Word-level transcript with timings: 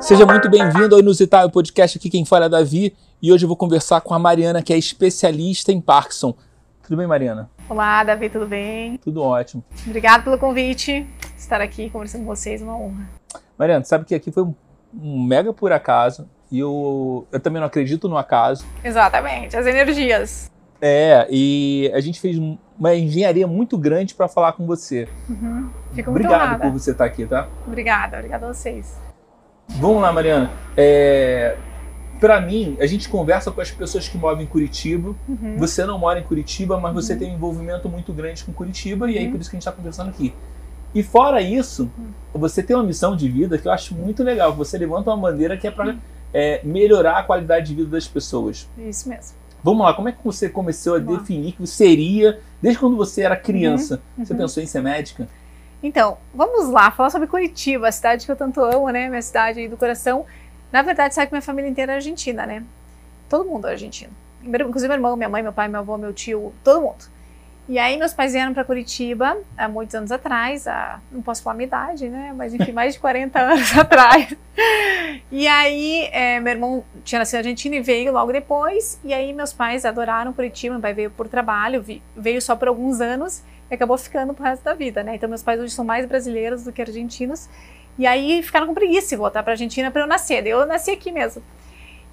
Seja 0.00 0.24
muito 0.24 0.48
bem-vindo 0.48 0.94
ao 0.94 1.00
Inusitável 1.00 1.50
Podcast. 1.50 1.98
Aqui 1.98 2.08
quem 2.08 2.24
fala 2.24 2.46
é 2.46 2.48
Davi 2.48 2.94
e 3.20 3.32
hoje 3.32 3.44
eu 3.44 3.48
vou 3.48 3.56
conversar 3.56 4.00
com 4.00 4.14
a 4.14 4.18
Mariana, 4.18 4.62
que 4.62 4.72
é 4.72 4.78
especialista 4.78 5.72
em 5.72 5.80
Parkinson. 5.80 6.34
Tudo 6.82 6.96
bem, 6.96 7.06
Mariana? 7.06 7.50
Olá, 7.68 8.04
Davi, 8.04 8.30
tudo 8.30 8.46
bem? 8.46 8.96
Tudo 8.98 9.22
ótimo. 9.22 9.64
Obrigado 9.84 10.24
pelo 10.24 10.38
convite. 10.38 11.06
Estar 11.36 11.60
aqui 11.60 11.90
conversando 11.90 12.20
com 12.20 12.34
vocês, 12.34 12.62
uma 12.62 12.76
honra. 12.76 13.10
Mariana, 13.58 13.84
sabe 13.84 14.04
que 14.04 14.14
aqui 14.14 14.30
foi 14.30 14.44
um, 14.44 14.54
um 14.94 15.22
mega 15.22 15.52
por 15.52 15.72
acaso 15.72 16.28
e 16.50 16.60
eu, 16.60 17.26
eu 17.32 17.40
também 17.40 17.60
não 17.60 17.66
acredito 17.66 18.08
no 18.08 18.16
acaso. 18.16 18.64
Exatamente, 18.84 19.56
as 19.56 19.66
energias. 19.66 20.50
É, 20.80 21.26
e 21.30 21.90
a 21.94 22.00
gente 22.00 22.20
fez 22.20 22.38
uma 22.78 22.94
engenharia 22.94 23.46
muito 23.46 23.76
grande 23.78 24.14
para 24.14 24.28
falar 24.28 24.52
com 24.52 24.66
você. 24.66 25.08
Uhum. 25.28 25.68
Fico 25.94 26.10
muito 26.10 26.24
Obrigado 26.26 26.42
honrada. 26.48 26.62
por 26.64 26.72
você 26.72 26.90
estar 26.90 27.04
aqui, 27.04 27.24
tá? 27.26 27.48
Obrigada, 27.66 28.16
obrigada 28.18 28.46
a 28.46 28.52
vocês. 28.52 28.96
Vamos 29.68 30.00
lá, 30.02 30.12
Mariana. 30.12 30.50
É, 30.76 31.56
para 32.20 32.40
mim, 32.40 32.76
a 32.80 32.86
gente 32.86 33.08
conversa 33.08 33.50
com 33.50 33.60
as 33.60 33.70
pessoas 33.70 34.08
que 34.08 34.16
moram 34.16 34.40
em 34.40 34.46
Curitiba. 34.46 35.14
Uhum. 35.28 35.56
Você 35.58 35.84
não 35.84 35.98
mora 35.98 36.18
em 36.20 36.22
Curitiba, 36.22 36.78
mas 36.78 36.94
você 36.94 37.12
Uhum. 37.14 37.18
tem 37.18 37.30
um 37.32 37.34
envolvimento 37.34 37.88
muito 37.88 38.12
grande 38.12 38.44
com 38.44 38.52
Curitiba 38.52 39.10
e 39.10 39.18
aí 39.18 39.24
Uhum. 39.26 39.32
por 39.32 39.40
isso 39.40 39.50
que 39.50 39.56
a 39.56 39.58
gente 39.58 39.66
está 39.68 39.72
conversando 39.72 40.10
aqui. 40.10 40.32
E 40.94 41.02
fora 41.02 41.40
isso, 41.42 41.90
Uhum. 41.98 42.40
você 42.40 42.62
tem 42.62 42.74
uma 42.76 42.84
missão 42.84 43.14
de 43.16 43.28
vida 43.28 43.58
que 43.58 43.66
eu 43.68 43.72
acho 43.72 43.94
muito 43.94 44.22
legal. 44.22 44.52
que 44.52 44.58
Você 44.58 44.78
levanta 44.78 45.10
uma 45.10 45.16
bandeira 45.30 45.56
que 45.56 45.66
é 45.66 45.70
para 45.70 45.90
Uhum. 45.90 45.98
melhorar 46.64 47.18
a 47.18 47.22
qualidade 47.22 47.66
de 47.66 47.74
vida 47.74 47.88
das 47.90 48.06
pessoas. 48.06 48.68
Isso 48.78 49.08
mesmo. 49.08 49.36
Vamos 49.64 49.84
lá, 49.84 49.92
como 49.94 50.08
é 50.08 50.12
que 50.12 50.18
você 50.24 50.48
começou 50.48 50.94
a 50.94 50.98
Vamos 50.98 51.14
lá. 51.14 51.20
definir 51.20 51.52
que 51.52 51.60
você 51.66 51.74
seria, 51.86 52.38
desde 52.60 52.78
quando 52.80 52.96
você 52.96 53.22
era 53.22 53.36
criança? 53.36 54.02
Você 54.18 54.32
Uhum. 54.32 54.38
pensou 54.38 54.62
em 54.62 54.66
ser 54.66 54.82
médica? 54.82 55.28
Então, 55.82 56.18
vamos 56.34 56.68
lá, 56.70 56.90
falar 56.90 57.10
sobre 57.10 57.28
Curitiba, 57.28 57.88
a 57.88 57.92
cidade 57.92 58.24
que 58.24 58.32
eu 58.32 58.36
tanto 58.36 58.60
amo, 58.64 58.88
né? 58.90 59.08
Minha 59.08 59.22
cidade 59.22 59.60
aí 59.60 59.68
do 59.68 59.76
coração. 59.76 60.24
Na 60.72 60.82
verdade, 60.82 61.14
sabe 61.14 61.28
que 61.28 61.32
minha 61.34 61.42
família 61.42 61.68
inteira 61.70 61.92
é 61.92 61.94
argentina, 61.96 62.46
né? 62.46 62.62
Todo 63.28 63.48
mundo 63.48 63.68
é 63.68 63.72
argentino. 63.72 64.12
Inclusive 64.42 64.88
meu 64.88 64.96
irmão, 64.96 65.16
minha 65.16 65.28
mãe, 65.28 65.42
meu 65.42 65.52
pai, 65.52 65.68
meu 65.68 65.80
avô, 65.80 65.96
meu 65.98 66.12
tio, 66.12 66.52
todo 66.64 66.80
mundo. 66.80 67.04
E 67.68 67.80
aí 67.80 67.96
meus 67.96 68.12
pais 68.12 68.32
vieram 68.32 68.54
para 68.54 68.64
Curitiba 68.64 69.36
há 69.58 69.68
muitos 69.68 69.94
anos 69.96 70.12
atrás, 70.12 70.68
há, 70.68 71.00
não 71.10 71.20
posso 71.20 71.42
falar 71.42 71.54
a 71.54 71.56
minha 71.56 71.66
idade, 71.66 72.08
né? 72.08 72.32
Mas 72.36 72.54
enfim, 72.54 72.70
mais 72.70 72.94
de 72.94 73.00
40 73.00 73.40
anos 73.40 73.74
atrás. 73.76 74.32
E 75.32 75.48
aí 75.48 76.08
é, 76.12 76.38
meu 76.38 76.52
irmão 76.52 76.84
tinha 77.02 77.18
nascido 77.18 77.34
na 77.34 77.40
Argentina 77.40 77.74
e 77.74 77.80
veio 77.80 78.12
logo 78.12 78.30
depois. 78.32 79.00
E 79.02 79.12
aí 79.12 79.32
meus 79.32 79.52
pais 79.52 79.84
adoraram 79.84 80.32
Curitiba, 80.32 80.74
meu 80.74 80.82
pai 80.82 80.94
veio 80.94 81.10
por 81.10 81.26
trabalho, 81.28 81.84
veio 82.16 82.40
só 82.40 82.54
por 82.54 82.68
alguns 82.68 83.00
anos 83.00 83.42
e 83.68 83.74
acabou 83.74 83.98
ficando 83.98 84.32
pro 84.32 84.44
resto 84.44 84.62
da 84.62 84.72
vida, 84.72 85.02
né? 85.02 85.16
Então 85.16 85.28
meus 85.28 85.42
pais 85.42 85.60
hoje 85.60 85.72
são 85.74 85.84
mais 85.84 86.06
brasileiros 86.06 86.62
do 86.62 86.72
que 86.72 86.80
argentinos. 86.80 87.48
E 87.98 88.06
aí 88.06 88.42
ficaram 88.42 88.68
com 88.68 88.74
preguiça 88.74 89.08
de 89.08 89.16
voltar 89.16 89.42
para 89.42 89.54
Argentina 89.54 89.90
para 89.90 90.02
eu 90.02 90.06
nascer. 90.06 90.46
Eu 90.46 90.66
nasci 90.66 90.90
aqui 90.92 91.10
mesmo. 91.10 91.42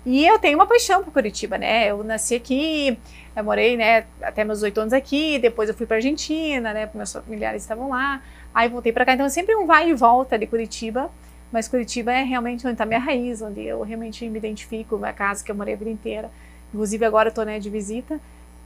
E 0.06 0.26
eu 0.26 0.38
tenho 0.38 0.58
uma 0.58 0.68
paixão 0.68 1.04
por 1.04 1.14
Curitiba, 1.14 1.58
né? 1.58 1.92
Eu 1.92 2.04
nasci 2.04 2.36
aqui, 2.36 2.98
eu 3.36 3.44
morei, 3.44 3.76
né, 3.76 4.06
até 4.22 4.44
meus 4.44 4.62
oito 4.62 4.80
anos 4.80 4.94
aqui, 4.94 5.39
depois 5.39 5.67
eu 5.67 5.76
fui 5.76 5.86
para 5.86 5.98
Argentina, 5.98 6.73
né, 6.73 6.89
meus 6.94 7.14
familiares 7.14 7.64
estavam 7.64 7.90
lá. 7.90 8.22
Aí 8.53 8.70
voltei 8.70 8.92
para 8.92 9.06
cá, 9.06 9.14
então 9.14 9.25
é 9.25 9.30
sempre 9.30 9.56
um 9.56 9.66
vai 9.66 9.90
e 9.90 9.94
volta 9.94 10.38
de 10.38 10.45
Curitiba. 10.45 11.09
Mas 11.52 11.67
Curitiba 11.67 12.12
é 12.12 12.23
realmente 12.23 12.66
onde 12.66 12.73
está 12.73 12.86
minha 12.86 13.00
raiz, 13.00 13.42
onde 13.42 13.62
eu 13.62 13.81
realmente 13.84 14.28
me 14.28 14.38
identifico, 14.38 14.98
minha 14.98 15.14
casa 15.14 15.44
que 15.44 15.52
eu 15.52 15.56
morei 15.56 15.75
a 15.75 15.78
vida 15.78 15.90
inteira. 15.90 16.31
Inclusive 16.73 17.06
agora 17.06 17.30
eu 17.30 17.34
tô 17.34 17.44
né, 17.44 17.59
de 17.59 17.70
visita 17.70 18.20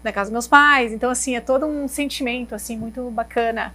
na 0.04 0.12
casa 0.14 0.30
dos 0.30 0.34
meus 0.34 0.48
pais. 0.48 0.94
Então 0.94 1.10
assim, 1.10 1.36
é 1.36 1.42
todo 1.42 1.66
um 1.66 1.88
sentimento 1.88 2.56
assim 2.56 2.78
muito 2.78 3.10
bacana 3.12 3.74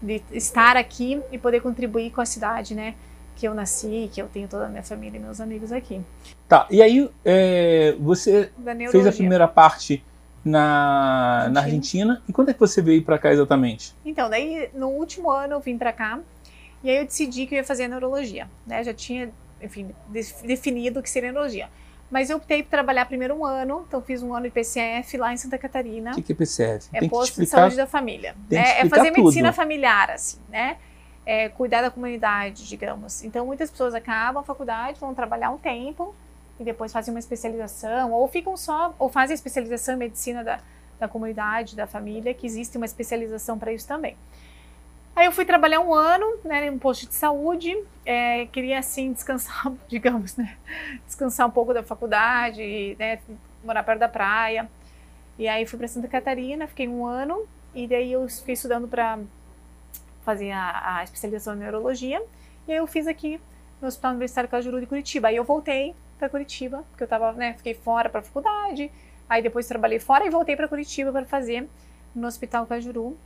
de 0.00 0.22
estar 0.32 0.76
aqui 0.76 1.20
e 1.30 1.38
poder 1.38 1.60
contribuir 1.60 2.10
com 2.10 2.20
a 2.20 2.26
cidade, 2.26 2.74
né? 2.74 2.94
Que 3.36 3.46
eu 3.46 3.54
nasci, 3.54 4.10
que 4.12 4.20
eu 4.20 4.28
tenho 4.28 4.46
toda 4.46 4.66
a 4.66 4.68
minha 4.68 4.82
família 4.82 5.18
e 5.18 5.20
meus 5.20 5.40
amigos 5.40 5.72
aqui. 5.72 6.00
Tá, 6.48 6.66
e 6.70 6.82
aí 6.82 7.10
é, 7.24 7.96
você 7.98 8.50
fez 8.90 9.06
a 9.06 9.12
primeira 9.12 9.48
parte 9.48 10.04
na, 10.44 11.48
na 11.50 11.60
Argentina. 11.60 12.22
E 12.28 12.32
quando 12.32 12.50
é 12.50 12.54
que 12.54 12.60
você 12.60 12.82
veio 12.82 13.02
para 13.02 13.18
cá 13.18 13.32
exatamente? 13.32 13.94
Então, 14.04 14.28
daí 14.28 14.68
no 14.74 14.88
último 14.88 15.30
ano 15.30 15.54
eu 15.54 15.60
vim 15.60 15.78
pra 15.78 15.92
cá 15.92 16.18
e 16.82 16.90
aí 16.90 16.96
eu 16.98 17.04
decidi 17.04 17.46
que 17.46 17.54
eu 17.54 17.58
ia 17.58 17.64
fazer 17.64 17.88
neurologia, 17.88 18.48
né? 18.66 18.82
Já 18.82 18.92
tinha, 18.92 19.30
enfim, 19.60 19.90
de- 20.08 20.34
definido 20.44 21.00
o 21.00 21.02
que 21.02 21.10
seria 21.10 21.30
neurologia. 21.30 21.68
Mas 22.10 22.28
eu 22.28 22.36
optei 22.36 22.62
por 22.62 22.68
trabalhar 22.68 23.06
primeiro 23.06 23.34
um 23.34 23.44
ano, 23.46 23.84
então 23.88 24.02
fiz 24.02 24.22
um 24.22 24.34
ano 24.34 24.44
de 24.44 24.50
PCF 24.50 25.16
lá 25.16 25.32
em 25.32 25.36
Santa 25.38 25.56
Catarina. 25.56 26.10
O 26.10 26.14
que 26.16 26.22
que 26.22 26.32
é 26.32 26.34
PCF? 26.36 26.88
É 26.92 27.00
Tem 27.00 27.08
posto 27.08 27.36
de 27.36 27.42
explicar. 27.44 27.62
saúde 27.62 27.76
da 27.76 27.86
família. 27.86 28.34
né? 28.50 28.80
É 28.80 28.88
fazer 28.88 29.10
tudo. 29.12 29.22
medicina 29.22 29.50
familiar, 29.52 30.10
assim, 30.10 30.38
né? 30.50 30.76
É 31.24 31.48
cuidar 31.48 31.80
da 31.82 31.90
comunidade, 31.90 32.68
digamos. 32.68 33.22
Então, 33.24 33.46
muitas 33.46 33.70
pessoas 33.70 33.94
acabam 33.94 34.42
a 34.42 34.44
faculdade, 34.44 34.98
vão 35.00 35.14
trabalhar 35.14 35.50
um 35.50 35.56
tempo 35.56 36.14
e 36.58 36.64
depois 36.64 36.92
fazem 36.92 37.12
uma 37.12 37.20
especialização, 37.20 38.12
ou 38.12 38.26
ficam 38.28 38.56
só, 38.56 38.94
ou 38.98 39.08
fazem 39.08 39.34
especialização 39.34 39.94
em 39.94 39.98
medicina 39.98 40.44
da, 40.44 40.60
da 40.98 41.08
comunidade, 41.08 41.74
da 41.74 41.86
família, 41.86 42.32
que 42.34 42.46
existe 42.46 42.76
uma 42.76 42.86
especialização 42.86 43.58
para 43.58 43.72
isso 43.72 43.86
também. 43.86 44.16
Aí 45.14 45.26
eu 45.26 45.32
fui 45.32 45.44
trabalhar 45.44 45.80
um 45.80 45.92
ano, 45.92 46.38
né, 46.42 46.66
em 46.66 46.70
um 46.70 46.78
posto 46.78 47.06
de 47.06 47.14
saúde, 47.14 47.76
é, 48.04 48.46
queria 48.46 48.78
assim 48.78 49.12
descansar, 49.12 49.72
digamos, 49.86 50.36
né, 50.36 50.56
descansar 51.06 51.46
um 51.46 51.50
pouco 51.50 51.74
da 51.74 51.82
faculdade, 51.82 52.96
né, 52.98 53.18
morar 53.62 53.82
perto 53.82 53.98
da 53.98 54.08
praia. 54.08 54.70
E 55.38 55.46
aí 55.48 55.66
fui 55.66 55.78
para 55.78 55.88
Santa 55.88 56.08
Catarina, 56.08 56.66
fiquei 56.66 56.88
um 56.88 57.04
ano 57.04 57.46
e 57.74 57.86
daí 57.86 58.12
eu 58.12 58.26
fiquei 58.28 58.54
estudando 58.54 58.88
para 58.88 59.18
fazer 60.24 60.50
a, 60.52 60.98
a 60.98 61.04
especialização 61.04 61.54
em 61.54 61.58
neurologia. 61.58 62.22
E 62.66 62.72
aí 62.72 62.78
eu 62.78 62.86
fiz 62.86 63.06
aqui 63.06 63.40
no 63.80 63.88
Hospital 63.88 64.12
Universitário 64.12 64.48
Cajuru 64.48 64.80
de 64.80 64.86
Curitiba. 64.86 65.28
Aí 65.28 65.36
eu 65.36 65.44
voltei 65.44 65.94
para 66.22 66.28
Curitiba, 66.28 66.84
porque 66.90 67.02
eu 67.02 67.08
tava, 67.08 67.32
né, 67.32 67.54
fiquei 67.54 67.74
fora 67.74 68.08
para 68.08 68.22
faculdade. 68.22 68.92
Aí 69.28 69.42
depois 69.42 69.66
trabalhei 69.66 69.98
fora 69.98 70.24
e 70.24 70.30
voltei 70.30 70.54
para 70.54 70.68
Curitiba 70.68 71.10
para 71.10 71.24
fazer 71.24 71.68
no 72.14 72.28
Hospital 72.28 72.64
Cajuru, 72.64 73.16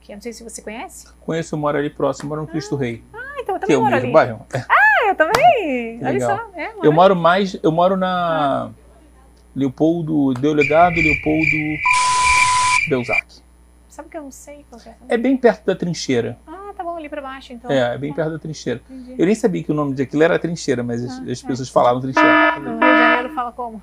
que 0.00 0.12
eu 0.12 0.16
não 0.16 0.22
sei 0.22 0.32
se 0.32 0.42
você 0.42 0.62
conhece. 0.62 1.06
Conheço, 1.20 1.54
eu 1.54 1.58
moro 1.58 1.76
ali 1.76 1.90
próximo, 1.90 2.30
moro 2.30 2.40
no 2.42 2.46
Cristo 2.46 2.74
Rei. 2.74 3.02
Ah, 3.12 3.18
então 3.40 3.56
eu 3.56 3.60
Que 3.60 3.66
também 3.66 3.74
é 3.76 3.78
o 3.78 3.82
moro 3.82 3.92
mesmo 3.94 4.06
ali. 4.06 4.12
bairro. 4.12 4.46
É. 4.54 4.58
Ah, 4.66 5.08
eu 5.08 5.14
também. 5.14 5.98
Que 5.98 6.04
Olha 6.06 6.20
só. 6.20 6.50
É, 6.54 6.72
Eu 6.82 6.92
moro 6.92 7.14
mais, 7.14 7.58
eu 7.62 7.70
moro 7.70 7.96
na 7.98 8.70
Leopoldo, 9.54 10.32
Delegado 10.34 10.94
Leopoldo 10.94 11.56
Belzac. 12.88 13.42
Sabe 13.88 14.08
que 14.08 14.16
eu 14.16 14.22
não 14.22 14.30
sei 14.30 14.64
qual 14.70 14.80
que 14.80 14.88
é? 14.88 14.94
É 15.08 15.16
bem 15.18 15.36
perto 15.36 15.66
da 15.66 15.76
trincheira. 15.76 16.38
Ah, 16.46 16.61
tá 16.72 16.82
bom, 16.84 16.96
ali 16.96 17.08
para 17.08 17.20
baixo 17.22 17.52
então. 17.52 17.70
É, 17.70 17.94
é 17.94 17.98
bem 17.98 18.10
Ah, 18.12 18.14
perto 18.14 18.30
da 18.32 18.38
trincheira. 18.38 18.80
entendi. 18.90 19.14
Eu 19.18 19.26
nem 19.26 19.34
sabia 19.34 19.62
que 19.62 19.70
o 19.70 19.74
nome 19.74 19.94
daquilo 19.94 20.22
era 20.22 20.38
trincheira, 20.38 20.82
mas 20.82 21.04
as, 21.04 21.18
Ah, 21.18 21.22
as 21.30 21.42
é. 21.44 21.46
pessoas 21.46 21.68
falavam 21.68 22.00
trincheira. 22.00 22.58
No 22.58 22.70
Rio 22.70 22.78
de 22.80 22.86
Janeiro 22.98 23.34
fala 23.34 23.52
como? 23.52 23.82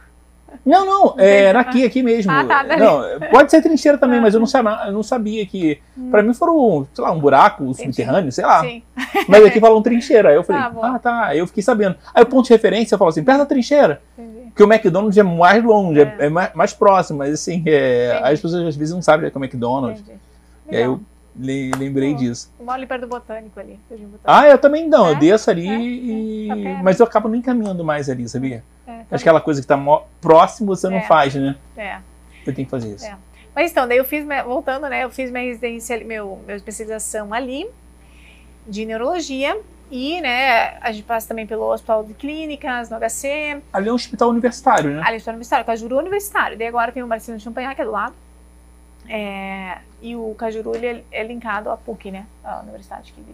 Não, 0.65 0.83
não, 0.83 1.09
tem, 1.11 1.25
era 1.27 1.63
tá. 1.63 1.69
aqui, 1.69 1.85
aqui 1.85 2.01
mesmo. 2.01 2.31
Ah, 2.31 2.43
tá, 2.43 2.63
dali. 2.63 2.81
não, 2.81 3.03
pode 3.29 3.51
ser 3.51 3.61
trincheira 3.61 3.99
também, 3.99 4.17
Ah, 4.17 4.21
mas 4.23 4.33
eu 4.33 4.39
não, 4.39 4.47
sabia, 4.47 4.87
eu 4.87 4.91
não 4.91 5.03
sabia 5.03 5.45
que. 5.45 5.79
Hum. 5.95 6.09
Pra 6.09 6.23
mim 6.23 6.33
foram, 6.33 6.87
sei 6.91 7.03
lá, 7.03 7.11
um 7.11 7.19
buraco 7.19 7.63
um 7.63 7.71
subterrâneo, 7.73 8.31
sei 8.31 8.43
lá. 8.45 8.61
Sim. 8.61 8.81
Mas 9.27 9.45
aqui 9.45 9.59
falam 9.59 9.79
trincheira. 9.83 10.29
Aí 10.29 10.35
eu 10.35 10.43
falei, 10.43 10.59
Tá 10.63 10.69
bom. 10.71 10.83
ah, 10.83 10.97
tá. 10.97 11.25
Aí 11.25 11.37
eu 11.37 11.45
fiquei 11.45 11.61
sabendo. 11.61 11.95
Aí 12.15 12.23
o 12.23 12.25
ponto 12.25 12.47
de 12.47 12.51
referência 12.53 12.95
eu 12.95 12.99
falo 12.99 13.09
assim, 13.09 13.23
perto 13.23 13.37
da 13.37 13.45
trincheira. 13.45 14.01
Entendi. 14.17 14.39
Porque 14.47 14.63
o 14.63 14.73
McDonald's 14.73 15.17
é 15.19 15.23
mais 15.23 15.63
longe, 15.63 16.01
é, 16.01 16.15
É. 16.17 16.25
é 16.25 16.29
mais, 16.29 16.51
mais 16.55 16.73
próximo, 16.73 17.19
mas 17.19 17.31
assim, 17.31 17.63
é, 17.67 18.19
as 18.23 18.41
pessoas 18.41 18.65
às 18.67 18.75
vezes 18.75 18.93
não 18.93 19.03
sabem 19.03 19.27
o 19.27 19.31
que 19.31 19.37
é 19.37 19.39
o 19.39 19.43
McDonald's. 19.43 20.01
Entendi. 20.01 20.19
E 20.71 20.75
aí 20.77 20.83
eu 20.83 20.99
lembrei 21.37 22.11
Bom. 22.13 22.17
disso. 22.19 22.51
Eu 22.59 22.65
moro 22.65 22.87
perto 22.87 23.01
do 23.01 23.07
Botânico 23.07 23.59
ali. 23.59 23.79
Botânico. 23.89 24.19
Ah, 24.23 24.47
eu 24.47 24.57
também 24.57 24.87
não, 24.87 25.07
eu 25.09 25.15
É, 25.15 25.19
desço 25.19 25.49
ali 25.49 25.67
é, 25.67 25.77
e. 25.79 26.45
é, 26.45 26.55
tá 26.55 26.61
perto. 26.61 26.83
Mas 26.83 26.99
eu 26.99 27.05
acabo 27.05 27.27
nem 27.29 27.41
caminhando 27.41 27.83
mais 27.83 28.09
ali, 28.09 28.27
sabia? 28.27 28.63
É, 28.87 28.91
tá 28.91 28.97
Acho 29.11 29.23
que 29.23 29.29
aquela 29.29 29.41
coisa 29.41 29.61
que 29.61 29.67
tá 29.67 29.77
próximo 30.21 30.75
você 30.75 30.89
não 30.89 30.97
É. 30.97 31.01
faz, 31.01 31.35
né? 31.35 31.55
É. 31.77 31.97
Eu 32.45 32.53
tenho 32.53 32.65
que 32.65 32.71
fazer 32.71 32.93
isso. 32.95 33.05
É. 33.05 33.15
Mas 33.55 33.71
então, 33.71 33.87
daí 33.87 33.97
eu 33.97 34.05
fiz, 34.05 34.25
voltando, 34.45 34.87
né? 34.87 35.03
Eu 35.03 35.09
fiz 35.09 35.29
minha 35.31 35.43
residência, 35.43 36.01
meu, 36.03 36.39
minha 36.45 36.55
especialização 36.57 37.33
ali 37.33 37.67
de 38.67 38.85
neurologia. 38.85 39.59
E, 39.91 40.21
né, 40.21 40.77
a 40.81 40.91
gente 40.91 41.03
passa 41.03 41.27
também 41.27 41.47
pelo 41.47 41.63
Hospital 41.73 42.03
de 42.03 42.13
Clínicas, 42.13 42.91
no 42.91 42.97
HC, 42.99 43.59
Ali 43.73 43.89
é 43.89 43.91
um 43.91 43.95
hospital 43.95 44.29
universitário, 44.29 44.91
né? 44.91 45.01
ali 45.01 45.09
no 45.09 45.15
Hospital 45.15 45.33
Universitário, 45.33 45.65
Cajuru 45.65 45.97
Universitário. 45.97 46.55
Daí 46.59 46.67
agora 46.67 46.91
tem 46.91 47.01
o 47.01 47.07
Marcelo 47.07 47.39
Champagnat, 47.39 47.75
que 47.75 47.81
é 47.81 47.85
do 47.85 47.89
lado. 47.91 48.13
É, 49.07 49.79
e 50.01 50.15
o 50.15 50.33
Cajuru, 50.37 50.75
ele 50.75 50.87
é, 50.87 51.03
é 51.11 51.23
linkado 51.23 51.69
à 51.69 51.77
PUC, 51.77 52.11
né? 52.11 52.25
A 52.43 52.59
Universidade 52.61 53.11
aqui 53.11 53.21
de, 53.21 53.33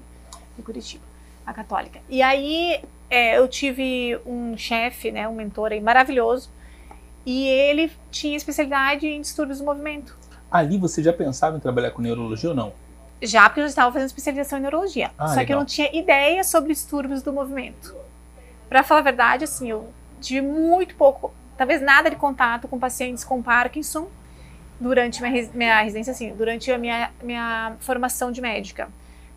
de 0.58 0.62
Curitiba, 0.64 1.04
a 1.46 1.54
Católica. 1.54 2.00
E 2.10 2.22
aí 2.22 2.82
é, 3.10 3.38
eu 3.38 3.48
tive 3.48 4.20
um 4.26 4.58
chefe, 4.58 5.12
né, 5.12 5.28
um 5.28 5.36
mentor 5.36 5.72
aí 5.72 5.82
maravilhoso, 5.82 6.50
e 7.26 7.48
ele 7.48 7.92
tinha 8.12 8.36
especialidade 8.36 9.08
em 9.08 9.22
distúrbios 9.22 9.60
do 9.60 9.66
movimento. 9.66 10.18
Ali 10.52 10.78
você 10.78 11.02
já 11.02 11.12
pensava 11.12 11.58
em 11.58 11.60
trabalhar 11.60 11.92
com 11.92 12.02
neurologia 12.02 12.50
ou 12.50 12.56
não? 12.56 12.74
Já 13.22 13.50
porque 13.50 13.62
eu 13.62 13.66
já 13.66 13.70
estava 13.70 13.92
fazendo 13.92 14.08
especialização 14.08 14.60
em 14.60 14.62
neurologia. 14.62 15.12
Ah, 15.18 15.30
Só 15.30 15.36
que 15.36 15.40
eu 15.40 15.42
legal. 15.42 15.60
não 15.60 15.66
tinha 15.66 15.90
ideia 15.96 16.44
sobre 16.44 16.74
distúrbios 16.74 17.22
do 17.22 17.34
movimento. 17.34 17.96
Pra 18.70 18.84
falar 18.84 19.00
a 19.00 19.04
verdade, 19.04 19.44
assim, 19.44 19.70
eu 19.70 19.90
tive 20.22 20.42
muito 20.46 20.96
pouco, 20.96 21.34
talvez 21.58 21.82
nada 21.82 22.10
de 22.10 22.16
contato 22.16 22.68
com 22.68 22.78
pacientes 22.78 23.24
com 23.24 23.42
Parkinson 23.42 24.08
durante 24.80 25.22
minha, 25.22 25.50
minha 25.54 25.81
residência, 25.81 26.12
assim, 26.12 26.33
durante 26.33 26.72
a 26.72 26.77
minha, 26.77 27.12
minha 27.22 27.75
formação 27.80 28.31
de 28.31 28.42
médica. 28.42 28.89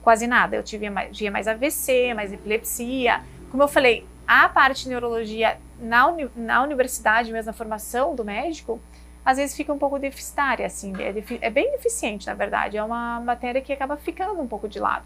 quase 0.03 0.27
nada. 0.27 0.57
Eu 0.57 0.63
tive 0.63 0.87
tinha 1.11 1.31
mais 1.31 1.47
AVC, 1.47 2.15
mais 2.15 2.33
epilepsia. 2.33 3.23
Como 3.51 3.63
eu 3.63 3.69
falei, 3.69 4.07
a 4.27 4.49
parte 4.49 4.85
de 4.85 4.91
neurologia 4.91 5.59
na, 5.81 6.07
uni, 6.07 6.31
na 6.35 6.63
universidade, 6.63 7.33
mesmo 7.33 7.47
na 7.47 7.53
formação 7.53 8.15
do 8.15 8.25
médico, 8.25 8.81
às 9.25 9.37
vezes 9.37 9.57
fica 9.57 9.73
um 9.73 9.79
pouco 9.79 9.99
deficitária, 9.99 10.65
assim, 10.65 10.93
é, 10.99 11.15
é, 11.41 11.51
bem 11.51 11.71
deficiente, 11.73 12.27
na 12.27 12.35
verdade. 12.35 12.77
É 12.77 12.83
uma 12.83 13.21
matéria 13.21 13.61
que 13.61 13.73
acaba 13.73 13.97
ficando 13.97 14.41
um 14.41 14.47
pouco 14.47 14.69
de 14.69 14.79
lado. 14.79 15.05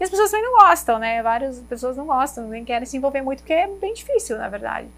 E 0.00 0.04
as 0.04 0.10
pessoas 0.10 0.30
também 0.30 0.46
não 0.46 0.58
gostam, 0.58 0.98
né? 0.98 1.22
Várias 1.22 1.60
pessoas 1.60 1.96
não 1.96 2.06
gostam, 2.06 2.48
nem 2.48 2.64
querem 2.64 2.86
se 2.86 2.96
envolver 2.96 3.20
muito, 3.20 3.40
porque 3.40 3.52
é 3.52 3.66
bem 3.66 3.94
difícil, 3.94 4.38
na 4.38 4.48
verdade. 4.48 4.88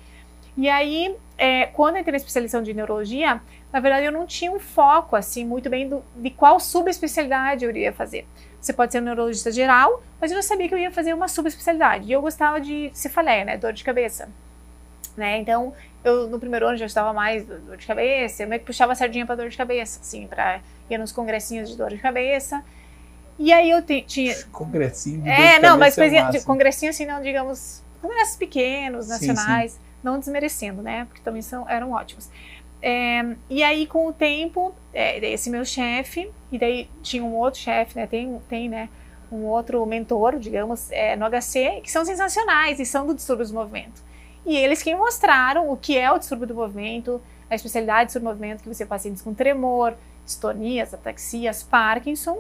E 0.57 0.69
aí, 0.69 1.15
é, 1.39 1.67
quando 1.67 1.97
eu 1.97 2.01
entrei 2.01 2.13
na 2.13 2.17
especialização 2.17 2.63
de 2.63 2.75
neurologia, 2.75 3.41
na 3.73 3.81
verdade 3.81 4.05
eu 4.07 4.13
não 4.13 4.27
tinha 4.27 4.51
um 4.53 4.59
foco, 4.61 5.17
assim, 5.17 5.45
muito 5.45 5.71
bem 5.71 5.89
do, 5.89 6.03
de 6.17 6.31
qual 6.31 6.59
subespecialidade 6.61 7.65
eu 7.65 7.71
iria 7.71 7.93
fazer. 7.93 8.27
Você 8.61 8.73
pode 8.73 8.93
ser 8.93 9.01
um 9.01 9.05
neurologista 9.05 9.51
geral, 9.51 10.03
mas 10.21 10.31
eu 10.31 10.35
não 10.37 10.43
sabia 10.43 10.69
que 10.69 10.75
eu 10.75 10.79
ia 10.79 10.91
fazer 10.91 11.15
uma 11.15 11.29
subespecialidade. 11.29 12.07
E 12.07 12.13
eu 12.13 12.21
gostava 12.21 12.61
de 12.61 12.91
cefaleia, 12.93 13.45
né? 13.45 13.57
Dor 13.57 13.73
de 13.73 13.83
cabeça. 13.83 14.29
Né? 15.17 15.39
Então, 15.39 15.73
eu 16.05 16.29
no 16.29 16.39
primeiro 16.39 16.67
ano 16.67 16.77
já 16.77 16.87
estava 16.87 17.13
mais 17.13 17.45
dor 17.45 17.77
de 17.77 17.87
cabeça, 17.87 18.43
eu 18.43 18.49
meio 18.49 18.61
que 18.61 18.67
puxava 18.67 18.93
a 18.93 18.95
sardinha 18.95 19.27
para 19.27 19.35
dor 19.35 19.49
de 19.49 19.57
cabeça, 19.57 20.01
assim, 20.01 20.27
para 20.27 20.61
ir 20.89 20.99
nos 20.99 21.11
congressinhos 21.13 21.71
de 21.71 21.77
dor 21.77 21.91
de 21.91 21.99
cabeça. 21.99 22.63
E 23.39 23.53
aí 23.53 23.71
eu 23.71 23.83
tinha. 23.83 24.35
Congressinho 24.53 25.19
de 25.23 25.25
dor 25.25 25.33
É, 25.33 25.55
de 25.57 25.63
não, 25.63 25.79
mas 25.79 25.97
é 25.97 26.01
coisinha, 26.03 26.25
massa. 26.25 26.45
congressinho 26.45 26.91
assim, 26.91 27.07
não, 27.07 27.23
digamos, 27.23 27.83
congressos 28.03 28.37
pequenos, 28.37 29.07
Sim, 29.07 29.11
nacionais, 29.13 29.81
não 30.03 30.19
desmerecendo, 30.19 30.83
né? 30.83 31.05
Porque 31.07 31.23
também 31.23 31.43
são, 31.43 31.69
eram 31.69 31.93
ótimos. 31.93 32.31
É, 32.83 33.37
e 33.49 33.63
aí, 33.63 33.87
com 33.87 34.07
o 34.07 34.13
tempo, 34.13 34.75
é, 34.93 35.19
esse 35.33 35.51
meu 35.51 35.65
chefe, 35.65 36.31
e 36.51 36.59
daí 36.59 36.89
tinha 37.03 37.23
um 37.23 37.35
outro 37.35 37.61
chefe, 37.61 37.97
né? 37.97 38.07
Tem, 38.07 38.41
tem, 38.49 38.69
né? 38.69 38.89
Um 39.31 39.45
outro 39.45 39.85
mentor, 39.87 40.39
digamos, 40.39 40.91
é, 40.91 41.15
no 41.15 41.27
HC, 41.27 41.81
que 41.83 41.91
são 41.91 42.05
sensacionais 42.05 42.81
e 42.81 42.87
são 42.87 43.07
do 43.07 43.15
distúrbio 43.15 43.47
do 43.47 43.55
movimento. 43.55 44.03
E 44.45 44.57
eles 44.57 44.83
que 44.83 44.95
mostraram 44.95 45.71
o 45.71 45.77
que 45.77 45.97
é 45.97 46.11
o 46.11 46.19
distúrbio 46.19 46.47
do 46.47 46.55
movimento, 46.55 47.21
a 47.49 47.55
especialidade 47.55 48.15
do 48.15 48.25
movimento, 48.25 48.63
que 48.63 48.69
você 48.69 48.87
pacientes 48.87 49.23
com 49.23 49.35
tremor, 49.35 49.95
distonias, 50.25 50.95
ataxias, 50.95 51.63
Parkinson. 51.63 52.39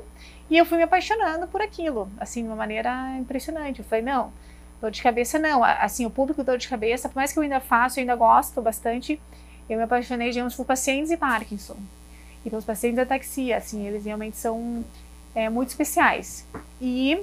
E 0.48 0.56
eu 0.56 0.64
fui 0.64 0.78
me 0.78 0.84
apaixonando 0.84 1.46
por 1.46 1.60
aquilo, 1.60 2.10
assim, 2.18 2.42
de 2.42 2.48
uma 2.48 2.56
maneira 2.56 3.16
impressionante. 3.18 3.80
Eu 3.80 3.84
falei, 3.84 4.04
não, 4.04 4.32
dor 4.80 4.90
de 4.90 5.02
cabeça 5.02 5.38
não. 5.38 5.62
Assim, 5.62 6.06
o 6.06 6.10
público 6.10 6.42
dor 6.42 6.58
de 6.58 6.68
cabeça, 6.68 7.08
por 7.08 7.16
mais 7.16 7.32
que 7.32 7.38
eu 7.38 7.42
ainda 7.42 7.60
faço, 7.60 7.98
eu 7.98 8.02
ainda 8.02 8.16
gosto 8.16 8.60
bastante, 8.62 9.20
eu 9.68 9.76
me 9.76 9.84
apaixonei, 9.84 10.30
digamos, 10.30 10.54
por 10.54 10.64
pacientes 10.64 11.10
de 11.10 11.16
Parkinson. 11.16 11.76
E 12.44 12.50
pelos 12.50 12.64
pacientes 12.64 12.96
de 12.96 13.02
ataxia, 13.02 13.56
assim, 13.56 13.86
eles 13.86 14.04
realmente 14.04 14.36
são 14.36 14.84
é, 15.34 15.48
muito 15.48 15.68
especiais. 15.68 16.46
E 16.80 17.22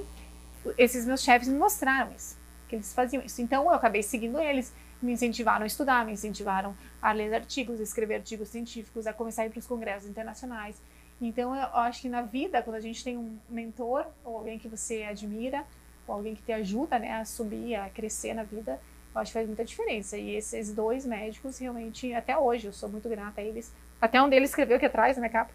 esses 0.76 1.04
meus 1.04 1.22
chefes 1.22 1.48
me 1.48 1.58
mostraram 1.58 2.10
isso 2.16 2.38
que 2.68 2.76
eles 2.76 2.92
faziam 2.92 3.22
isso. 3.24 3.40
Então 3.42 3.64
eu 3.64 3.70
acabei 3.70 4.02
seguindo 4.02 4.38
eles, 4.38 4.72
me 5.00 5.12
incentivaram 5.12 5.64
a 5.64 5.66
estudar, 5.66 6.04
me 6.04 6.12
incentivaram 6.12 6.76
a 7.00 7.12
ler 7.12 7.34
artigos, 7.34 7.80
a 7.80 7.82
escrever 7.82 8.16
artigos 8.16 8.48
científicos, 8.48 9.06
a 9.06 9.12
começar 9.12 9.42
a 9.42 9.46
ir 9.46 9.50
para 9.50 9.58
os 9.58 9.66
congressos 9.66 10.08
internacionais. 10.08 10.80
Então 11.20 11.56
eu 11.56 11.66
acho 11.78 12.02
que 12.02 12.08
na 12.08 12.22
vida, 12.22 12.62
quando 12.62 12.76
a 12.76 12.80
gente 12.80 13.02
tem 13.02 13.16
um 13.16 13.38
mentor 13.48 14.06
ou 14.24 14.36
alguém 14.36 14.58
que 14.58 14.68
você 14.68 15.02
admira, 15.02 15.64
ou 16.08 16.14
alguém 16.14 16.34
que 16.34 16.42
te 16.42 16.52
ajuda 16.52 16.98
né, 16.98 17.12
a 17.12 17.24
subir, 17.24 17.76
a 17.76 17.88
crescer 17.90 18.34
na 18.34 18.42
vida, 18.42 18.80
eu 19.14 19.20
acho 19.20 19.30
que 19.30 19.34
faz 19.34 19.46
muita 19.46 19.64
diferença. 19.64 20.16
E 20.16 20.34
esses 20.34 20.72
dois 20.72 21.04
médicos 21.04 21.58
realmente, 21.58 22.12
até 22.14 22.36
hoje, 22.36 22.66
eu 22.66 22.72
sou 22.72 22.88
muito 22.88 23.08
grata 23.08 23.40
a 23.40 23.44
eles. 23.44 23.70
Até 24.00 24.20
um 24.20 24.28
deles 24.28 24.50
escreveu 24.50 24.76
aqui 24.76 24.86
atrás 24.86 25.16
na 25.16 25.20
minha 25.20 25.32
capa, 25.32 25.52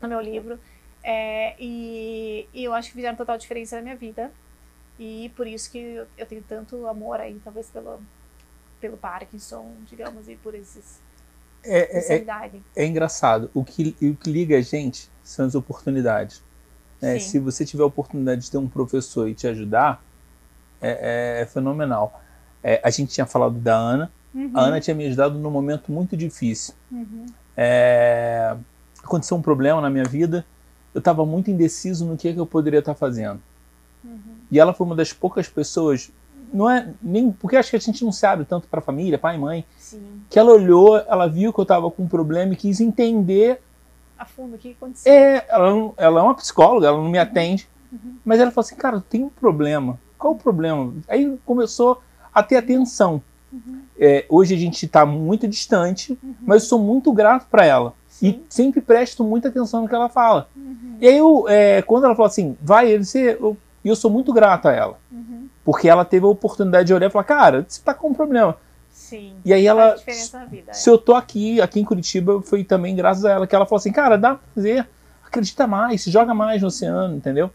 no 0.00 0.08
meu 0.08 0.20
livro. 0.20 0.58
É, 1.02 1.54
e, 1.58 2.46
e 2.52 2.64
eu 2.64 2.74
acho 2.74 2.88
que 2.88 2.94
fizeram 2.94 3.16
total 3.16 3.38
diferença 3.38 3.76
na 3.76 3.82
minha 3.82 3.96
vida. 3.96 4.30
E 4.98 5.32
por 5.34 5.46
isso 5.46 5.70
que 5.70 5.78
eu, 5.78 6.06
eu 6.18 6.26
tenho 6.26 6.44
tanto 6.46 6.86
amor 6.86 7.20
aí, 7.20 7.40
talvez 7.42 7.68
pelo, 7.68 8.00
pelo 8.80 8.98
Parkinson, 8.98 9.72
digamos, 9.88 10.28
e 10.28 10.36
por 10.36 10.54
esses 10.54 11.00
É, 11.64 12.14
é, 12.14 12.18
é, 12.18 12.50
é 12.76 12.86
engraçado. 12.86 13.50
O 13.54 13.64
que, 13.64 13.96
o 14.02 14.14
que 14.14 14.30
liga 14.30 14.58
a 14.58 14.60
gente 14.60 15.08
são 15.24 15.46
as 15.46 15.54
oportunidades. 15.54 16.42
Né? 17.00 17.18
Se 17.20 17.38
você 17.38 17.64
tiver 17.64 17.82
a 17.82 17.86
oportunidade 17.86 18.42
de 18.42 18.50
ter 18.50 18.58
um 18.58 18.68
professor 18.68 19.28
e 19.28 19.34
te 19.34 19.46
ajudar, 19.46 20.02
é, 20.80 21.38
é- 21.38 21.42
é 21.42 21.46
fenomenal. 21.46 22.20
É, 22.62 22.80
a 22.84 22.90
gente 22.90 23.12
tinha 23.12 23.26
falado 23.26 23.54
da 23.54 23.76
Ana. 23.76 24.10
Uhum, 24.34 24.50
A 24.54 24.60
Ana 24.62 24.80
tinha 24.80 24.94
me 24.94 25.06
ajudado 25.06 25.38
num 25.38 25.50
momento 25.50 25.90
muito 25.90 26.16
difícil. 26.16 26.74
uhum, 26.92 27.26
É, 27.56 28.54
aconteceu 29.02 29.36
um 29.36 29.42
problema 29.42 29.80
na 29.80 29.90
minha 29.90 30.04
vida. 30.04 30.44
Eu 30.94 30.98
estava 31.00 31.24
muito 31.26 31.50
indeciso 31.50 32.04
no 32.06 32.16
que, 32.16 32.32
que 32.32 32.38
eu 32.40 32.46
poderia 32.46 32.78
estar 32.80 32.94
fazendo. 32.94 33.40
uhum. 34.04 34.18
E 34.50 34.58
ela 34.58 34.72
foi 34.72 34.86
uma 34.86 34.96
das 34.96 35.12
poucas 35.12 35.48
pessoas, 35.48 36.10
não 36.52 36.68
é 36.68 36.88
nem 37.02 37.30
porque 37.30 37.56
acho 37.56 37.70
que 37.70 37.76
a 37.76 37.78
gente 37.80 38.04
não 38.04 38.10
se 38.12 38.24
abre 38.26 38.44
tanto 38.44 38.66
para 38.66 38.80
a 38.80 38.82
família, 38.82 39.16
pai 39.18 39.36
e 39.36 39.38
mãe, 39.38 39.64
Sim. 39.78 40.00
que 40.28 40.38
ela 40.38 40.50
olhou, 40.52 40.96
ela 40.98 41.26
viu 41.28 41.52
que 41.52 41.60
eu 41.60 41.62
estava 41.62 41.88
com 41.90 42.02
um 42.04 42.08
problema 42.08 42.52
e 42.52 42.56
quis 42.56 42.80
entender. 42.80 43.60
A 44.20 44.26
fundo, 44.26 44.54
o 44.54 44.58
que 44.58 44.72
aconteceu? 44.72 45.10
É, 45.10 45.46
ela, 45.48 45.70
não- 45.70 45.94
ela 45.96 46.20
é 46.20 46.22
uma 46.22 46.34
psicóloga, 46.34 46.88
ela 46.88 46.98
não 46.98 47.08
me 47.08 47.18
atende, 47.18 47.66
mas 48.22 48.38
ela 48.38 48.50
falou 48.50 48.66
assim, 48.66 48.76
cara, 48.76 49.02
tem 49.08 49.24
um 49.24 49.30
problema. 49.30 49.98
Qual 50.18 50.34
o 50.34 50.36
problema? 50.36 50.92
Aí 51.08 51.38
começou 51.46 52.02
a 52.34 52.42
ter 52.42 52.56
atenção. 52.56 53.22
É, 53.98 54.26
hoje 54.28 54.54
a 54.54 54.58
gente 54.58 54.84
está 54.84 55.06
muito 55.06 55.48
distante, 55.48 56.18
mas 56.42 56.62
eu 56.64 56.68
sou 56.68 56.78
muito 56.78 57.10
grato 57.14 57.46
para 57.50 57.64
ela. 57.64 57.94
E 58.20 58.32
Sim. 58.32 58.44
sempre 58.50 58.82
presto 58.82 59.24
muita 59.24 59.48
atenção 59.48 59.80
no 59.82 59.88
que 59.88 59.94
ela 59.94 60.10
fala. 60.10 60.48
Uhum, 60.54 60.96
E 61.00 61.08
aí, 61.08 61.16
eu, 61.16 61.46
é, 61.48 61.80
quando 61.80 62.04
ela 62.04 62.14
falou 62.14 62.26
assim, 62.26 62.54
vai, 62.60 62.98
você, 62.98 63.38
eu, 63.40 63.56
e 63.82 63.88
eu 63.88 63.96
sou 63.96 64.10
muito 64.10 64.30
grato 64.34 64.68
a 64.68 64.72
ela. 64.72 64.98
uhum. 65.10 65.48
Porque 65.64 65.88
ela 65.88 66.04
teve 66.04 66.26
a 66.26 66.28
oportunidade 66.28 66.86
de 66.88 66.92
olhar 66.94 67.06
e 67.06 67.10
falar, 67.10 67.24
cara, 67.24 67.64
você 67.66 67.80
tá 67.82 67.94
com 67.94 68.08
um 68.08 68.14
problema. 68.14 68.54
Sim. 69.10 69.36
E 69.44 69.52
aí 69.52 69.66
ela, 69.66 69.96
vida. 70.48 70.72
se 70.72 70.88
eu 70.88 70.96
tô 70.96 71.14
aqui, 71.14 71.60
aqui 71.60 71.80
em 71.80 71.84
Curitiba, 71.84 72.40
foi 72.42 72.62
também 72.62 72.94
graças 72.94 73.24
a 73.24 73.32
ela 73.32 73.46
que 73.46 73.54
ela 73.54 73.66
falou 73.66 73.78
assim, 73.78 73.90
cara, 73.90 74.16
dá 74.16 74.36
pra 74.36 74.46
fazer, 74.54 74.88
acredita 75.26 75.66
mais, 75.66 76.02
se 76.02 76.12
joga 76.12 76.32
mais 76.32 76.62
no 76.62 76.68
oceano, 76.68 77.16
entendeu? 77.16 77.50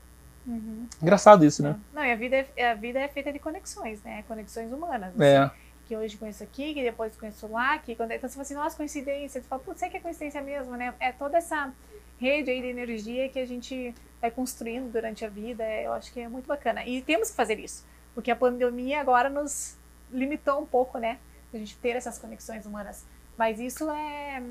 é. 0.47 0.51
Uhum. 0.51 0.85
Engraçado 1.01 1.45
isso, 1.45 1.63
né? 1.63 1.77
Não, 1.93 2.03
e 2.03 2.11
a 2.11 2.15
vida, 2.15 2.45
é, 2.57 2.71
a 2.71 2.73
vida 2.73 2.99
é 2.99 3.07
feita 3.07 3.31
de 3.31 3.39
conexões, 3.39 4.03
né? 4.03 4.23
Conexões 4.27 4.71
humanas. 4.71 5.09
assim. 5.09 5.23
É, 5.23 5.49
que 5.87 5.95
hoje 5.95 6.17
conheço 6.17 6.43
aqui, 6.43 6.73
que 6.73 6.81
depois 6.81 7.15
conheço 7.15 7.47
lá, 7.47 7.77
que 7.77 7.95
quando 7.95 8.11
então 8.11 8.27
você 8.27 8.33
fala 8.33 8.41
assim, 8.41 8.53
nossa, 8.55 8.75
coincidência, 8.75 9.39
tu 9.39 9.47
fala, 9.47 9.61
putz, 9.61 9.79
será 9.79 9.91
que 9.91 9.97
é 9.97 9.99
coincidência 9.99 10.41
mesmo, 10.41 10.75
né? 10.75 10.93
É 10.99 11.11
toda 11.11 11.37
essa 11.37 11.71
rede 12.19 12.49
aí 12.49 12.61
de 12.61 12.67
energia 12.67 13.29
que 13.29 13.39
a 13.39 13.45
gente 13.45 13.93
vai 14.19 14.31
construindo 14.31 14.91
durante 14.91 15.23
a 15.23 15.29
vida, 15.29 15.63
é, 15.63 15.85
eu 15.85 15.93
acho 15.93 16.11
que 16.11 16.19
é 16.19 16.27
muito 16.27 16.47
bacana. 16.47 16.83
E 16.85 17.01
temos 17.01 17.29
que 17.29 17.35
fazer 17.35 17.59
isso, 17.59 17.85
porque 18.13 18.31
a 18.31 18.35
pandemia 18.35 18.99
agora 18.99 19.29
nos 19.29 19.77
limitou 20.11 20.61
um 20.61 20.65
pouco, 20.65 20.97
né? 20.97 21.17
A 21.55 21.59
gente 21.59 21.77
ter 21.77 21.95
essas 21.95 22.17
conexões 22.17 22.65
humanas. 22.65 23.03
Mas 23.37 23.59
isso 23.59 23.89
é, 23.89 24.41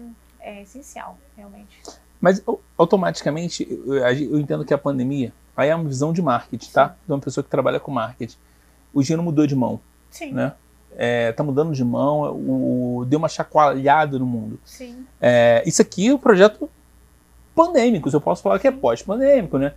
é 0.41 0.63
essencial, 0.63 1.19
realmente. 1.37 1.81
mas 2.21 2.43
au- 2.47 2.61
automaticamente, 2.79 3.67
eu, 3.87 4.39
entendo 4.39 4.65
que 4.65 4.73
a 4.75 4.79
pandemia, 4.79 5.33
aí 5.57 5.69
é 5.69 5.75
uma 5.75 5.85
visão 5.89 6.13
de 6.13 6.21
marketing, 6.23 6.71
tá? 6.71 6.97
De 7.07 7.13
uma 7.13 7.19
pessoa 7.21 7.43
que 7.45 7.51
trabalha 7.51 7.79
com 7.81 7.91
marketing. 7.91 8.37
O 8.93 9.03
dinheiro 9.03 9.23
mudou 9.23 9.47
de 9.47 9.55
mão, 9.57 9.81
Sim, 10.11 10.33
né? 10.33 10.53
É, 10.97 11.33
tá 11.33 11.43
mudando 11.43 11.73
de 11.73 11.83
mão, 11.85 12.31
o, 12.33 13.05
deu 13.07 13.19
uma 13.19 13.29
chacoalhada 13.29 14.19
no 14.19 14.27
mundo. 14.27 14.61
sim. 14.65 15.05
É, 15.21 15.63
isso 15.67 15.83
aqui 15.83 16.13
um 16.13 16.19
projeto 16.19 16.71
pandêmico, 17.55 18.11
se 18.11 18.17
eu 18.17 18.21
posso 18.21 18.43
falar 18.43 18.59
que 18.59 18.67
é 18.67 18.71
pós-pandêmico, 18.71 19.59
né? 19.59 19.73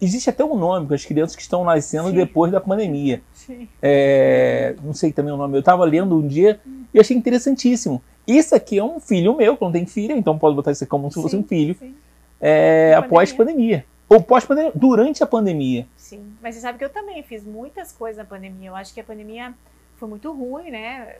Existe 0.00 0.30
até 0.30 0.44
um 0.44 0.56
nome 0.56 0.86
para 0.86 0.96
as 0.96 1.04
crianças 1.04 1.36
que 1.36 1.42
estão 1.42 1.64
nascendo 1.64 2.08
Sim. 2.08 2.14
depois 2.14 2.50
da 2.50 2.60
pandemia. 2.60 3.22
Sim. 3.32 3.68
É, 3.80 4.74
não 4.82 4.92
sei 4.92 5.12
também 5.12 5.32
o 5.32 5.36
nome, 5.36 5.56
eu 5.56 5.60
estava 5.60 5.84
lendo 5.84 6.16
um 6.16 6.26
dia 6.26 6.60
e 6.92 6.98
achei 6.98 7.16
interessantíssimo. 7.16 8.02
Isso 8.26 8.54
aqui 8.54 8.78
é 8.78 8.84
um 8.84 9.00
filho 9.00 9.36
meu, 9.36 9.56
que 9.56 9.62
não 9.62 9.72
tem 9.72 9.86
filha, 9.86 10.12
então 10.12 10.38
pode 10.38 10.56
botar 10.56 10.72
isso 10.72 10.84
aqui 10.84 10.90
como 10.90 11.10
se 11.10 11.20
fosse 11.20 11.36
um 11.36 11.42
filho, 11.42 11.76
é, 12.40 12.94
após 12.96 13.32
pandemia. 13.32 13.84
Ou 14.08 14.20
pós-pandemia, 14.20 14.72
durante 14.74 15.22
a 15.22 15.26
pandemia. 15.26 15.86
Sim, 15.96 16.32
mas 16.42 16.56
você 16.56 16.60
sabe 16.60 16.78
que 16.78 16.84
eu 16.84 16.90
também 16.90 17.22
fiz 17.22 17.44
muitas 17.44 17.92
coisas 17.92 18.18
na 18.18 18.24
pandemia. 18.24 18.70
Eu 18.70 18.74
acho 18.74 18.92
que 18.92 19.00
a 19.00 19.04
pandemia 19.04 19.54
foi 19.96 20.08
muito 20.08 20.32
ruim, 20.32 20.70
né? 20.70 21.14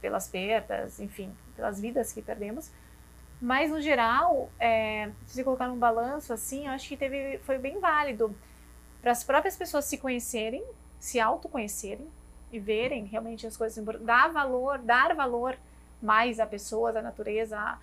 Pelas 0.00 0.28
perdas, 0.28 1.00
enfim, 1.00 1.30
pelas 1.56 1.80
vidas 1.80 2.12
que 2.12 2.22
perdemos. 2.22 2.70
Mas 3.40 3.70
no 3.70 3.80
geral, 3.80 4.50
é, 4.58 5.10
se 5.26 5.34
você 5.34 5.44
colocar 5.44 5.68
num 5.68 5.78
balanço 5.78 6.32
assim, 6.32 6.66
eu 6.66 6.72
acho 6.72 6.88
que 6.88 6.96
teve, 6.96 7.38
foi 7.38 7.58
bem 7.58 7.78
válido 7.78 8.34
para 9.00 9.12
as 9.12 9.22
próprias 9.22 9.56
pessoas 9.56 9.84
se 9.84 9.96
conhecerem, 9.96 10.62
se 10.98 11.20
autoconhecerem 11.20 12.06
e 12.52 12.58
verem 12.58 13.04
realmente 13.04 13.46
as 13.46 13.56
coisas, 13.56 13.84
dar 14.00 14.32
valor, 14.32 14.78
dar 14.78 15.14
valor 15.14 15.56
mais 16.02 16.40
a 16.40 16.46
pessoas, 16.46 16.96
à 16.96 17.02
natureza, 17.02 17.78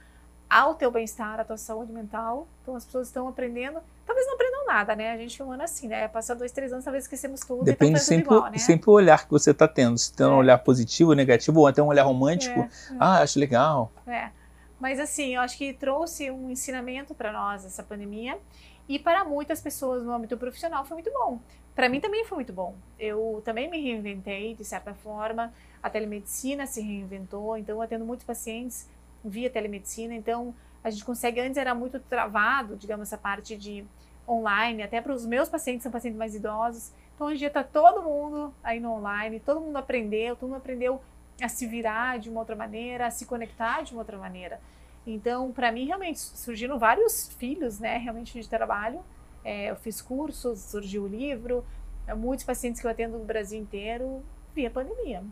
ao 0.49 0.75
teu 0.75 0.91
bem-estar, 0.91 1.39
à 1.39 1.43
tua 1.45 1.57
saúde 1.57 1.91
mental. 1.91 2.47
Então 2.61 2.75
as 2.75 2.83
pessoas 2.83 3.07
estão 3.07 3.27
aprendendo, 3.27 3.79
talvez 4.05 4.27
não 4.27 4.33
aprendam 4.35 4.65
nada, 4.67 4.95
né? 4.95 5.11
A 5.11 5.17
gente 5.17 5.41
é 5.41 5.45
humano 5.45 5.63
assim, 5.63 5.87
né? 5.87 6.07
Passar 6.09 6.33
dois, 6.33 6.51
três 6.51 6.73
anos, 6.73 6.83
talvez 6.83 7.05
esquecemos 7.05 7.39
tudo 7.41 7.63
Depende 7.63 7.91
e 7.91 7.93
tá 7.93 7.99
tudo 7.99 8.07
sempre, 8.07 8.35
igual, 8.35 8.51
né? 8.51 8.57
sempre 8.57 8.89
o 8.89 8.93
olhar 8.93 9.23
que 9.23 9.31
você 9.31 9.51
está 9.51 9.67
tendo. 9.69 9.97
Se 9.97 10.11
tem 10.11 10.25
um 10.25 10.33
É. 10.33 10.35
olhar 10.35 10.57
positivo, 10.57 11.13
negativo, 11.13 11.61
ou 11.61 11.67
até 11.67 11.81
um 11.81 11.87
olhar 11.87 12.03
romântico. 12.03 12.59
É, 12.59 12.69
Ah, 12.99 13.21
acho 13.21 13.39
legal. 13.39 13.91
É. 14.05 14.29
Mas 14.79 14.99
assim, 14.99 15.35
eu 15.35 15.41
acho 15.41 15.57
que 15.57 15.73
trouxe 15.73 16.29
um 16.29 16.49
ensinamento 16.49 17.15
para 17.15 17.31
nós 17.31 17.65
essa 17.65 17.81
pandemia 17.81 18.39
E 18.87 18.99
para 18.99 19.23
muitas 19.25 19.61
pessoas 19.61 20.03
no 20.03 20.11
âmbito 20.11 20.37
profissional 20.37 20.85
foi 20.85 20.95
muito 20.95 21.11
bom. 21.11 21.39
Para 21.73 21.89
mim 21.89 21.99
também 21.99 22.23
foi 22.23 22.37
muito 22.37 22.53
bom. 22.53 22.75
Eu 22.99 23.41
também 23.43 23.69
me 23.69 23.81
reinventei 23.81 24.53
de 24.53 24.63
certa 24.63 24.93
forma. 24.93 25.51
A 25.81 25.89
telemedicina 25.89 26.67
se 26.67 26.81
reinventou, 26.81 27.57
então 27.57 27.81
atendo 27.81 28.05
muitos 28.05 28.25
pacientes 28.25 28.87
via 29.23 29.49
telemedicina. 29.49 30.13
Então 30.13 30.53
a 30.83 30.89
gente 30.89 31.03
consegue. 31.03 31.39
Antes 31.41 31.57
era 31.57 31.73
muito 31.73 31.99
travado, 31.99 32.75
digamos, 32.75 33.07
essa 33.07 33.17
parte 33.17 33.57
de 33.57 33.83
online, 34.27 34.83
até 34.83 35.01
para 35.01 35.13
os 35.13 35.25
meus 35.25 35.49
pacientes, 35.49 35.83
são 35.83 35.91
pacientes 35.91 36.17
mais 36.17 36.35
idosos. 36.35 36.91
Então 37.15 37.27
hoje 37.27 37.35
em 37.35 37.39
dia 37.39 37.47
está 37.47 37.63
todo 37.63 38.03
mundo 38.03 38.53
aí 38.63 38.79
no 38.79 38.91
online, 38.91 39.39
todo 39.39 39.61
mundo 39.61 39.77
aprendeu, 39.77 40.35
todo 40.35 40.49
mundo 40.49 40.57
aprendeu 40.57 41.01
a 41.41 41.49
se 41.49 41.65
virar 41.67 42.19
de 42.19 42.29
uma 42.29 42.39
outra 42.39 42.55
maneira, 42.55 43.07
a 43.07 43.11
se 43.11 43.25
conectar 43.25 43.81
de 43.81 43.91
uma 43.91 44.01
outra 44.01 44.17
maneira. 44.17 44.59
Então, 45.05 45.51
para 45.51 45.71
mim, 45.71 45.85
realmente 45.85 46.19
surgiram 46.19 46.79
vários 46.79 47.27
filhos, 47.37 47.79
né, 47.79 47.97
realmente 47.97 48.39
de 48.39 48.49
trabalho. 48.49 49.03
É, 49.43 49.69
eu 49.69 49.75
fiz 49.75 50.01
cursos, 50.01 50.59
surgiu 50.59 51.03
o 51.03 51.07
livro, 51.07 51.63
é, 52.07 52.13
muitos 52.15 52.45
pacientes 52.45 52.81
que 52.81 52.87
eu 52.87 52.91
atendo 52.91 53.17
no 53.17 53.25
Brasil 53.25 53.59
inteiro 53.59 54.23
via 54.53 54.71
pandemia. 54.71 55.23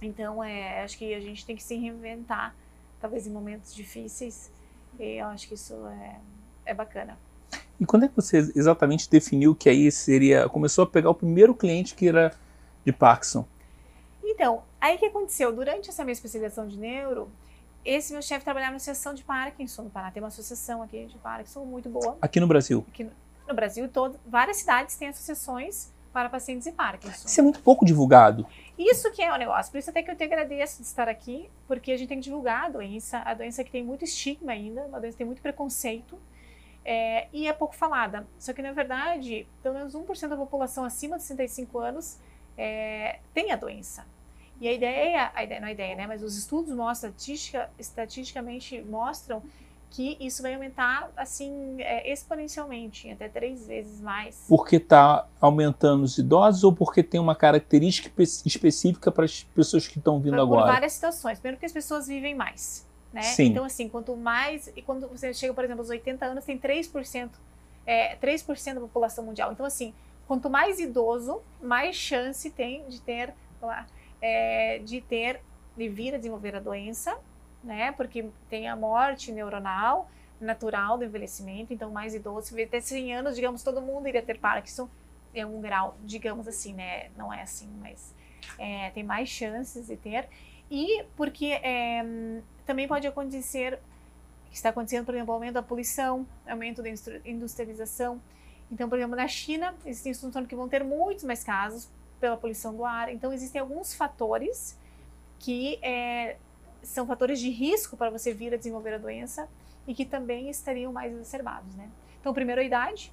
Então, 0.00 0.42
é, 0.42 0.82
acho 0.82 0.96
que 0.98 1.12
a 1.14 1.20
gente 1.20 1.44
tem 1.44 1.56
que 1.56 1.62
se 1.62 1.74
reinventar, 1.76 2.54
talvez 3.00 3.26
em 3.26 3.30
momentos 3.30 3.74
difíceis, 3.74 4.52
e 4.98 5.18
eu 5.18 5.26
acho 5.26 5.48
que 5.48 5.54
isso 5.54 5.74
é, 5.88 6.20
é 6.66 6.74
bacana. 6.74 7.18
E 7.80 7.84
quando 7.84 8.04
é 8.04 8.08
que 8.08 8.14
você 8.14 8.38
exatamente 8.54 9.10
definiu 9.10 9.54
que 9.54 9.68
aí 9.68 9.90
seria, 9.90 10.48
começou 10.48 10.84
a 10.84 10.86
pegar 10.86 11.10
o 11.10 11.14
primeiro 11.14 11.54
cliente 11.54 11.94
que 11.94 12.08
era 12.08 12.32
de 12.84 12.92
Parkinson? 12.92 13.44
Então, 14.22 14.62
aí 14.84 14.96
o 14.96 14.98
que 14.98 15.06
aconteceu? 15.06 15.52
Durante 15.52 15.88
essa 15.88 16.04
minha 16.04 16.12
especialização 16.12 16.66
de 16.66 16.78
neuro, 16.78 17.30
esse 17.84 18.12
meu 18.12 18.22
chefe 18.22 18.44
trabalhava 18.44 18.72
na 18.72 18.76
Associação 18.76 19.14
de 19.14 19.22
Parkinson 19.24 19.82
no 19.82 19.90
Paraná. 19.90 20.12
Tem 20.12 20.22
uma 20.22 20.28
associação 20.28 20.82
aqui 20.82 21.06
de 21.06 21.16
Parkinson 21.18 21.64
muito 21.64 21.88
boa. 21.88 22.18
Aqui 22.20 22.38
no 22.38 22.46
Brasil? 22.46 22.84
Aqui 22.88 23.04
no, 23.04 23.10
no 23.48 23.54
Brasil 23.54 23.88
todo, 23.88 24.18
várias 24.26 24.58
cidades 24.58 24.96
têm 24.96 25.08
associações 25.08 25.92
para 26.12 26.28
pacientes 26.28 26.64
de 26.64 26.72
Parkinson. 26.72 27.26
Isso 27.26 27.40
é 27.40 27.42
muito 27.42 27.60
pouco 27.60 27.84
divulgado. 27.84 28.46
Isso 28.78 29.10
que 29.10 29.22
é 29.22 29.32
o 29.32 29.36
negócio. 29.36 29.72
Por 29.72 29.78
isso 29.78 29.90
até 29.90 30.02
que 30.02 30.10
eu 30.10 30.16
te 30.16 30.22
agradeço 30.22 30.82
de 30.82 30.86
estar 30.86 31.08
aqui, 31.08 31.50
porque 31.66 31.90
a 31.90 31.96
gente 31.96 32.08
tem 32.08 32.18
que 32.18 32.24
divulgar 32.24 32.66
a 32.66 32.68
doença, 32.68 33.22
a 33.24 33.34
doença 33.34 33.64
que 33.64 33.70
tem 33.70 33.82
muito 33.82 34.04
estigma 34.04 34.52
ainda, 34.52 34.82
uma 34.82 35.00
doença 35.00 35.12
que 35.12 35.18
tem 35.18 35.26
muito 35.26 35.42
preconceito. 35.42 36.18
É, 36.84 37.28
e 37.32 37.48
é 37.48 37.52
pouco 37.52 37.74
falada. 37.74 38.26
Só 38.38 38.52
que, 38.52 38.60
na 38.60 38.72
verdade, 38.72 39.46
pelo 39.62 39.74
menos 39.74 39.94
1% 39.94 40.28
da 40.28 40.36
população 40.36 40.84
acima 40.84 41.16
de 41.16 41.22
65 41.22 41.78
anos 41.78 42.18
é, 42.56 43.18
tem 43.32 43.50
a 43.50 43.56
doença. 43.56 44.04
E 44.60 44.68
a 44.68 44.72
ideia, 44.72 45.32
a 45.34 45.44
ideia, 45.44 45.60
não 45.60 45.66
é 45.66 45.70
a 45.70 45.74
ideia, 45.74 45.96
né? 45.96 46.06
Mas 46.06 46.22
os 46.22 46.36
estudos 46.36 46.74
mostram, 46.74 47.10
estatistica, 47.10 47.70
estatisticamente 47.78 48.82
mostram 48.82 49.42
que 49.94 50.16
isso 50.18 50.42
vai 50.42 50.54
aumentar 50.54 51.08
assim 51.16 51.76
é, 51.78 52.12
exponencialmente, 52.12 53.08
até 53.10 53.28
três 53.28 53.66
vezes 53.66 54.00
mais. 54.00 54.44
Porque 54.48 54.76
está 54.76 55.28
aumentando 55.40 56.02
os 56.02 56.18
idosos 56.18 56.64
ou 56.64 56.72
porque 56.72 57.00
tem 57.00 57.20
uma 57.20 57.36
característica 57.36 58.10
específica 58.44 59.12
para 59.12 59.24
as 59.24 59.44
pessoas 59.44 59.86
que 59.86 59.98
estão 59.98 60.18
vindo 60.18 60.34
por, 60.34 60.40
agora? 60.40 60.62
Por 60.62 60.72
várias 60.72 60.94
situações. 60.94 61.38
Primeiro 61.38 61.60
que 61.60 61.66
as 61.66 61.72
pessoas 61.72 62.08
vivem 62.08 62.34
mais. 62.34 62.84
Né? 63.12 63.22
Sim. 63.22 63.44
Então, 63.44 63.64
assim, 63.64 63.88
quanto 63.88 64.16
mais. 64.16 64.72
E 64.74 64.82
quando 64.82 65.06
você 65.06 65.32
chega, 65.32 65.54
por 65.54 65.62
exemplo, 65.62 65.82
aos 65.82 65.90
80 65.90 66.26
anos, 66.26 66.44
tem 66.44 66.58
3%, 66.58 67.30
é, 67.86 68.16
3% 68.16 68.74
da 68.74 68.80
população 68.80 69.24
mundial. 69.24 69.52
Então, 69.52 69.64
assim, 69.64 69.94
quanto 70.26 70.50
mais 70.50 70.80
idoso, 70.80 71.40
mais 71.62 71.94
chance 71.94 72.50
tem 72.50 72.84
de 72.88 73.00
ter. 73.00 73.32
Lá, 73.62 73.86
é, 74.24 74.78
de 74.78 75.02
ter, 75.02 75.42
de 75.76 75.86
vir 75.86 76.14
a 76.14 76.16
desenvolver 76.16 76.56
a 76.56 76.60
doença, 76.60 77.14
né? 77.62 77.92
Porque 77.92 78.30
tem 78.48 78.66
a 78.66 78.74
morte 78.74 79.30
neuronal 79.30 80.08
natural 80.40 80.96
do 80.96 81.04
envelhecimento, 81.04 81.72
então 81.74 81.90
mais 81.90 82.14
idoso, 82.14 82.56
ter 82.56 82.80
100 82.80 83.16
anos, 83.16 83.36
digamos, 83.36 83.62
todo 83.62 83.80
mundo 83.82 84.08
iria 84.08 84.22
ter 84.22 84.38
Parkinson 84.38 84.88
em 85.34 85.44
um 85.44 85.60
grau, 85.60 85.96
digamos 86.02 86.48
assim, 86.48 86.72
né? 86.72 87.10
Não 87.18 87.32
é 87.32 87.42
assim, 87.42 87.68
mas 87.80 88.14
é, 88.58 88.90
tem 88.90 89.04
mais 89.04 89.28
chances 89.28 89.86
de 89.86 89.96
ter. 89.96 90.26
E 90.70 91.04
porque 91.16 91.46
é, 91.62 92.02
também 92.64 92.88
pode 92.88 93.06
acontecer, 93.06 93.78
está 94.50 94.70
acontecendo, 94.70 95.04
por 95.04 95.14
exemplo, 95.14 95.34
aumento 95.34 95.54
da 95.54 95.62
poluição, 95.62 96.26
aumento 96.48 96.82
da 96.82 96.88
industrialização. 97.26 98.20
Então, 98.72 98.88
por 98.88 98.98
exemplo, 98.98 99.16
na 99.16 99.28
China, 99.28 99.74
existem 99.84 100.12
estudos 100.12 100.46
que 100.46 100.56
vão 100.56 100.66
ter 100.68 100.82
muitos 100.82 101.24
mais 101.24 101.44
casos 101.44 101.90
pela 102.24 102.38
poluição 102.38 102.74
do 102.74 102.86
ar. 102.86 103.12
Então, 103.12 103.34
existem 103.34 103.60
alguns 103.60 103.92
fatores 103.92 104.78
que 105.38 105.78
é, 105.82 106.36
são 106.82 107.06
fatores 107.06 107.38
de 107.38 107.50
risco 107.50 107.98
para 107.98 108.08
você 108.08 108.32
vir 108.32 108.54
a 108.54 108.56
desenvolver 108.56 108.94
a 108.94 108.98
doença 108.98 109.46
e 109.86 109.94
que 109.94 110.06
também 110.06 110.48
estariam 110.48 110.90
mais 110.90 111.12
exacerbados, 111.12 111.74
né? 111.74 111.90
Então, 112.18 112.32
primeiro, 112.32 112.62
a 112.62 112.64
idade, 112.64 113.12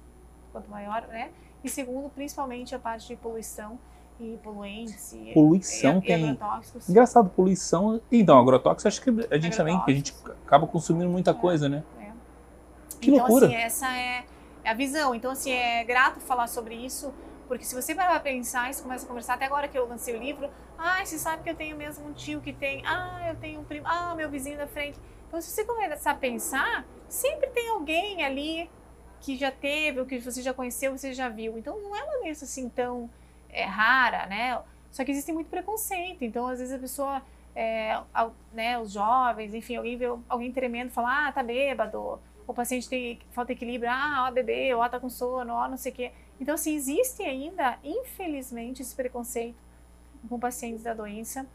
quanto 0.50 0.70
maior, 0.70 1.06
né? 1.08 1.30
E 1.62 1.68
segundo, 1.68 2.08
principalmente 2.08 2.74
a 2.74 2.78
parte 2.78 3.06
de 3.08 3.16
poluição 3.16 3.78
e 4.18 4.38
poluentes. 4.42 5.12
E, 5.12 5.32
poluição 5.34 5.98
e, 5.98 6.06
tem. 6.06 6.24
E 6.24 6.30
agrotóxicos. 6.30 6.88
Engraçado, 6.88 7.28
poluição. 7.28 8.00
Então, 8.10 8.38
agrotóxicos, 8.38 8.86
acho 8.86 9.02
que 9.02 9.10
a 9.30 9.36
gente 9.36 9.54
também, 9.54 9.78
que 9.84 9.90
a 9.90 9.94
gente 9.94 10.14
acaba 10.46 10.66
consumindo 10.66 11.10
muita 11.10 11.32
é, 11.32 11.34
coisa, 11.34 11.68
né? 11.68 11.84
É. 12.00 12.10
Que 12.98 13.10
então, 13.10 13.26
loucura. 13.26 13.46
assim, 13.46 13.56
essa 13.56 13.94
é 13.94 14.24
a 14.64 14.72
visão. 14.72 15.14
Então, 15.14 15.32
assim, 15.32 15.50
é 15.50 15.84
grato 15.84 16.18
falar 16.18 16.46
sobre 16.46 16.74
isso 16.74 17.12
porque 17.48 17.64
se 17.64 17.74
você 17.74 17.94
vai 17.94 18.18
pensar 18.20 18.70
e 18.70 18.76
começa 18.76 19.04
a 19.04 19.08
conversar, 19.08 19.34
até 19.34 19.46
agora 19.46 19.68
que 19.68 19.78
eu 19.78 19.86
lancei 19.86 20.14
o 20.16 20.18
livro, 20.18 20.50
ah, 20.78 21.04
você 21.04 21.18
sabe 21.18 21.42
que 21.42 21.50
eu 21.50 21.54
tenho 21.54 21.76
mesmo 21.76 22.06
um 22.08 22.12
tio 22.12 22.40
que 22.40 22.52
tem, 22.52 22.82
ah, 22.86 23.26
eu 23.28 23.36
tenho 23.36 23.60
um 23.60 23.64
primo, 23.64 23.86
ah, 23.86 24.14
meu 24.14 24.30
vizinho 24.30 24.56
da 24.56 24.66
frente. 24.66 24.98
Então, 25.28 25.40
se 25.40 25.50
você 25.50 25.64
começar 25.64 26.10
a 26.10 26.14
pensar, 26.14 26.84
sempre 27.08 27.48
tem 27.48 27.70
alguém 27.70 28.24
ali 28.24 28.70
que 29.20 29.36
já 29.36 29.50
teve, 29.50 30.00
ou 30.00 30.06
que 30.06 30.18
você 30.18 30.42
já 30.42 30.52
conheceu, 30.52 30.96
você 30.96 31.14
já 31.14 31.28
viu. 31.28 31.56
Então, 31.56 31.80
não 31.80 31.96
é 31.96 32.02
uma 32.02 32.18
doença 32.18 32.44
assim 32.44 32.68
tão 32.68 33.08
é, 33.48 33.64
rara, 33.64 34.26
né? 34.26 34.60
Só 34.90 35.04
que 35.04 35.10
existe 35.10 35.32
muito 35.32 35.48
preconceito. 35.48 36.22
Então, 36.22 36.46
às 36.48 36.58
vezes 36.58 36.74
a 36.74 36.78
pessoa, 36.78 37.22
é, 37.54 37.98
né, 38.52 38.78
os 38.78 38.92
jovens, 38.92 39.54
enfim, 39.54 39.76
alguém 39.76 39.96
vê 39.96 40.06
alguém 40.28 40.52
tremendo 40.52 40.88
e 40.88 40.92
fala, 40.92 41.28
ah, 41.28 41.32
tá 41.32 41.42
bêbado. 41.42 42.20
O 42.46 42.54
paciente 42.54 42.88
tem 42.88 43.18
falta 43.30 43.54
de 43.54 43.58
equilíbrio, 43.58 43.90
ah, 43.90 44.26
ó, 44.28 44.32
bebê, 44.32 44.74
ó, 44.74 44.88
tá 44.88 44.98
com 44.98 45.08
sono, 45.08 45.52
ó, 45.52 45.68
não 45.68 45.76
sei 45.76 45.92
o 45.92 45.94
quê. 45.94 46.12
Então, 46.40 46.54
assim, 46.54 46.74
existe 46.74 47.22
ainda, 47.22 47.78
infelizmente, 47.84 48.82
esse 48.82 48.94
preconceito 48.94 49.56
com 50.28 50.38
pacientes 50.38 50.82
da 50.82 50.94
doença. 50.94 51.46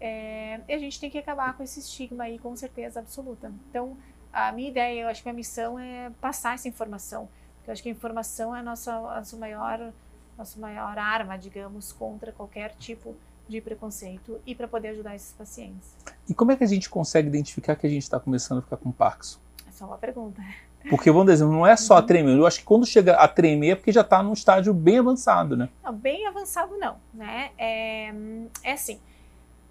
É, 0.00 0.60
e 0.68 0.72
a 0.72 0.78
gente 0.78 1.00
tem 1.00 1.10
que 1.10 1.18
acabar 1.18 1.56
com 1.56 1.62
esse 1.62 1.80
estigma 1.80 2.24
aí, 2.24 2.38
com 2.38 2.54
certeza 2.54 3.00
absoluta. 3.00 3.52
Então, 3.68 3.96
a 4.32 4.52
minha 4.52 4.68
ideia, 4.68 5.02
eu 5.02 5.08
acho 5.08 5.22
que 5.22 5.28
a 5.28 5.32
missão 5.32 5.78
é 5.78 6.10
passar 6.20 6.54
essa 6.54 6.68
informação. 6.68 7.28
Eu 7.66 7.72
acho 7.72 7.82
que 7.82 7.88
a 7.88 7.92
informação 7.92 8.54
é 8.54 8.60
a 8.60 8.62
nossa, 8.62 8.94
a 8.94 9.16
nossa 9.16 9.36
maior, 9.36 9.92
nossa 10.36 10.60
maior 10.60 10.96
arma, 10.98 11.36
digamos, 11.36 11.92
contra 11.92 12.30
qualquer 12.30 12.74
tipo 12.74 13.16
de 13.48 13.60
preconceito 13.60 14.40
e 14.46 14.54
para 14.54 14.68
poder 14.68 14.88
ajudar 14.88 15.14
esses 15.14 15.32
pacientes. 15.32 15.94
E 16.28 16.34
como 16.34 16.52
é 16.52 16.56
que 16.56 16.64
a 16.64 16.66
gente 16.66 16.90
consegue 16.90 17.28
identificar 17.28 17.76
que 17.76 17.86
a 17.86 17.90
gente 17.90 18.02
está 18.02 18.20
começando 18.20 18.58
a 18.58 18.62
ficar 18.62 18.76
com 18.76 18.90
Parkinson? 18.92 19.38
Essa 19.76 19.84
é 19.84 19.88
uma 19.88 19.98
pergunta. 19.98 20.42
Porque, 20.88 21.10
vamos 21.10 21.26
dizer, 21.26 21.44
não 21.44 21.66
é 21.66 21.76
só 21.76 21.96
uhum. 21.96 22.06
tremer. 22.06 22.34
Eu 22.34 22.46
acho 22.46 22.60
que 22.60 22.64
quando 22.64 22.86
chega 22.86 23.14
a 23.16 23.28
tremer 23.28 23.72
é 23.72 23.74
porque 23.74 23.92
já 23.92 24.00
está 24.00 24.22
num 24.22 24.32
estágio 24.32 24.72
bem 24.72 25.00
avançado, 25.00 25.54
né? 25.54 25.68
Não, 25.84 25.92
bem 25.92 26.26
avançado 26.26 26.78
não, 26.78 26.96
né? 27.12 27.50
É, 27.58 28.10
é 28.62 28.72
assim, 28.72 28.98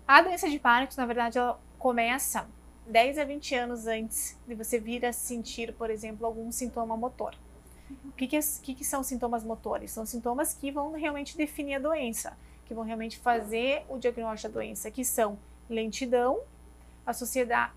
a 0.08 0.22
doença 0.22 0.48
de 0.48 0.60
Parkinson, 0.60 1.02
na 1.02 1.08
verdade, 1.08 1.40
ela 1.40 1.60
começa 1.80 2.46
10 2.86 3.18
a 3.18 3.26
20 3.26 3.56
anos 3.56 3.88
antes 3.88 4.40
de 4.48 4.54
você 4.54 4.80
vir 4.80 5.04
a 5.08 5.12
sentir, 5.12 5.74
por 5.74 5.90
exemplo, 5.90 6.24
algum 6.24 6.52
sintoma 6.52 6.96
motor. 6.96 7.34
O 8.04 8.12
que, 8.12 8.28
que, 8.28 8.38
é, 8.38 8.42
que, 8.62 8.76
que 8.76 8.86
são 8.86 9.02
sintomas 9.02 9.44
motores? 9.44 9.90
São 9.90 10.06
sintomas 10.06 10.54
que 10.54 10.72
vão 10.72 10.92
realmente 10.92 11.36
definir 11.36 11.76
a 11.76 11.80
doença, 11.80 12.38
que 12.64 12.76
vão 12.76 12.84
realmente 12.84 13.18
fazer 13.18 13.84
o 13.90 13.98
diagnóstico 13.98 14.54
da 14.54 14.60
doença, 14.60 14.92
que 14.92 15.04
são 15.04 15.36
lentidão 15.68 16.42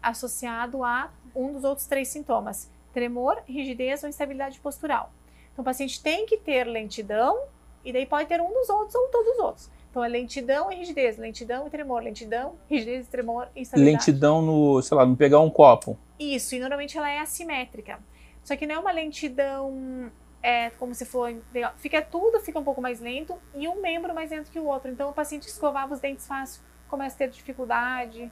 associado 0.02 0.84
a 0.84 1.10
um 1.34 1.52
dos 1.52 1.64
outros 1.64 1.86
três 1.86 2.08
sintomas, 2.08 2.70
tremor, 2.92 3.38
rigidez 3.46 4.02
ou 4.02 4.08
instabilidade 4.08 4.58
postural. 4.60 5.12
Então, 5.52 5.62
o 5.62 5.64
paciente 5.64 6.02
tem 6.02 6.26
que 6.26 6.36
ter 6.36 6.64
lentidão 6.64 7.38
e 7.84 7.92
daí 7.92 8.06
pode 8.06 8.28
ter 8.28 8.40
um 8.40 8.52
dos 8.52 8.68
outros 8.68 8.94
ou 8.94 9.08
todos 9.08 9.32
os 9.34 9.38
outros. 9.38 9.70
Então, 9.90 10.04
é 10.04 10.08
lentidão 10.08 10.70
e 10.70 10.76
rigidez, 10.76 11.16
lentidão 11.16 11.66
e 11.66 11.70
tremor, 11.70 12.02
lentidão, 12.02 12.54
rigidez, 12.68 13.08
tremor 13.08 13.48
e 13.56 13.62
instabilidade. 13.62 14.06
Lentidão 14.06 14.42
no, 14.42 14.82
sei 14.82 14.96
lá, 14.96 15.06
no 15.06 15.16
pegar 15.16 15.40
um 15.40 15.50
copo. 15.50 15.98
Isso, 16.18 16.54
e 16.54 16.58
normalmente 16.58 16.96
ela 16.96 17.10
é 17.10 17.18
assimétrica. 17.18 17.98
Só 18.42 18.56
que 18.56 18.66
não 18.66 18.76
é 18.76 18.78
uma 18.78 18.92
lentidão 18.92 20.10
é, 20.42 20.70
como 20.70 20.94
se 20.94 21.04
for, 21.04 21.34
fica 21.76 22.00
tudo 22.00 22.40
fica 22.40 22.58
um 22.58 22.64
pouco 22.64 22.80
mais 22.80 23.00
lento 23.00 23.34
e 23.54 23.68
um 23.68 23.80
membro 23.80 24.14
mais 24.14 24.30
lento 24.30 24.50
que 24.50 24.58
o 24.58 24.66
outro. 24.66 24.90
Então, 24.90 25.10
o 25.10 25.12
paciente 25.12 25.48
escovava 25.48 25.94
os 25.94 26.00
dentes 26.00 26.26
fácil, 26.26 26.62
começa 26.88 27.16
a 27.16 27.18
ter 27.18 27.30
dificuldade, 27.30 28.30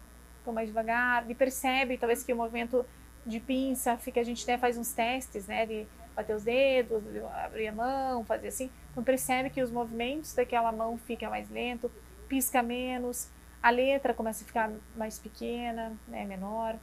mais 0.53 0.69
devagar, 0.69 1.25
ele 1.25 1.35
percebe 1.35 1.97
talvez 1.99 2.23
que 2.23 2.33
o 2.33 2.37
movimento 2.37 2.85
de 3.25 3.41
pinça, 3.41 3.97
fica, 3.97 4.21
a 4.21 4.25
gente 4.25 4.43
até 4.45 4.57
faz 4.57 4.79
uns 4.79 4.93
testes, 4.93 5.47
né, 5.47 5.67
de 5.67 5.87
bater 6.15 6.35
os 6.35 6.45
dedos, 6.45 7.03
abrir 7.45 7.69
a 7.69 7.73
mão, 7.73 8.25
fazer 8.25 8.49
assim. 8.49 8.71
Então 8.93 9.03
percebe 9.03 9.51
que 9.51 9.61
os 9.61 9.71
movimentos 9.71 10.33
daquela 10.35 10.71
mão 10.73 10.97
fica 10.97 11.29
mais 11.29 11.51
lento, 11.51 11.91
pisca 12.29 12.63
menos, 12.63 13.29
a 13.63 13.71
letra 13.71 14.15
começa 14.15 14.45
a 14.45 14.47
ficar 14.47 14.71
mais 14.97 15.19
pequena, 15.19 15.93
né, 16.07 16.25
menor. 16.25 16.77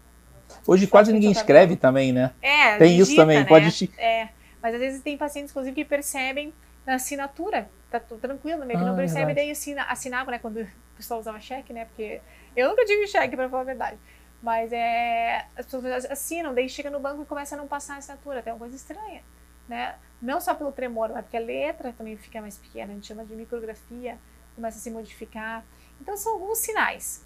Hoje 0.68 0.86
quase 0.86 1.14
ninguém 1.14 1.32
escreve 1.32 1.76
também, 1.76 2.12
né? 2.12 2.32
É, 2.42 2.78
tem 2.78 2.90
digita, 2.90 3.04
isso 3.04 3.16
também. 3.16 3.40
Né? 3.40 3.46
Pode 3.46 3.90
é. 3.98 4.30
Mas 4.62 4.76
às 4.76 4.80
vezes 4.80 5.02
tem 5.02 5.18
pacientes, 5.18 5.52
inclusive, 5.52 5.76
que 5.76 5.84
percebem 5.86 6.54
na 6.86 6.96
assinatura, 6.96 7.70
tá 7.90 8.00
tudo 8.00 8.20
tranquilo, 8.20 8.66
meio 8.66 8.78
que 8.78 8.86
Ah, 8.86 8.88
não 8.90 8.96
percebe, 8.96 9.26
verdade. 9.28 9.48
daí 9.48 9.52
assina, 9.52 9.84
assinava, 9.84 10.32
né, 10.32 10.40
quando 10.40 10.62
o 10.62 10.68
pessoal 10.96 11.20
usava 11.20 11.40
cheque, 11.40 11.72
né, 11.74 11.86
porque 11.86 12.22
eu 12.56 12.70
nunca 12.70 12.86
tive 12.86 13.08
cheque, 13.08 13.36
pra 13.36 13.50
falar 13.50 13.62
a 13.62 13.66
verdade. 13.66 14.00
Mas 14.42 14.74
é, 14.74 15.48
as 15.56 15.66
pessoas 15.66 16.06
assinam, 16.06 16.54
daí 16.54 16.68
chega 16.68 16.90
no 16.90 17.00
banco 17.00 17.24
e 17.24 17.26
começa 17.26 17.56
a 17.56 17.58
não 17.58 17.68
passar 17.68 17.96
a 17.96 17.98
assinatura, 17.98 18.40
até 18.40 18.52
uma 18.52 18.60
coisa 18.60 18.76
estranha, 18.76 19.24
né? 19.70 19.96
Não 20.22 20.42
só 20.42 20.54
pelo 20.54 20.72
tremor, 20.72 21.10
mas 21.14 21.24
porque 21.24 21.38
a 21.38 21.40
letra 21.40 21.94
também 21.94 22.18
fica 22.18 22.42
mais 22.42 22.58
pequena, 22.58 22.92
a 22.92 22.96
gente 22.96 23.08
chama 23.08 23.24
de 23.24 23.36
micrografia, 23.36 24.18
começa 24.56 24.78
a 24.78 24.82
se 24.82 24.92
modificar. 24.92 25.64
Então 26.02 26.18
são 26.18 26.34
alguns 26.34 26.60
sinais. 26.60 27.26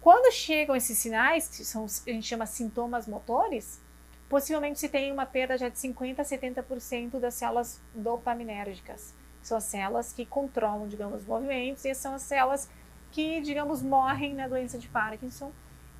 Quando 0.00 0.32
chegam 0.32 0.74
esses 0.74 0.96
sinais, 0.96 1.46
que 1.48 1.64
são, 1.64 1.84
a 1.84 2.10
gente 2.10 2.26
chama 2.26 2.46
sintomas 2.46 3.06
motores, 3.06 3.80
possivelmente 4.28 4.78
se 4.78 4.88
tem 4.88 5.12
uma 5.12 5.26
perda 5.26 5.58
já 5.58 5.68
de 5.68 5.78
50 5.78 6.22
a 6.22 6.24
70% 6.24 7.18
das 7.18 7.34
células 7.34 7.80
dopaminérgicas. 7.94 9.14
São 9.42 9.58
as 9.58 9.64
células 9.64 10.12
que 10.12 10.24
controlam, 10.24 10.88
digamos, 10.88 11.20
os 11.20 11.26
movimentos 11.26 11.84
e 11.84 11.94
são 11.94 12.14
as 12.14 12.22
células 12.22 12.68
que, 13.12 13.40
digamos, 13.40 13.82
morrem 13.82 14.34
na 14.34 14.46
doença 14.48 14.78
de 14.78 14.88
Parkinson 14.88 15.50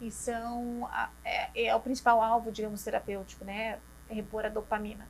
e 0.01 0.11
são 0.11 0.87
a- 0.93 1.11
é, 1.25 1.67
é 1.67 1.75
o 1.75 1.81
principal 1.81 2.23
alvo, 2.23 2.51
digamos, 2.53 2.83
terapêutico, 2.83 3.45
né? 3.45 3.79
Repor 4.09 4.45
a 4.45 4.49
dopamina. 4.49 5.07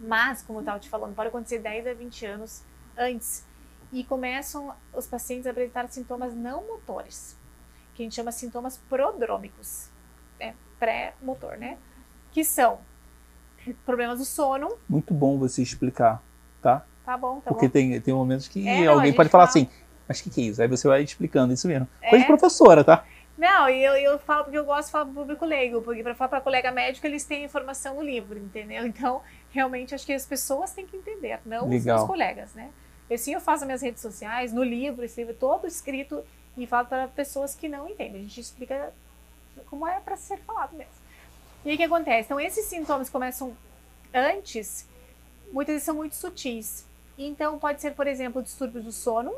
Mas, 0.00 0.42
como 0.42 0.58
eu 0.58 0.62
estava 0.62 0.78
te 0.78 0.88
falando, 0.88 1.14
pode 1.14 1.28
acontecer 1.28 1.58
10 1.58 1.86
a 1.86 1.94
20 1.94 2.24
anos 2.26 2.62
antes 2.96 3.44
e 3.92 4.02
começam 4.04 4.74
os 4.92 5.06
pacientes 5.06 5.46
a 5.46 5.50
apresentar 5.50 5.88
sintomas 5.88 6.34
não 6.34 6.66
motores, 6.66 7.36
que 7.94 8.02
a 8.02 8.04
gente 8.04 8.14
chama 8.14 8.32
sintomas 8.32 8.76
prodrômicos, 8.88 9.88
né? 10.38 10.54
pré-motor, 10.78 11.56
né? 11.56 11.78
Que 12.32 12.44
são 12.44 12.80
problemas 13.84 14.18
do 14.18 14.24
sono, 14.24 14.76
Muito 14.88 15.14
bom 15.14 15.38
você 15.38 15.62
explicar, 15.62 16.22
tá? 16.60 16.84
tá 17.04 17.16
bom, 17.16 17.40
tá 17.40 17.50
Porque 17.50 17.66
bom. 17.66 17.72
tem, 17.72 18.00
tem 18.00 18.12
momentos 18.14 18.46
que 18.48 18.66
É, 18.68 18.84
não, 18.84 18.92
alguém 18.94 19.06
gente 19.06 19.16
pode 19.16 19.28
falar 19.28 19.46
fala- 19.46 19.66
assim, 19.66 19.70
mas 20.08 20.20
o 20.20 20.24
que, 20.24 20.30
que 20.30 20.40
é 20.40 20.44
isso? 20.44 20.62
Aí 20.62 20.68
você 20.68 20.86
vai 20.88 21.02
explicando 21.02 21.52
isso 21.52 21.66
mesmo. 21.68 21.88
Coisa 22.00 22.16
É. 22.16 22.18
de 22.20 22.26
professora, 22.26 22.84
tá? 22.84 23.04
Não, 23.36 23.68
e 23.68 23.84
eu, 23.84 23.92
eu 23.96 24.18
falo 24.18 24.44
porque 24.44 24.56
eu 24.56 24.64
gosto 24.64 24.86
de 24.86 24.92
falar 24.92 25.04
para 25.04 25.12
o 25.12 25.14
público 25.14 25.44
leigo, 25.44 25.82
porque 25.82 26.02
para 26.02 26.14
falar 26.14 26.28
para 26.28 26.40
colega 26.40 26.70
médico 26.72 27.06
eles 27.06 27.24
têm 27.24 27.44
informação 27.44 27.96
no 27.96 28.02
livro, 28.02 28.38
entendeu? 28.38 28.84
Então, 28.86 29.20
realmente, 29.50 29.94
acho 29.94 30.06
que 30.06 30.12
as 30.12 30.24
pessoas 30.24 30.72
têm 30.72 30.86
que 30.86 30.96
entender, 30.96 31.38
não 31.44 31.64
os 31.64 31.70
Legal. 31.70 31.98
meus 31.98 32.08
colegas, 32.08 32.54
né? 32.54 32.70
Eu 33.10 33.18
sim, 33.18 33.34
eu 33.34 33.40
faço 33.40 33.60
nas 33.60 33.66
minhas 33.66 33.82
redes 33.82 34.00
sociais, 34.02 34.52
no 34.52 34.62
livro, 34.64 35.04
esse 35.04 35.20
livro 35.20 35.34
todo 35.34 35.66
escrito 35.66 36.24
e 36.56 36.66
falo 36.66 36.88
para 36.88 37.08
pessoas 37.08 37.54
que 37.54 37.68
não 37.68 37.88
entendem. 37.88 38.20
A 38.22 38.24
gente 38.24 38.40
explica 38.40 38.92
como 39.68 39.86
é 39.86 40.00
para 40.00 40.16
ser 40.16 40.38
falado 40.38 40.74
mesmo. 40.74 40.92
E 41.64 41.68
aí 41.68 41.74
o 41.74 41.78
que 41.78 41.84
acontece? 41.84 42.26
Então, 42.26 42.40
esses 42.40 42.64
sintomas 42.64 43.10
começam 43.10 43.54
antes, 44.14 44.88
muitas 45.52 45.74
vezes 45.74 45.84
são 45.84 45.94
muito 45.94 46.14
sutis. 46.16 46.86
Então, 47.18 47.58
pode 47.58 47.80
ser, 47.80 47.92
por 47.94 48.06
exemplo, 48.06 48.42
distúrbios 48.42 48.84
do 48.84 48.92
sono, 48.92 49.32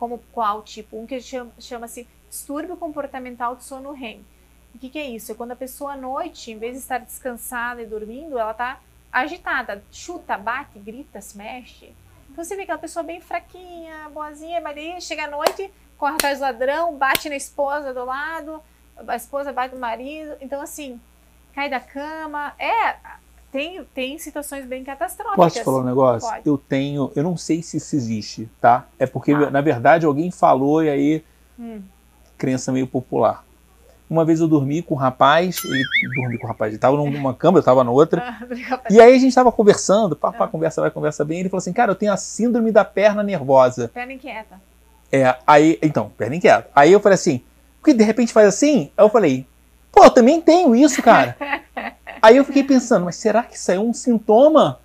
como 0.00 0.18
qual 0.32 0.62
tipo? 0.62 0.98
Um 0.98 1.06
que 1.06 1.20
chama- 1.20 1.52
chama-se 1.60 2.08
distúrbio 2.28 2.74
comportamental 2.76 3.54
de 3.54 3.64
sono 3.64 3.92
REM. 3.92 4.24
O 4.74 4.78
que, 4.78 4.88
que 4.88 4.98
é 4.98 5.04
isso? 5.04 5.30
É 5.30 5.34
quando 5.34 5.50
a 5.52 5.56
pessoa 5.56 5.92
à 5.92 5.96
noite, 5.96 6.50
em 6.50 6.58
vez 6.58 6.72
de 6.72 6.78
estar 6.78 6.98
descansada 6.98 7.82
e 7.82 7.86
dormindo, 7.86 8.38
ela 8.38 8.52
está 8.52 8.80
agitada, 9.12 9.84
chuta, 9.92 10.38
bate, 10.38 10.78
grita, 10.78 11.20
se 11.20 11.36
mexe. 11.36 11.92
Então 12.30 12.42
você 12.42 12.56
vê 12.56 12.62
aquela 12.62 12.78
pessoa 12.78 13.02
bem 13.02 13.20
fraquinha, 13.20 14.08
boazinha, 14.08 14.60
mas 14.60 14.74
daí 14.74 15.00
chega 15.02 15.24
à 15.24 15.30
noite, 15.30 15.70
corre 15.98 16.14
atrás 16.14 16.38
do 16.38 16.42
ladrão, 16.42 16.96
bate 16.96 17.28
na 17.28 17.36
esposa 17.36 17.92
do 17.92 18.04
lado, 18.04 18.62
a 19.06 19.16
esposa 19.16 19.52
bate 19.52 19.74
no 19.74 19.80
marido. 19.80 20.36
Então, 20.40 20.62
assim, 20.62 20.98
cai 21.52 21.68
da 21.68 21.80
cama. 21.80 22.54
É, 22.58 22.96
tem, 23.52 23.82
tem 23.94 24.18
situações 24.18 24.64
bem 24.66 24.84
catastróficas. 24.84 25.36
Posso 25.36 25.58
te 25.58 25.64
falar 25.64 25.78
um 25.80 25.84
negócio? 25.84 26.28
Pode. 26.28 26.42
Eu 26.46 26.56
tenho, 26.58 27.10
eu 27.16 27.22
não 27.22 27.36
sei 27.36 27.62
se 27.62 27.76
isso 27.78 27.96
existe, 27.96 28.48
tá? 28.60 28.86
É 28.98 29.06
porque, 29.06 29.32
Ah. 29.32 29.50
na 29.50 29.60
verdade, 29.60 30.06
alguém 30.06 30.30
falou 30.30 30.82
e 30.82 30.88
aí, 30.90 31.24
Hum. 31.58 31.80
crença 32.38 32.70
meio 32.72 32.86
popular. 32.86 33.44
Uma 34.08 34.24
vez 34.24 34.40
eu 34.40 34.48
dormi 34.48 34.82
com 34.82 34.94
um 34.94 34.98
rapaz, 34.98 35.62
ele 35.64 35.84
dormi 36.16 36.36
com 36.36 36.44
o 36.44 36.48
rapaz, 36.48 36.72
ele 36.72 36.80
tava 36.80 36.96
numa 36.96 37.32
cama, 37.32 37.58
eu 37.58 37.62
tava 37.62 37.84
na 37.84 37.90
outra. 37.92 38.20
Ah. 38.70 38.80
E 38.90 39.00
aí 39.00 39.14
a 39.14 39.18
gente 39.18 39.34
tava 39.34 39.52
conversando, 39.52 40.16
papá, 40.16 40.44
Ah. 40.46 40.48
conversa 40.48 40.80
vai, 40.80 40.90
conversa 40.90 41.24
bem. 41.24 41.40
Ele 41.40 41.48
falou 41.48 41.58
assim, 41.60 41.72
cara, 41.72 41.92
eu 41.92 41.96
tenho 41.96 42.12
a 42.12 42.16
síndrome 42.16 42.72
da 42.72 42.84
perna 42.84 43.22
nervosa. 43.22 43.88
Perna 43.88 44.12
inquieta. 44.12 44.60
É, 45.12 45.36
aí, 45.46 45.78
então, 45.82 46.10
perna 46.16 46.36
inquieta. 46.36 46.68
Aí 46.74 46.92
eu 46.92 47.00
falei 47.00 47.14
assim, 47.14 47.40
porque 47.80 47.92
de 47.94 48.02
repente 48.04 48.32
faz 48.32 48.46
assim? 48.48 48.90
Aí 48.96 49.04
eu 49.04 49.08
falei, 49.08 49.46
pô, 49.92 50.04
eu 50.04 50.10
também 50.10 50.40
tenho 50.40 50.74
isso, 50.74 51.00
cara. 51.02 51.36
aí 52.22 52.36
eu 52.36 52.44
fiquei 52.44 52.64
pensando, 52.64 53.04
mas 53.04 53.16
será 53.16 53.42
que 53.42 53.56
isso 53.56 53.70
é 53.70 53.78
um 53.78 53.92
sintoma 53.92 54.80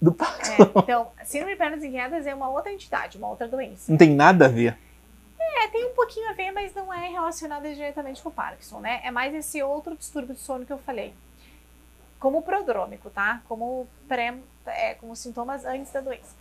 do 0.00 0.12
Parkinson? 0.12 0.62
É, 0.62 0.78
então, 0.80 1.08
síndrome 1.24 1.52
de 1.52 1.58
pernas 1.58 1.84
inquietas 1.84 2.26
é 2.26 2.34
uma 2.34 2.48
outra 2.48 2.72
entidade, 2.72 3.18
uma 3.18 3.28
outra 3.28 3.48
doença. 3.48 3.90
Não 3.90 3.98
tem 3.98 4.10
nada 4.10 4.46
a 4.46 4.48
ver. 4.48 4.76
É, 5.38 5.68
tem 5.68 5.86
um 5.86 5.94
pouquinho 5.94 6.28
a 6.30 6.32
ver, 6.32 6.50
mas 6.52 6.74
não 6.74 6.92
é 6.92 7.08
relacionado 7.08 7.62
diretamente 7.62 8.22
com 8.22 8.28
o 8.28 8.32
Parkinson, 8.32 8.80
né? 8.80 9.00
É 9.04 9.10
mais 9.10 9.34
esse 9.34 9.62
outro 9.62 9.96
distúrbio 9.96 10.34
do 10.34 10.40
sono 10.40 10.64
que 10.64 10.72
eu 10.72 10.78
falei. 10.78 11.14
Como 12.18 12.42
prodrômico, 12.42 13.10
tá? 13.10 13.42
Como 13.46 13.86
pré, 14.08 14.34
é, 14.66 14.94
como 14.94 15.14
sintomas 15.14 15.64
antes 15.64 15.92
da 15.92 16.00
doença. 16.00 16.34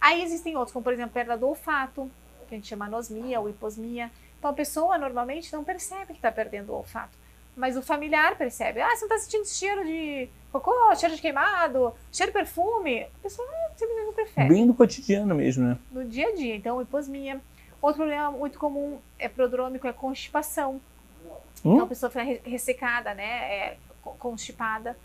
Aí 0.00 0.22
existem 0.22 0.56
outros, 0.56 0.72
como 0.72 0.82
por 0.82 0.92
exemplo, 0.92 1.12
perda 1.12 1.36
do 1.36 1.48
olfato, 1.48 2.10
que 2.48 2.54
a 2.54 2.58
gente 2.58 2.68
chama 2.68 2.86
anosmia 2.86 3.40
ou 3.40 3.48
hiposmia. 3.48 4.10
Então 4.38 4.50
a 4.50 4.54
pessoa 4.54 4.98
normalmente 4.98 5.52
não 5.52 5.64
percebe 5.64 6.06
que 6.06 6.18
está 6.18 6.32
perdendo 6.32 6.70
o 6.70 6.76
olfato. 6.76 7.16
Mas 7.56 7.76
o 7.76 7.82
familiar 7.82 8.36
percebe. 8.36 8.80
Ah, 8.80 8.88
você 8.96 9.06
não 9.06 9.14
está 9.14 9.18
sentindo 9.18 9.46
cheiro 9.46 9.84
de 9.84 10.28
cocô, 10.52 10.72
cheiro 10.96 11.14
de 11.14 11.20
queimado, 11.20 11.92
cheiro 12.12 12.32
de 12.32 12.38
perfume. 12.38 13.02
A 13.02 13.08
pessoa 13.22 13.46
simplesmente 13.76 14.06
não 14.06 14.12
percebe 14.14 14.48
Bem 14.48 14.66
do 14.66 14.74
cotidiano 14.74 15.34
mesmo, 15.34 15.66
né? 15.68 15.78
no 15.90 16.04
dia 16.04 16.28
a 16.28 16.34
dia. 16.34 16.54
Então, 16.56 16.80
hiposmia. 16.80 17.40
Outro 17.82 17.98
problema 18.02 18.30
muito 18.30 18.58
comum 18.58 18.98
é 19.18 19.28
prodrômico 19.28 19.86
é 19.86 19.92
constipação. 19.92 20.80
Hum? 21.64 21.74
Então 21.74 21.82
a 21.84 21.86
pessoa 21.88 22.08
fica 22.10 22.22
re- 22.24 22.40
ressecada, 22.44 23.14
né? 23.14 23.24
É 23.24 23.76
co- 24.02 24.12
constipada. 24.18 24.96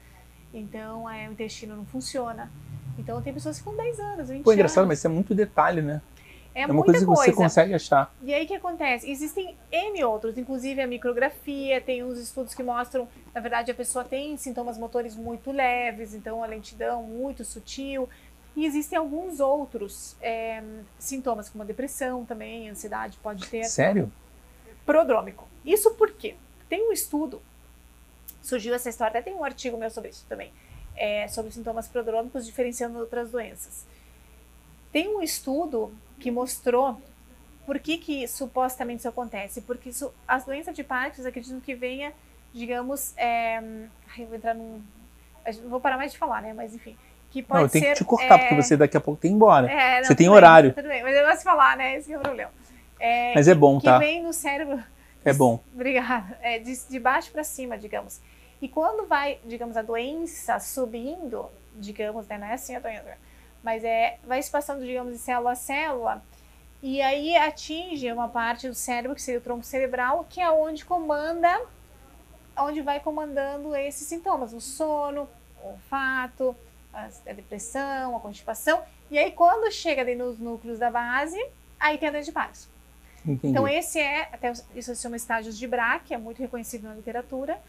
Então 0.53 1.09
é, 1.09 1.27
o 1.27 1.31
intestino 1.31 1.75
não 1.75 1.85
funciona. 1.85 2.51
Então 2.97 3.21
tem 3.21 3.33
pessoas 3.33 3.57
que 3.57 3.63
ficam 3.63 3.75
10 3.77 3.99
anos, 3.99 4.29
20 4.29 4.43
Pô, 4.43 4.53
engraçado, 4.53 4.79
anos. 4.79 4.87
mas 4.89 4.97
isso 4.99 5.07
é 5.07 5.09
muito 5.09 5.33
detalhe, 5.35 5.81
né? 5.81 6.01
É, 6.55 6.61
É, 6.61 6.65
uma 6.65 6.73
muita 6.73 6.93
coisa 6.93 7.05
que 7.05 7.11
você 7.11 7.33
consegue 7.33 7.73
achar. 7.73 8.15
E 8.23 8.33
aí 8.33 8.45
o 8.45 8.47
que 8.47 8.55
acontece? 8.55 9.11
Existem 9.11 9.57
N 9.69 10.03
outros, 10.05 10.37
inclusive 10.37 10.81
a 10.81 10.87
micrografia, 10.87 11.81
tem 11.81 12.01
uns 12.01 12.17
estudos 12.17 12.55
que 12.55 12.63
mostram, 12.63 13.07
na 13.33 13.41
verdade, 13.41 13.69
a 13.69 13.75
pessoa 13.75 14.05
tem 14.05 14.37
sintomas 14.37 14.77
motores 14.77 15.15
muito 15.17 15.51
leves, 15.51 16.13
então 16.13 16.41
a 16.41 16.47
lentidão 16.47 17.03
muito 17.03 17.43
sutil. 17.43 18.07
E 18.55 18.65
existem 18.65 18.97
alguns 18.97 19.41
outros 19.41 20.15
é, 20.21 20.63
sintomas, 20.97 21.49
como 21.49 21.61
a 21.61 21.67
depressão 21.67 22.23
também, 22.23 22.69
ansiedade 22.69 23.17
pode 23.21 23.45
ter 23.49 23.65
Sério? 23.65 24.09
prodrômico. 24.85 25.45
Isso 25.65 25.91
por 25.91 26.11
quê? 26.11 26.35
Tem 26.69 26.87
um 26.87 26.93
estudo, 26.93 27.41
surgiu 28.41 28.73
essa 28.73 28.89
história, 28.89 29.19
até 29.19 29.21
tem 29.21 29.33
um 29.35 29.43
artigo 29.43 29.77
meu 29.77 29.89
sobre 29.89 30.11
isso 30.11 30.25
também, 30.29 30.53
é, 30.95 31.27
sobre 31.27 31.51
sintomas 31.51 31.89
prodrômicos 31.89 32.45
diferenciando 32.45 32.97
outras 32.97 33.29
doenças. 33.29 33.85
Tem 34.95 35.13
um 35.13 35.21
estudo 35.21 35.93
que 36.21 36.31
mostrou 36.31 37.01
por 37.65 37.77
que, 37.79 37.97
que 37.97 38.25
supostamente 38.29 38.99
isso 38.99 39.09
acontece. 39.09 39.59
Porque 39.59 39.89
isso, 39.89 40.09
as 40.25 40.45
doenças 40.45 40.73
de 40.73 40.85
Parkinson 40.85 41.27
acreditam 41.27 41.59
que 41.59 41.75
venha, 41.75 42.13
digamos, 42.53 43.13
é, 43.17 43.57
ai, 43.57 44.23
eu 44.23 44.27
vou 44.27 44.37
entrar 44.37 44.53
num. 44.53 44.81
Não 45.63 45.69
vou 45.69 45.81
parar 45.81 45.97
mais 45.97 46.13
de 46.13 46.17
falar, 46.17 46.41
né? 46.41 46.53
Mas 46.53 46.73
enfim. 46.73 46.95
Que 47.29 47.43
pode 47.43 47.59
não, 47.59 47.65
eu 47.65 47.69
tenho 47.69 47.83
ser. 47.83 47.91
que 47.91 47.97
te 47.97 48.05
cortar, 48.05 48.35
é, 48.35 48.37
porque 48.37 48.55
você 48.55 48.77
daqui 48.77 48.95
a 48.95 49.01
pouco 49.01 49.19
tem 49.19 49.31
que 49.31 49.33
ir 49.33 49.35
embora. 49.35 49.69
é, 49.69 49.97
não, 49.97 50.05
Você 50.05 50.15
tem 50.15 50.29
horário. 50.29 50.73
Bem, 50.73 50.81
tudo 50.81 50.89
bem, 50.89 51.03
mas 51.03 51.13
eu 51.13 51.25
gosto 51.25 51.37
de 51.39 51.43
falar, 51.43 51.75
né? 51.75 51.97
Esse 51.97 52.07
que 52.07 52.13
é 52.13 52.17
o 52.17 52.21
problema. 52.21 52.51
É, 52.97 53.33
Mas 53.35 53.49
é 53.49 53.53
bom, 53.53 53.77
que 53.79 53.85
tá? 53.87 53.97
vem 53.97 54.23
no 54.23 54.31
cérebro. 54.31 54.81
É 55.25 55.33
bom. 55.33 55.61
Obrigada. 55.75 56.39
É, 56.41 56.57
de, 56.57 56.73
de 56.87 56.99
baixo 57.01 57.33
para 57.33 57.43
cima, 57.43 57.77
digamos. 57.77 58.21
E 58.61 58.69
quando 58.69 59.05
vai, 59.05 59.39
digamos, 59.43 59.75
a 59.75 59.81
doença 59.81 60.57
subindo, 60.61 61.47
digamos, 61.75 62.25
né, 62.27 62.37
não 62.37 62.47
é 62.47 62.53
assim 62.53 62.77
a 62.77 62.79
doença, 62.79 63.17
mas 63.65 63.83
é, 63.83 64.19
vai 64.23 64.39
se 64.43 64.51
passando, 64.51 64.85
digamos, 64.85 65.11
de 65.13 65.17
célula 65.17 65.53
a 65.53 65.55
célula, 65.55 66.23
e 66.83 67.01
aí 67.01 67.35
atinge 67.35 68.11
uma 68.11 68.29
parte 68.29 68.69
do 68.69 68.75
cérebro, 68.75 69.15
que 69.15 69.21
seria 69.23 69.39
o 69.39 69.43
tronco 69.43 69.65
cerebral, 69.65 70.23
que 70.29 70.39
é 70.39 70.51
onde 70.51 70.85
comanda, 70.85 71.49
onde 72.55 72.83
vai 72.83 72.99
comandando 72.99 73.75
esses 73.75 74.07
sintomas, 74.07 74.53
o 74.53 74.61
sono, 74.61 75.27
o 75.63 75.69
olfato, 75.69 76.55
a, 76.93 77.07
depressão, 77.33 78.15
a 78.15 78.19
constipação, 78.19 78.83
e 79.09 79.17
aí 79.17 79.31
quando 79.31 79.71
chega 79.71 80.03
ali 80.03 80.13
nos 80.13 80.37
núcleos 80.37 80.77
da 80.77 80.91
base, 80.91 81.43
aí 81.79 81.97
tem 81.97 82.09
a 82.09 82.11
doença 82.11 82.27
de 82.27 82.33
Parkinson. 82.33 82.69
Entendi. 83.25 83.47
Então 83.47 83.67
esse 83.67 83.99
é, 83.99 84.29
até 84.31 84.53
isso 84.75 84.93
se 84.93 85.01
chama 85.01 85.15
estágios 85.15 85.57
de 85.57 85.67
Braque, 85.67 86.13
é 86.13 86.19
muito 86.19 86.39
reconhecido 86.39 86.83
na 86.83 86.93
literatura, 86.93 87.59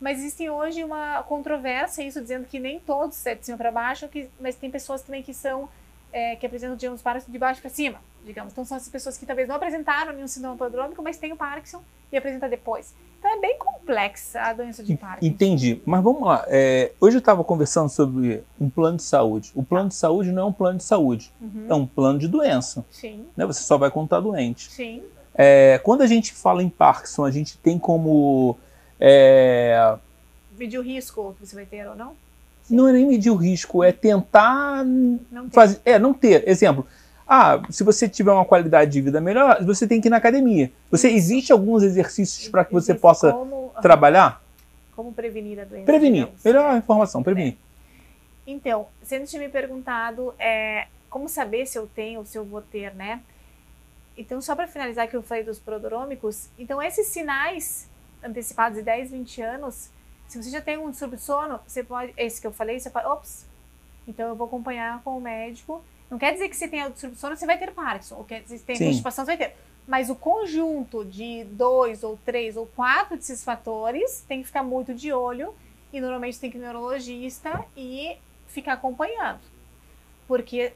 mas 0.00 0.18
existe 0.18 0.48
hoje 0.48 0.82
uma 0.84 1.22
controvérsia, 1.22 2.02
isso 2.02 2.20
dizendo 2.20 2.46
que 2.46 2.58
nem 2.58 2.78
todos 2.80 3.24
é 3.26 3.34
de 3.34 3.44
cima 3.44 3.56
para 3.58 3.70
baixo, 3.70 4.08
que, 4.08 4.28
mas 4.40 4.54
tem 4.56 4.70
pessoas 4.70 5.02
também 5.02 5.22
que 5.22 5.32
são, 5.34 5.68
é, 6.12 6.36
que 6.36 6.44
apresentam, 6.46 6.76
digamos, 6.76 7.00
Parkinson 7.02 7.32
de 7.32 7.38
baixo 7.38 7.60
para 7.60 7.70
cima, 7.70 7.98
digamos. 8.24 8.52
Então 8.52 8.64
são 8.64 8.76
essas 8.76 8.88
pessoas 8.88 9.16
que 9.16 9.24
talvez 9.26 9.48
não 9.48 9.56
apresentaram 9.56 10.12
nenhum 10.12 10.28
sindrome 10.28 10.56
prodrômico, 10.58 11.02
mas 11.02 11.16
têm 11.16 11.32
o 11.32 11.36
Parkinson, 11.36 11.82
e 12.12 12.16
apresenta 12.16 12.48
depois. 12.48 12.94
Então 13.18 13.36
é 13.36 13.40
bem 13.40 13.58
complexa 13.58 14.40
a 14.40 14.52
doença 14.52 14.84
de 14.84 14.96
Parkinson. 14.96 15.26
Entendi. 15.26 15.80
Mas 15.84 16.02
vamos 16.04 16.22
lá. 16.22 16.44
É, 16.46 16.92
hoje 17.00 17.16
eu 17.16 17.18
estava 17.20 17.42
conversando 17.42 17.88
sobre 17.88 18.44
um 18.60 18.68
plano 18.70 18.98
de 18.98 19.02
saúde. 19.02 19.50
O 19.54 19.64
plano 19.64 19.88
de 19.88 19.94
saúde 19.94 20.30
não 20.30 20.42
é 20.42 20.46
um 20.46 20.52
plano 20.52 20.78
de 20.78 20.84
saúde, 20.84 21.32
Uhum. 21.40 21.66
é 21.68 21.74
um 21.74 21.86
plano 21.86 22.18
de 22.18 22.28
doença. 22.28 22.84
Sim, 22.90 23.24
Né? 23.36 23.46
Você 23.46 23.62
só 23.62 23.76
vai 23.78 23.90
contar 23.90 24.20
doente. 24.20 24.70
sim. 24.70 25.02
É, 25.36 25.80
quando 25.82 26.02
a 26.02 26.06
gente 26.06 26.32
fala 26.32 26.62
em 26.62 26.68
Parkinson, 26.68 27.24
a 27.24 27.30
gente 27.32 27.58
tem 27.58 27.76
como. 27.76 28.56
É, 29.00 29.96
Medir 30.58 30.78
o 30.78 30.82
risco 30.82 31.34
que 31.38 31.46
você 31.46 31.54
vai 31.56 31.66
ter 31.66 31.86
ou 31.88 31.96
não? 31.96 32.14
não 32.70 32.88
é 32.88 32.92
nem 32.92 33.06
medir 33.06 33.30
o 33.30 33.34
risco, 33.36 33.82
é 33.84 33.92
tentar 33.92 34.84
Não 34.84 35.42
tem. 35.42 35.50
fazer. 35.50 35.80
É, 35.84 35.98
não 35.98 36.14
ter. 36.14 36.48
Exemplo. 36.48 36.86
Ah, 37.26 37.60
se 37.70 37.82
você 37.84 38.08
tiver 38.08 38.32
uma 38.32 38.44
qualidade 38.44 38.90
de 38.90 39.00
vida 39.00 39.20
melhor, 39.20 39.62
você 39.64 39.86
tem 39.86 40.00
que 40.00 40.08
ir 40.08 40.10
na 40.10 40.18
academia. 40.18 40.70
Você 40.90 41.10
existe 41.10 41.52
alguns 41.52 41.82
exercícios 41.82 42.48
para 42.48 42.64
que 42.64 42.72
você 42.72 42.92
Existe 42.92 43.02
possa 43.02 43.32
como, 43.32 43.72
trabalhar? 43.82 44.42
como 44.94 45.12
prevenir 45.12 45.58
a 45.60 45.64
doença. 45.64 45.84
Prevenir. 45.86 46.28
Melhor 46.44 46.76
informação, 46.76 47.22
prevenir. 47.22 47.56
Então, 48.46 48.86
você 49.02 49.18
tinha 49.20 49.42
me 49.42 49.48
perguntado 49.48 50.32
é, 50.38 50.86
como 51.10 51.28
saber 51.28 51.66
se 51.66 51.78
eu 51.78 51.86
tenho 51.94 52.20
ou 52.20 52.26
se 52.26 52.36
eu 52.38 52.44
vou 52.44 52.60
ter, 52.62 52.94
né? 52.94 53.20
Então, 54.16 54.40
só 54.40 54.54
para 54.54 54.68
finalizar 54.68 55.08
que 55.08 55.16
eu 55.16 55.22
falei 55.22 55.42
dos 55.42 55.58
prodrômicos, 55.58 56.48
então 56.58 56.80
esses 56.80 57.08
sinais 57.08 57.88
antecipados 58.24 58.78
de 58.78 58.84
10, 58.84 59.10
20 59.10 59.42
anos, 59.42 59.90
se 60.28 60.42
você 60.42 60.50
já 60.50 60.60
tem 60.60 60.78
um 60.78 60.90
distúrbio 60.90 61.18
de 61.18 61.22
sono, 61.22 61.60
você 61.66 61.84
pode, 61.84 62.12
esse 62.16 62.40
que 62.40 62.46
eu 62.46 62.52
falei, 62.52 62.80
você 62.80 62.90
pode, 62.90 63.06
ops, 63.06 63.46
então 64.06 64.28
eu 64.28 64.34
vou 64.34 64.46
acompanhar 64.46 65.02
com 65.02 65.16
o 65.16 65.20
médico. 65.20 65.82
Não 66.10 66.18
quer 66.18 66.32
dizer 66.32 66.48
que 66.48 66.56
você 66.56 66.68
tenha 66.68 66.88
distúrbio 66.88 67.14
de 67.14 67.20
sono, 67.20 67.36
você 67.36 67.46
vai 67.46 67.58
ter 67.58 67.72
Parkinson, 67.72 68.16
ou 68.16 68.24
quer 68.24 68.42
dizer 68.42 68.54
que 68.54 68.60
você 68.60 68.66
tem 68.66 68.76
Sim. 68.76 68.86
constipação, 68.86 69.24
você 69.24 69.36
vai 69.36 69.48
ter. 69.48 69.56
Mas 69.86 70.08
o 70.08 70.14
conjunto 70.14 71.04
de 71.04 71.44
dois 71.44 72.02
ou 72.02 72.18
três 72.24 72.56
ou 72.56 72.66
quatro 72.66 73.16
desses 73.16 73.44
fatores 73.44 74.24
tem 74.26 74.40
que 74.40 74.46
ficar 74.46 74.62
muito 74.62 74.94
de 74.94 75.12
olho 75.12 75.54
e 75.92 76.00
normalmente 76.00 76.40
tem 76.40 76.50
que 76.50 76.56
ir 76.56 76.60
no 76.60 76.64
neurologista 76.64 77.64
e 77.76 78.16
ficar 78.48 78.74
acompanhando. 78.74 79.40
Porque 80.26 80.72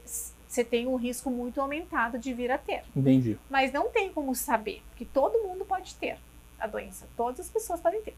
você 0.47 0.63
tem 0.63 0.87
um 0.87 0.95
risco 0.95 1.31
muito 1.31 1.59
aumentado 1.59 2.19
de 2.19 2.33
vir 2.33 2.51
a 2.51 2.57
ter. 2.57 2.83
Entendi. 2.95 3.37
Mas 3.49 3.71
não 3.71 3.89
tem 3.89 4.13
como 4.13 4.35
saber, 4.35 4.83
porque 4.89 5.05
todo 5.05 5.39
mundo 5.39 5.65
pode 5.65 5.95
ter 5.95 6.17
a 6.59 6.67
doença, 6.67 7.07
todas 7.15 7.39
as 7.39 7.49
pessoas 7.49 7.79
podem 7.79 8.01
ter. 8.01 8.15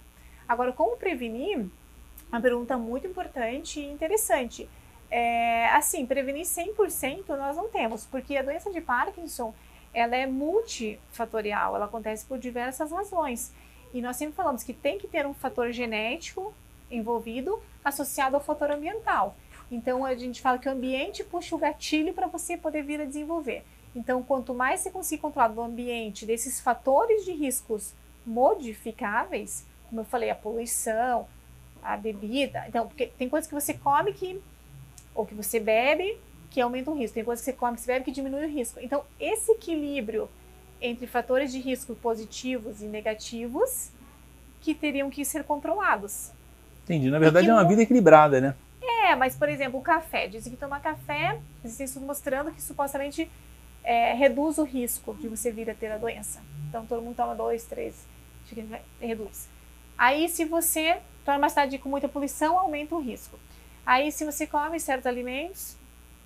Agora, 0.47 0.71
como 0.71 0.97
prevenir? 0.97 1.65
Uma 2.32 2.41
pergunta 2.41 2.77
muito 2.77 3.08
importante 3.08 3.80
e 3.80 3.91
interessante. 3.91 4.69
É, 5.10 5.67
assim, 5.69 6.06
prevenir 6.06 6.45
100% 6.45 7.27
nós 7.30 7.58
não 7.58 7.67
temos, 7.69 8.06
porque 8.06 8.38
a 8.38 8.41
doença 8.41 8.71
de 8.71 8.80
Parkinson 8.80 9.54
ela 9.93 10.15
é 10.15 10.25
multifatorial, 10.25 11.75
ela 11.75 11.86
acontece 11.86 12.25
por 12.25 12.39
diversas 12.39 12.91
razões. 12.91 13.51
E 13.93 14.01
nós 14.01 14.15
sempre 14.15 14.36
falamos 14.36 14.63
que 14.63 14.73
tem 14.73 14.97
que 14.97 15.08
ter 15.08 15.25
um 15.25 15.34
fator 15.34 15.71
genético 15.71 16.54
envolvido 16.89 17.62
associado 17.84 18.36
ao 18.38 18.41
fator 18.41 18.71
ambiental. 18.71 19.36
Então 19.69 20.06
a 20.06 20.15
gente 20.15 20.41
fala 20.41 20.58
que 20.58 20.69
o 20.69 20.71
ambiente 20.71 21.23
puxa 21.23 21.56
o 21.56 21.60
gatilho 21.60 22.13
para 22.13 22.27
você 22.27 22.56
poder 22.56 22.84
vir 22.84 23.01
a 23.01 23.06
desenvolver. 23.06 23.65
Então, 23.95 24.23
quanto 24.23 24.54
mais 24.54 24.80
você 24.80 24.89
conseguir 24.89 25.21
controlar 25.21 25.49
do 25.49 25.62
ambiente, 25.62 26.25
desses 26.25 26.62
fatores 26.62 27.25
de 27.25 27.34
riscos 27.34 27.93
modificáveis, 28.26 29.66
como 29.90 30.02
eu 30.02 30.06
falei, 30.06 30.30
a 30.30 30.36
poluição, 30.36 31.28
a 31.84 31.98
bebida. 31.98 32.66
Então, 32.68 32.88
porque 32.88 33.08
tem 33.08 33.28
coisas 33.28 33.48
que 33.48 33.54
você 33.54 33.74
come 33.74 34.14
que 34.14 34.42
ou 35.14 35.26
que 35.26 35.34
você 35.34 35.60
bebe 35.60 36.18
que 36.50 36.60
aumenta 36.60 36.92
o 36.92 36.98
risco. 36.98 37.16
Tem 37.16 37.24
coisas 37.24 37.44
que 37.44 37.52
você 37.52 37.58
come 37.58 37.76
que 37.76 37.82
você 37.82 37.94
bebe 37.94 38.06
que 38.06 38.12
diminui 38.12 38.46
o 38.46 38.50
risco. 38.50 38.80
Então, 38.82 39.04
esse 39.20 39.54
equilíbrio 39.54 40.30
entre 40.82 41.08
fatores 41.08 41.52
de 41.52 41.60
risco 41.60 41.96
positivos 41.96 42.82
e 42.82 42.86
negativos 42.86 43.92
que 44.62 44.74
teriam 44.74 45.10
que 45.10 45.24
ser 45.24 45.44
controlados. 45.44 46.32
Entendi. 46.84 47.10
Na 47.10 47.20
verdade, 47.20 47.50
é 47.50 47.54
uma 47.54 47.64
vida 47.64 47.84
equilibrada, 47.84 48.42
né? 48.42 48.56
É, 48.82 49.16
mas 49.16 49.36
por 49.36 49.48
exemplo, 49.48 49.80
o 49.80 49.84
café. 49.84 50.28
Dizem 50.28 50.52
que 50.52 50.58
tomar 50.58 50.82
café, 50.82 51.40
existem 51.64 51.86
estudos 51.86 52.08
mostrando 52.08 52.52
que 52.52 52.62
supostamente 52.62 53.30
é, 53.84 54.14
reduz 54.14 54.58
o 54.58 54.64
risco 54.64 55.14
de 55.16 55.28
você 55.28 55.52
vir 55.52 55.70
a 55.70 55.74
ter 55.74 55.92
a 55.92 55.98
doença. 55.98 56.42
Então 56.68 56.86
todo 56.86 57.02
mundo 57.02 57.16
toma 57.16 57.36
dois, 57.36 57.64
três, 57.66 58.06
reduz. 59.00 59.48
Aí 59.98 60.28
se 60.30 60.46
você 60.46 61.00
está 61.20 61.36
numa 61.36 61.50
cidade 61.50 61.78
com 61.78 61.90
muita 61.90 62.10
poluição, 62.10 62.58
aumenta 62.58 62.96
o 62.96 63.02
risco. 63.02 63.40
Aí 63.86 64.12
se 64.12 64.26
você 64.26 64.48
come 64.48 64.80
certos 64.80 65.06
alimentos, 65.06 65.78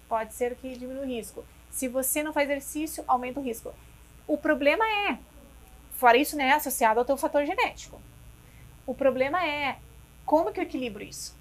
pode 0.08 0.34
ser 0.34 0.56
que 0.56 0.78
diminua 0.78 1.04
o 1.04 1.08
risco. 1.08 1.44
Se 1.70 1.88
você 1.88 2.24
não 2.24 2.34
faz 2.34 2.50
exercício, 2.50 3.04
aumenta 3.08 3.40
o 3.40 3.44
risco. 3.44 3.74
O 4.28 4.38
problema 4.38 4.86
é, 4.88 5.20
fora 5.94 6.18
isso, 6.18 6.36
né, 6.36 6.52
associado 6.54 7.00
ao 7.00 7.06
teu 7.06 7.18
fator 7.18 7.46
genético. 7.46 8.02
O 8.86 8.94
problema 8.94 9.46
é 9.46 9.78
como 10.26 10.52
que 10.52 10.60
eu 10.60 10.64
equilibro 10.64 11.04
isso? 11.04 11.36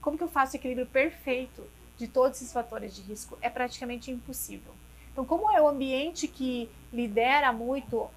Como 0.00 0.16
que 0.16 0.24
eu 0.24 0.28
faço 0.28 0.54
o 0.54 0.56
equilíbrio 0.56 0.86
perfeito 0.86 1.64
de 1.96 2.08
todos 2.08 2.38
esses 2.38 2.52
fatores 2.52 2.94
de 2.94 3.02
risco? 3.02 3.38
É 3.40 3.48
praticamente 3.48 4.10
impossível. 4.10 4.72
Então, 5.12 5.24
como 5.24 5.50
é 5.50 5.60
o 5.60 5.68
ambiente 5.68 6.28
que 6.28 6.68
lidera 6.92 7.52
muito 7.52 8.08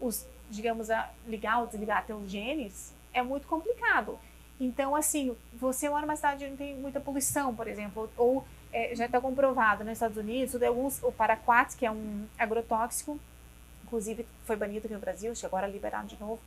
os, 0.00 0.26
digamos, 0.52 0.90
a 0.90 1.10
ligar 1.26 1.60
ou 1.60 1.66
desligar 1.66 2.04
teus 2.04 2.30
genes, 2.30 2.92
é 3.12 3.22
muito 3.22 3.46
complicado. 3.46 4.18
Então, 4.60 4.94
assim, 4.94 5.36
você 5.54 5.88
mora 5.88 6.02
numa 6.02 6.14
cidade 6.14 6.44
onde 6.44 6.56
tem 6.56 6.76
muita 6.76 7.00
poluição, 7.00 7.54
por 7.54 7.66
exemplo, 7.66 8.08
ou 8.16 8.44
é, 8.72 8.94
já 8.94 9.06
está 9.06 9.20
comprovado 9.20 9.82
nos 9.82 9.94
Estados 9.94 10.16
Unidos, 10.16 10.60
alguns, 10.62 11.02
o 11.02 11.10
paraquat, 11.10 11.76
que 11.76 11.84
é 11.84 11.90
um 11.90 12.26
agrotóxico, 12.38 13.18
inclusive 13.84 14.26
foi 14.44 14.56
banido 14.56 14.86
aqui 14.86 14.94
no 14.94 15.00
Brasil, 15.00 15.32
acho 15.32 15.40
que 15.40 15.46
agora 15.46 15.66
liberaram 15.66 16.06
de 16.06 16.18
novo. 16.20 16.40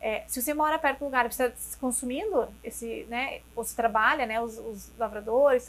É, 0.00 0.24
se 0.26 0.42
você 0.42 0.52
mora 0.52 0.78
perto 0.78 1.00
do 1.00 1.04
lugar 1.06 1.30
você 1.30 1.46
está 1.46 1.78
consumindo 1.78 2.48
esse, 2.62 3.06
né, 3.08 3.40
ou 3.54 3.64
se 3.64 3.74
trabalha, 3.74 4.26
né, 4.26 4.40
os, 4.40 4.58
os 4.58 4.90
lavradores, 4.98 5.66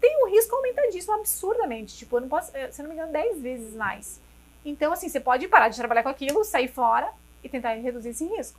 tem 0.00 0.24
um 0.24 0.30
risco 0.30 0.56
aumentadíssimo, 0.56 1.14
absurdamente. 1.14 1.96
Tipo, 1.96 2.16
eu 2.16 2.22
não 2.22 2.28
posso, 2.28 2.50
eh, 2.56 2.72
se 2.72 2.82
não 2.82 2.88
me 2.88 2.96
engano, 2.96 3.12
10 3.12 3.40
vezes 3.40 3.74
mais. 3.74 4.20
Então, 4.64 4.92
assim, 4.92 5.08
você 5.08 5.20
pode 5.20 5.48
parar 5.48 5.68
de 5.68 5.76
trabalhar 5.76 6.02
com 6.02 6.08
aquilo, 6.08 6.44
sair 6.44 6.68
fora 6.68 7.12
e 7.42 7.48
tentar 7.48 7.72
reduzir 7.74 8.10
esse 8.10 8.24
risco. 8.26 8.58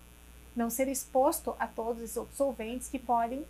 Não 0.55 0.69
ser 0.69 0.87
exposto 0.87 1.55
a 1.59 1.65
todos 1.67 2.01
esses 2.03 2.17
outros 2.17 2.37
solventes 2.37 2.89
que 2.89 2.99
podem 2.99 3.45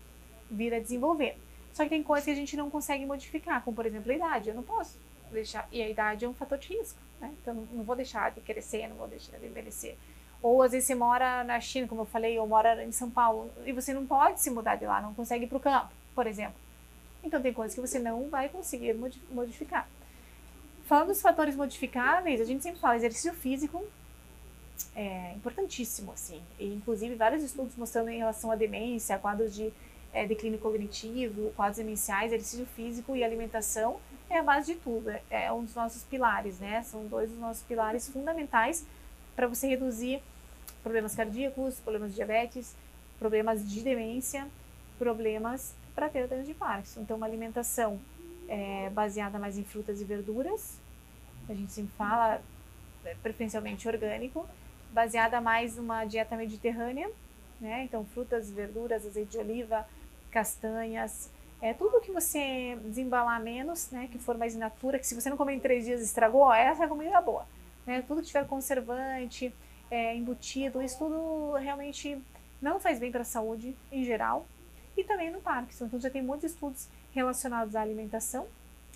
vir 0.49 0.73
a 0.73 0.79
desenvolver. 0.79 1.37
Só 1.73 1.83
que 1.83 1.89
tem 1.89 2.03
coisas 2.03 2.25
que 2.25 2.31
a 2.31 2.35
gente 2.35 2.55
não 2.55 2.69
consegue 2.69 3.05
modificar, 3.05 3.63
como 3.63 3.75
por 3.75 3.85
exemplo 3.85 4.11
a 4.11 4.15
idade. 4.15 4.49
Eu 4.49 4.55
não 4.55 4.63
posso 4.63 4.97
deixar. 5.31 5.67
E 5.71 5.81
a 5.81 5.89
idade 5.89 6.23
é 6.23 6.29
um 6.29 6.33
fator 6.33 6.57
de 6.59 6.77
risco, 6.77 6.99
né? 7.19 7.33
Então 7.41 7.53
não- 7.55 7.83
vou 7.83 7.95
deixar 7.95 8.29
de 8.31 8.39
crescer, 8.41 8.87
não 8.87 8.95
vou 8.95 9.07
deixar 9.07 9.37
de 9.39 9.47
envelhecer. 9.47 9.97
Ou 10.41 10.61
às 10.61 10.71
vezes 10.71 10.85
você 10.87 10.93
mora 10.95 11.43
na 11.43 11.59
China, 11.59 11.87
como 11.87 12.01
eu 12.01 12.05
falei, 12.05 12.37
ou 12.37 12.45
mora 12.45 12.83
em 12.85 12.91
São 12.91 13.09
Paulo, 13.09 13.49
e 13.65 13.71
você 13.71 13.93
não 13.93 14.05
pode 14.05 14.39
se 14.41 14.51
mudar 14.51 14.75
de 14.75 14.85
lá, 14.85 15.01
não 15.01 15.13
consegue 15.13 15.45
ir 15.45 15.47
para 15.47 15.57
o 15.57 15.61
campo, 15.61 15.89
por 16.13 16.27
exemplo. 16.27 16.55
Então 17.23 17.41
tem 17.41 17.51
coisas 17.53 17.73
que 17.73 17.81
você 17.81 17.97
não 17.97 18.29
vai 18.29 18.49
conseguir 18.49 18.93
modi- 18.93 19.21
modificar. 19.31 19.87
Falando 20.85 21.07
dos 21.07 21.21
fatores 21.21 21.55
modificáveis, 21.55 22.41
a 22.41 22.45
gente 22.45 22.61
sempre 22.61 22.79
fala 22.79 22.95
exercício 22.95 23.33
físico 23.33 23.83
é 24.95 25.33
importantíssimo, 25.35 26.11
assim. 26.11 26.41
E, 26.59 26.73
inclusive, 26.73 27.15
vários 27.15 27.43
estudos 27.43 27.75
mostrando 27.75 28.09
em 28.09 28.17
relação 28.17 28.51
à 28.51 28.55
demência, 28.55 29.17
quadros 29.17 29.53
de 29.53 29.71
é, 30.13 30.25
declínio 30.25 30.59
cognitivo, 30.59 31.51
quadros 31.55 31.77
demenciais, 31.77 32.31
exercício 32.31 32.65
físico 32.75 33.15
e 33.15 33.23
alimentação 33.23 33.99
é 34.29 34.37
a 34.37 34.43
base 34.43 34.73
de 34.73 34.79
tudo. 34.79 35.09
É, 35.09 35.21
é 35.29 35.51
um 35.51 35.63
dos 35.63 35.75
nossos 35.75 36.03
pilares, 36.03 36.59
né? 36.59 36.83
São 36.83 37.05
dois 37.07 37.29
dos 37.29 37.39
nossos 37.39 37.63
pilares 37.63 38.07
fundamentais 38.07 38.85
para 39.35 39.47
você 39.47 39.67
reduzir 39.67 40.21
problemas 40.81 41.15
cardíacos, 41.15 41.79
problemas 41.79 42.09
de 42.09 42.15
diabetes, 42.15 42.75
problemas 43.17 43.67
de 43.67 43.81
demência, 43.81 44.47
problemas 44.99 45.73
para 45.95 46.09
ter 46.09 46.27
doença 46.27 46.45
de 46.45 46.53
Parkinson. 46.53 47.01
Então, 47.01 47.17
uma 47.17 47.25
alimentação 47.25 47.99
é, 48.47 48.89
baseada 48.89 49.39
mais 49.39 49.57
em 49.57 49.63
frutas 49.63 50.01
e 50.01 50.05
verduras, 50.05 50.79
a 51.49 51.53
gente 51.53 51.71
sempre 51.71 51.93
fala, 51.97 52.41
é, 53.05 53.15
preferencialmente 53.15 53.87
orgânico, 53.87 54.47
baseada 54.91 55.41
mais 55.41 55.75
numa 55.75 56.05
dieta 56.05 56.35
mediterrânea, 56.35 57.09
né? 57.59 57.83
Então, 57.83 58.05
frutas, 58.05 58.49
verduras, 58.51 59.05
azeite 59.05 59.31
de 59.31 59.37
oliva, 59.37 59.87
castanhas, 60.31 61.29
é 61.61 61.73
tudo 61.73 62.01
que 62.01 62.11
você 62.11 62.77
desembalar 62.83 63.41
menos, 63.41 63.89
né? 63.91 64.09
Que 64.11 64.19
for 64.19 64.37
mais 64.37 64.55
in 64.55 64.59
natura, 64.59 64.99
que 64.99 65.07
se 65.07 65.15
você 65.15 65.29
não 65.29 65.37
comer 65.37 65.53
em 65.53 65.59
três 65.59 65.85
dias 65.85 66.01
estragou, 66.01 66.51
essa 66.53 66.83
é 66.83 66.85
a 66.85 66.89
comida 66.89 67.21
boa, 67.21 67.47
né? 67.85 68.03
Tudo 68.07 68.21
que 68.21 68.27
tiver 68.27 68.45
conservante, 68.45 69.53
é, 69.89 70.15
embutido, 70.15 70.81
isso 70.81 70.97
tudo 70.97 71.53
realmente 71.53 72.21
não 72.61 72.79
faz 72.79 72.99
bem 72.99 73.11
para 73.11 73.21
a 73.21 73.25
saúde 73.25 73.75
em 73.91 74.03
geral 74.03 74.45
e 74.97 75.03
também 75.03 75.31
no 75.31 75.39
Parkinson. 75.39 75.85
Então, 75.85 75.99
já 75.99 76.09
tem 76.09 76.21
muitos 76.21 76.51
estudos 76.51 76.87
relacionados 77.13 77.75
à 77.75 77.81
alimentação, 77.81 78.45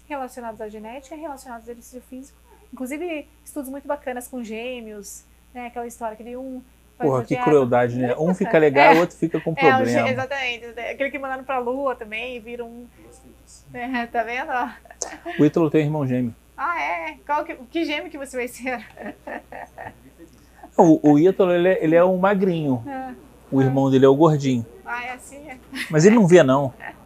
relacionados 0.07 0.59
à 0.61 0.69
genética, 0.69 1.15
relacionados 1.15 1.67
ao 1.67 1.73
exercício 1.73 2.01
físico, 2.09 2.37
inclusive 2.73 3.27
estudos 3.45 3.69
muito 3.69 3.87
bacanas 3.87 4.27
com 4.27 4.43
gêmeos, 4.43 5.23
né? 5.53 5.67
Aquela 5.67 5.87
história 5.87 6.15
que 6.17 6.23
de 6.23 6.35
um 6.37 6.61
Porra, 6.97 7.23
que 7.23 7.35
crueldade, 7.37 7.95
né? 7.97 8.15
Um 8.17 8.33
fica 8.33 8.57
legal, 8.57 8.93
É. 8.93 8.95
o 8.95 8.99
outro 9.01 9.15
fica 9.15 9.39
com 9.39 9.51
É, 9.51 9.55
problema. 9.55 9.85
gê- 9.85 10.13
exatamente. 10.13 10.65
Aquele 10.79 11.11
que 11.11 11.19
mandaram 11.19 11.43
pra 11.43 11.59
lua 11.59 11.95
também, 11.95 12.39
vira 12.39 12.65
um. 12.65 12.87
É, 13.73 14.05
tá 14.07 14.23
vendo? 14.23 14.49
ó? 14.51 14.69
O 15.39 15.45
Ítalo 15.45 15.69
tem 15.69 15.81
um 15.81 15.85
irmão 15.85 16.07
gêmeo. 16.07 16.33
Ah, 16.57 16.81
é? 16.81 17.17
Qual 17.23 17.45
que, 17.45 17.53
que 17.55 17.85
gêmeo 17.85 18.09
que 18.09 18.17
você 18.17 18.35
vai 18.35 18.47
ser? 18.47 18.83
O, 20.75 21.11
o 21.13 21.19
Ítalo, 21.19 21.51
ele, 21.51 21.67
é- 21.69 21.83
ele 21.83 21.95
é 21.95 22.03
o 22.03 22.15
magrinho. 22.17 22.83
É. 22.87 23.11
O 23.51 23.61
irmão 23.61 23.89
dele 23.89 24.05
é 24.05 24.07
o 24.07 24.15
gordinho. 24.15 24.63
Ah, 24.85 25.03
é 25.05 25.11
assim, 25.13 25.37
é. 25.49 25.57
Mas 25.89 26.05
ele 26.05 26.15
não 26.15 26.27
vê, 26.27 26.43
não. 26.43 26.71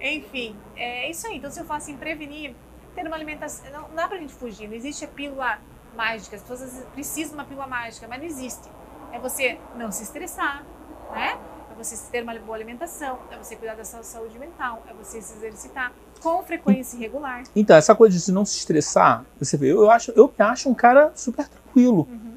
Enfim, 0.00 0.56
é 0.76 1.10
isso 1.10 1.26
aí. 1.26 1.36
Então, 1.36 1.50
se 1.50 1.60
eu 1.60 1.64
falo 1.64 1.78
assim, 1.78 1.96
prevenir, 1.96 2.54
ter 2.94 3.06
uma 3.06 3.16
alimentação. 3.16 3.70
Não, 3.70 3.82
não 3.88 3.94
dá 3.94 4.08
pra 4.08 4.18
gente 4.18 4.32
fugir, 4.32 4.68
não 4.68 4.74
existe 4.74 5.04
a 5.04 5.08
pílula 5.08 5.58
mágica. 5.96 6.36
As 6.36 6.42
pessoas 6.42 6.84
precisam 6.94 7.30
de 7.30 7.34
uma 7.34 7.44
pílula 7.44 7.66
mágica, 7.66 8.06
mas 8.08 8.18
não 8.18 8.26
existe. 8.26 8.68
É 9.12 9.18
você 9.18 9.58
não 9.76 9.90
se 9.90 10.02
estressar, 10.02 10.64
né? 11.12 11.38
É 11.70 11.74
você 11.76 11.96
ter 12.10 12.22
uma 12.22 12.34
boa 12.38 12.56
alimentação, 12.56 13.18
é 13.30 13.36
você 13.36 13.56
cuidar 13.56 13.74
da 13.74 13.84
sua 13.84 14.02
saúde 14.02 14.38
mental, 14.38 14.82
é 14.88 14.92
você 14.92 15.20
se 15.20 15.34
exercitar 15.34 15.92
com 16.22 16.42
frequência 16.42 16.98
regular. 16.98 17.42
Então, 17.56 17.76
essa 17.76 17.94
coisa 17.94 18.16
de 18.16 18.22
se 18.22 18.30
não 18.30 18.44
se 18.44 18.58
estressar, 18.58 19.24
você 19.38 19.56
vê, 19.56 19.72
eu 19.72 19.90
acho, 19.90 20.12
eu 20.12 20.32
me 20.38 20.44
acho 20.44 20.68
um 20.68 20.74
cara 20.74 21.12
super 21.14 21.48
tranquilo. 21.48 22.06
Uhum. 22.10 22.30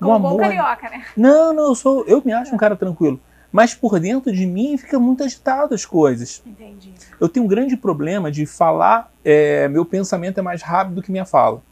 Um 0.00 0.06
Como 0.06 0.18
bom 0.18 0.28
amor. 0.28 0.40
carioca, 0.40 0.90
né? 0.90 1.06
Não, 1.16 1.52
não, 1.52 1.68
eu 1.68 1.74
sou, 1.74 2.04
eu 2.06 2.20
me 2.24 2.32
acho 2.32 2.52
um 2.52 2.58
cara 2.58 2.74
tranquilo. 2.74 3.20
Mas 3.52 3.74
por 3.74 4.00
dentro 4.00 4.32
de 4.32 4.46
mim 4.46 4.78
fica 4.78 4.98
muito 4.98 5.22
agitado 5.22 5.74
as 5.74 5.84
coisas. 5.84 6.42
Entendi. 6.46 6.94
Eu 7.20 7.28
tenho 7.28 7.44
um 7.44 7.48
grande 7.48 7.76
problema 7.76 8.32
de 8.32 8.46
falar, 8.46 9.12
é, 9.22 9.68
meu 9.68 9.84
pensamento 9.84 10.38
é 10.38 10.42
mais 10.42 10.62
rápido 10.62 11.02
que 11.02 11.12
minha 11.12 11.26
fala. 11.26 11.62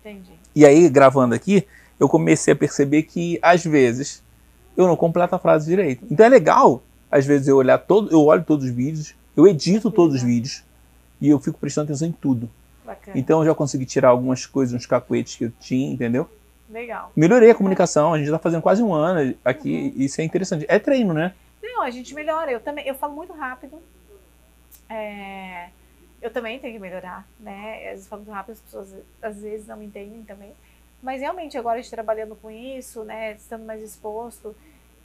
Entendi. 0.00 0.32
E 0.56 0.64
aí, 0.64 0.88
gravando 0.88 1.34
aqui, 1.34 1.66
eu 2.00 2.08
comecei 2.08 2.54
a 2.54 2.56
perceber 2.56 3.02
que, 3.02 3.38
às 3.42 3.62
vezes, 3.62 4.22
eu 4.76 4.86
não 4.86 4.96
completo 4.96 5.34
a 5.34 5.38
frase 5.38 5.66
direito. 5.66 6.06
Então 6.10 6.24
é 6.24 6.28
legal, 6.30 6.82
às 7.10 7.26
vezes, 7.26 7.46
eu 7.46 7.56
olhar 7.56 7.78
todo, 7.78 8.10
eu 8.10 8.24
olho 8.24 8.42
todos 8.42 8.64
os 8.64 8.70
vídeos, 8.70 9.14
eu 9.36 9.46
edito 9.46 9.90
todos 9.90 10.16
os 10.16 10.22
vídeos 10.22 10.64
e 11.20 11.28
eu 11.28 11.38
fico 11.38 11.58
prestando 11.58 11.86
atenção 11.86 12.08
em 12.08 12.12
tudo. 12.12 12.48
Bacana. 12.84 13.18
Então 13.18 13.40
eu 13.40 13.46
já 13.46 13.54
consegui 13.54 13.84
tirar 13.84 14.08
algumas 14.08 14.46
coisas, 14.46 14.74
uns 14.74 14.86
cacuetes 14.86 15.36
que 15.36 15.44
eu 15.44 15.52
tinha, 15.60 15.92
entendeu? 15.92 16.28
Legal. 16.68 17.12
Melhorei 17.16 17.50
a 17.50 17.54
comunicação, 17.54 18.12
a 18.12 18.18
gente 18.18 18.30
tá 18.30 18.38
fazendo 18.38 18.62
quase 18.62 18.82
um 18.82 18.92
ano 18.92 19.34
aqui, 19.44 19.92
e 19.96 20.04
isso 20.04 20.20
é 20.20 20.24
interessante. 20.24 20.66
É 20.68 20.78
treino, 20.78 21.14
né? 21.14 21.34
Não, 21.62 21.82
a 21.82 21.90
gente 21.90 22.14
melhora. 22.14 22.50
Eu 22.50 22.60
também, 22.60 22.86
eu 22.86 22.94
falo 22.94 23.14
muito 23.14 23.32
rápido. 23.32 23.80
É, 24.88 25.68
eu 26.20 26.30
também 26.30 26.58
tenho 26.58 26.74
que 26.74 26.80
melhorar, 26.80 27.26
né? 27.40 27.84
Às 27.86 27.90
vezes 27.90 28.04
eu 28.04 28.10
falo 28.10 28.22
muito 28.22 28.34
rápido, 28.34 28.52
as 28.52 28.60
pessoas 28.60 28.94
às 29.22 29.40
vezes 29.40 29.66
não 29.66 29.76
me 29.76 29.86
entendem 29.86 30.22
também. 30.24 30.52
Mas 31.02 31.20
realmente 31.20 31.56
agora 31.56 31.78
a 31.78 31.80
gente 31.80 31.90
trabalhando 31.90 32.34
com 32.36 32.50
isso, 32.50 33.04
né? 33.04 33.32
Estando 33.32 33.64
mais 33.64 33.82
exposto, 33.82 34.54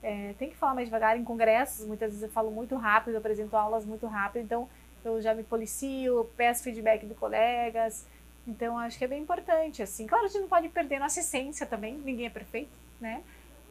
é, 0.02 0.34
tem 0.38 0.50
que 0.50 0.56
falar 0.56 0.74
mais 0.74 0.88
devagar 0.88 1.16
em 1.16 1.24
congressos. 1.24 1.86
Muitas 1.86 2.10
vezes 2.10 2.22
eu 2.22 2.30
falo 2.30 2.50
muito 2.50 2.76
rápido, 2.76 3.16
apresento 3.16 3.56
aulas 3.56 3.84
muito 3.84 4.06
rápido, 4.06 4.42
então 4.42 4.68
eu 5.04 5.20
já 5.20 5.34
me 5.34 5.42
policio, 5.42 6.28
peço 6.36 6.62
feedback 6.62 7.06
de 7.06 7.14
colegas. 7.14 8.06
Então 8.46 8.78
acho 8.78 8.98
que 8.98 9.04
é 9.04 9.08
bem 9.08 9.22
importante, 9.22 9.82
assim. 9.82 10.06
Claro, 10.06 10.24
a 10.24 10.28
gente 10.28 10.40
não 10.40 10.48
pode 10.48 10.68
perder 10.68 10.98
nossa 10.98 11.20
essência 11.20 11.66
também. 11.66 11.98
Ninguém 12.04 12.26
é 12.26 12.30
perfeito, 12.30 12.70
né? 13.00 13.22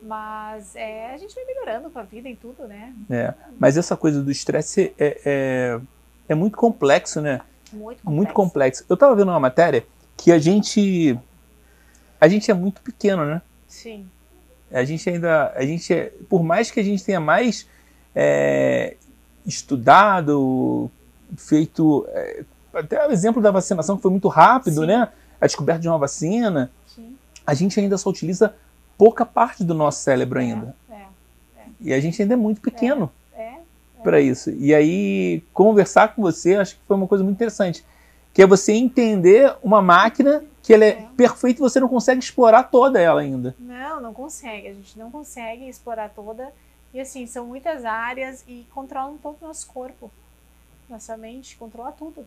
Mas 0.01 0.75
é, 0.75 1.13
a 1.13 1.17
gente 1.17 1.33
vai 1.33 1.45
melhorando 1.45 1.89
com 1.89 1.99
a 1.99 2.03
vida 2.03 2.27
em 2.27 2.35
tudo, 2.35 2.67
né? 2.67 2.93
É. 3.09 3.33
Mas 3.57 3.77
essa 3.77 3.95
coisa 3.95 4.21
do 4.21 4.31
estresse 4.31 4.93
é, 4.99 5.21
é, 5.23 5.79
é 6.27 6.35
muito 6.35 6.57
complexo, 6.57 7.21
né? 7.21 7.39
Muito 7.71 8.01
complexo. 8.01 8.11
Muito 8.11 8.33
complexo. 8.33 8.85
Eu 8.89 8.97
tava 8.97 9.15
vendo 9.15 9.29
uma 9.29 9.39
matéria 9.39 9.85
que 10.17 10.31
a 10.31 10.39
gente. 10.39 11.17
A 12.19 12.27
gente 12.27 12.49
é 12.51 12.53
muito 12.53 12.81
pequeno, 12.81 13.25
né? 13.25 13.41
Sim. 13.67 14.07
A 14.71 14.83
gente 14.83 15.09
ainda. 15.09 15.53
A 15.55 15.65
gente 15.65 15.93
é, 15.93 16.11
por 16.29 16.43
mais 16.43 16.69
que 16.69 16.79
a 16.79 16.83
gente 16.83 17.03
tenha 17.03 17.19
mais 17.19 17.67
é, 18.15 18.97
estudado, 19.45 20.91
feito. 21.37 22.05
É, 22.73 22.79
até 22.79 23.07
o 23.07 23.11
exemplo 23.11 23.41
da 23.41 23.51
vacinação 23.51 23.95
que 23.95 24.01
foi 24.01 24.11
muito 24.11 24.27
rápido, 24.27 24.81
Sim. 24.81 24.87
né? 24.87 25.09
A 25.39 25.45
descoberta 25.45 25.81
de 25.81 25.87
uma 25.89 25.97
vacina, 25.97 26.71
Sim. 26.87 27.15
a 27.45 27.53
gente 27.53 27.79
ainda 27.79 27.97
só 27.97 28.09
utiliza 28.09 28.55
pouca 28.97 29.25
parte 29.25 29.63
do 29.63 29.73
nosso 29.73 30.01
cérebro 30.01 30.39
ainda. 30.39 30.75
É. 30.89 31.03
E 31.81 31.93
a 31.93 31.99
gente 31.99 32.21
ainda 32.21 32.33
é 32.33 32.37
muito 32.37 32.61
pequeno 32.61 33.11
É. 33.35 33.55
para 34.01 34.21
isso. 34.21 34.51
E 34.51 34.73
aí, 34.73 35.43
conversar 35.53 36.15
com 36.15 36.21
você, 36.21 36.55
acho 36.55 36.75
que 36.75 36.81
foi 36.87 36.95
uma 36.95 37.07
coisa 37.07 37.23
muito 37.23 37.35
interessante. 37.35 37.83
Que 38.33 38.41
é 38.41 38.47
você 38.47 38.71
entender 38.73 39.55
uma 39.61 39.81
máquina 39.81 40.43
que 40.61 40.73
ela 40.73 40.85
é, 40.85 40.89
É. 40.89 41.07
perfeita 41.17 41.59
e 41.59 41.61
você 41.61 41.79
não 41.79 41.87
consegue 41.89 42.19
explorar 42.19 42.63
toda 42.63 42.99
ela 42.99 43.21
ainda. 43.21 43.53
Não, 43.59 43.99
não 44.01 44.13
consegue. 44.13 44.69
A 44.69 44.73
gente 44.73 44.97
não 44.97 45.11
consegue 45.11 45.67
explorar 45.67 46.09
toda. 46.09 46.51
E 46.93 46.99
assim, 47.01 47.27
são 47.27 47.45
muitas 47.45 47.83
áreas 47.83 48.43
e 48.47 48.65
controlam 48.73 49.17
todo 49.17 49.35
o 49.41 49.47
nosso 49.47 49.67
corpo. 49.67 50.09
Nossa 50.89 51.17
mente 51.17 51.57
controla 51.57 51.91
tudo. 51.91 52.25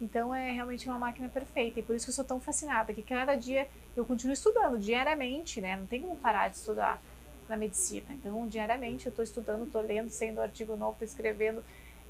Então 0.00 0.34
é 0.34 0.50
realmente 0.50 0.88
uma 0.88 0.98
máquina 0.98 1.28
perfeita. 1.28 1.80
E 1.80 1.82
por 1.82 1.96
isso 1.96 2.06
que 2.06 2.10
eu 2.10 2.14
sou 2.14 2.24
tão 2.24 2.40
fascinada. 2.40 2.92
Que 2.92 3.02
cada 3.02 3.34
dia 3.34 3.68
eu 3.96 4.04
continuo 4.04 4.34
estudando, 4.34 4.78
diariamente, 4.78 5.60
né? 5.60 5.76
Não 5.76 5.86
tem 5.86 6.02
como 6.02 6.16
parar 6.16 6.48
de 6.48 6.56
estudar 6.56 7.00
na 7.48 7.56
medicina. 7.56 8.06
Então, 8.10 8.46
diariamente 8.46 9.06
eu 9.06 9.10
estou 9.10 9.24
estudando, 9.24 9.64
estou 9.64 9.80
lendo, 9.80 10.10
sendo 10.10 10.40
artigo 10.40 10.76
novo, 10.76 10.92
estou 10.92 11.06
escrevendo. 11.06 11.62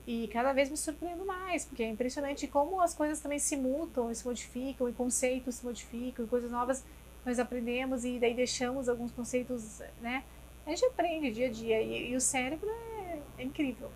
E 0.07 0.29
cada 0.29 0.53
vez 0.53 0.70
me 0.70 0.77
surpreendo 0.77 1.25
mais, 1.25 1.64
porque 1.64 1.83
é 1.83 1.88
impressionante 1.88 2.46
como 2.46 2.81
as 2.81 2.94
coisas 2.94 3.20
também 3.20 3.38
se 3.38 3.57
mutam, 3.57 4.12
se 4.14 4.25
modificam, 4.25 4.88
e 4.88 4.92
conceitos 4.92 5.57
se 5.57 5.64
modificam, 5.64 6.25
e 6.25 6.29
coisas 6.29 6.51
novas 6.51 6.85
nós 7.25 7.40
aprendemos 7.40 8.05
e 8.05 8.20
daí 8.20 8.35
deixamos 8.35 8.88
alguns 8.88 9.11
conceitos, 9.11 9.83
né? 10.01 10.22
A 10.64 10.70
gente 10.70 10.85
aprende 10.87 11.33
dia 11.33 11.49
a 11.49 11.51
dia 11.51 11.83
e, 11.83 12.12
e 12.12 12.16
o 12.16 12.20
cérebro 12.20 12.68
é, 12.70 13.18
é 13.38 13.42
incrível. 13.42 13.90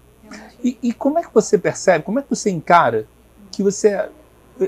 E, 0.63 0.77
e 0.83 0.93
como 0.93 1.19
é 1.19 1.23
que 1.23 1.33
você 1.33 1.57
percebe, 1.57 2.05
como 2.05 2.19
é 2.19 2.23
que 2.23 2.29
você 2.29 2.51
encara 2.51 3.07
que 3.51 3.63
você. 3.63 4.09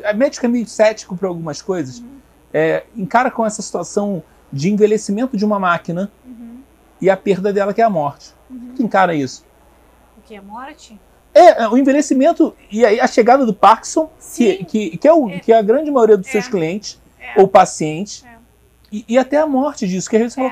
A 0.05 0.13
médico 0.15 0.47
é 0.47 0.49
meio 0.49 0.67
cético 0.67 1.17
para 1.17 1.29
algumas 1.29 1.61
coisas. 1.61 1.99
Uhum. 1.99 2.19
É, 2.53 2.85
encara 2.97 3.31
com 3.31 3.45
essa 3.45 3.63
situação 3.63 4.23
de 4.53 4.71
envelhecimento 4.71 5.37
de 5.37 5.45
uma 5.45 5.59
máquina 5.59 6.11
Uhum, 6.27 6.61
e 7.01 7.09
a 7.09 7.17
perda 7.17 7.53
dela, 7.53 7.73
que 7.73 7.81
é 7.81 7.85
a 7.85 7.91
morte. 7.91 8.33
uhum. 8.51 8.75
Que 8.77 8.83
encara 8.83 9.15
isso? 9.15 9.45
O 10.19 10.21
que 10.23 10.35
é 10.35 10.41
morte? 10.41 10.99
É, 11.35 11.63
é, 11.63 11.69
o 11.69 11.79
envelhecimento 11.79 12.55
e 12.71 12.85
aí 12.85 13.01
a 13.01 13.07
chegada 13.07 13.47
do 13.47 13.55
Parkinson, 13.55 14.11
que, 14.37 14.65
que, 14.67 14.99
que, 14.99 15.09
é 15.09 15.13
o, 15.15 15.31
É. 15.31 15.39
que 15.41 15.51
é 15.53 15.59
a 15.59 15.63
grande 15.63 15.91
maioria 15.91 16.17
dos 16.19 16.29
É. 16.29 16.33
seus 16.33 16.47
clientes 16.49 17.01
É. 17.19 17.41
ou 17.41 17.49
pacientes, 17.49 18.23
É. 18.25 18.37
e, 18.93 19.05
e 19.09 19.19
até 19.19 19.39
a 19.39 19.47
morte 19.47 19.89
disso, 19.89 20.11
que 20.11 20.17
às 20.17 20.21
vezes 20.23 20.35
você 20.35 20.41
É. 20.41 20.45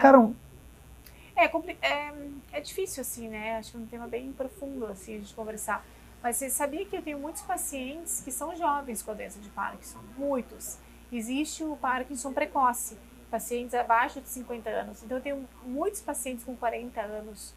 É, 1.37 1.51
é, 1.83 2.13
é 2.53 2.61
difícil, 2.61 3.01
assim, 3.03 3.29
né? 3.29 3.57
Acho 3.59 3.73
que 3.73 3.77
é 3.77 3.81
um 3.81 3.87
tema 3.87 4.07
bem 4.07 4.33
profundo, 4.33 4.87
assim, 4.87 5.17
a 5.17 5.19
gente 5.19 5.35
conversar. 5.35 5.85
Mas 6.23 6.37
você 6.37 6.51
sabia 6.51 6.85
que 6.85 6.97
eu 6.97 7.03
tenho 7.03 7.19
muitos 7.19 7.43
pacientes 7.43 8.21
que 8.21 8.31
são 8.31 8.55
jovens 8.55 9.03
com 9.03 9.11
a 9.11 9.15
doença 9.15 9.39
de 9.39 9.49
Parkinson? 9.49 10.01
Muitos. 10.19 10.79
Existe 11.11 11.65
o 11.65 11.77
Parkinson 11.77 12.33
precoce, 12.33 12.99
pacientes 13.31 13.75
abaixo 13.75 14.21
de 14.21 14.29
50 14.29 14.69
anos. 14.69 15.03
Então, 15.03 15.17
eu 15.17 15.23
tenho 15.23 15.49
muitos 15.65 16.01
pacientes 16.01 16.45
com 16.45 16.55
40 16.55 17.01
anos 17.01 17.55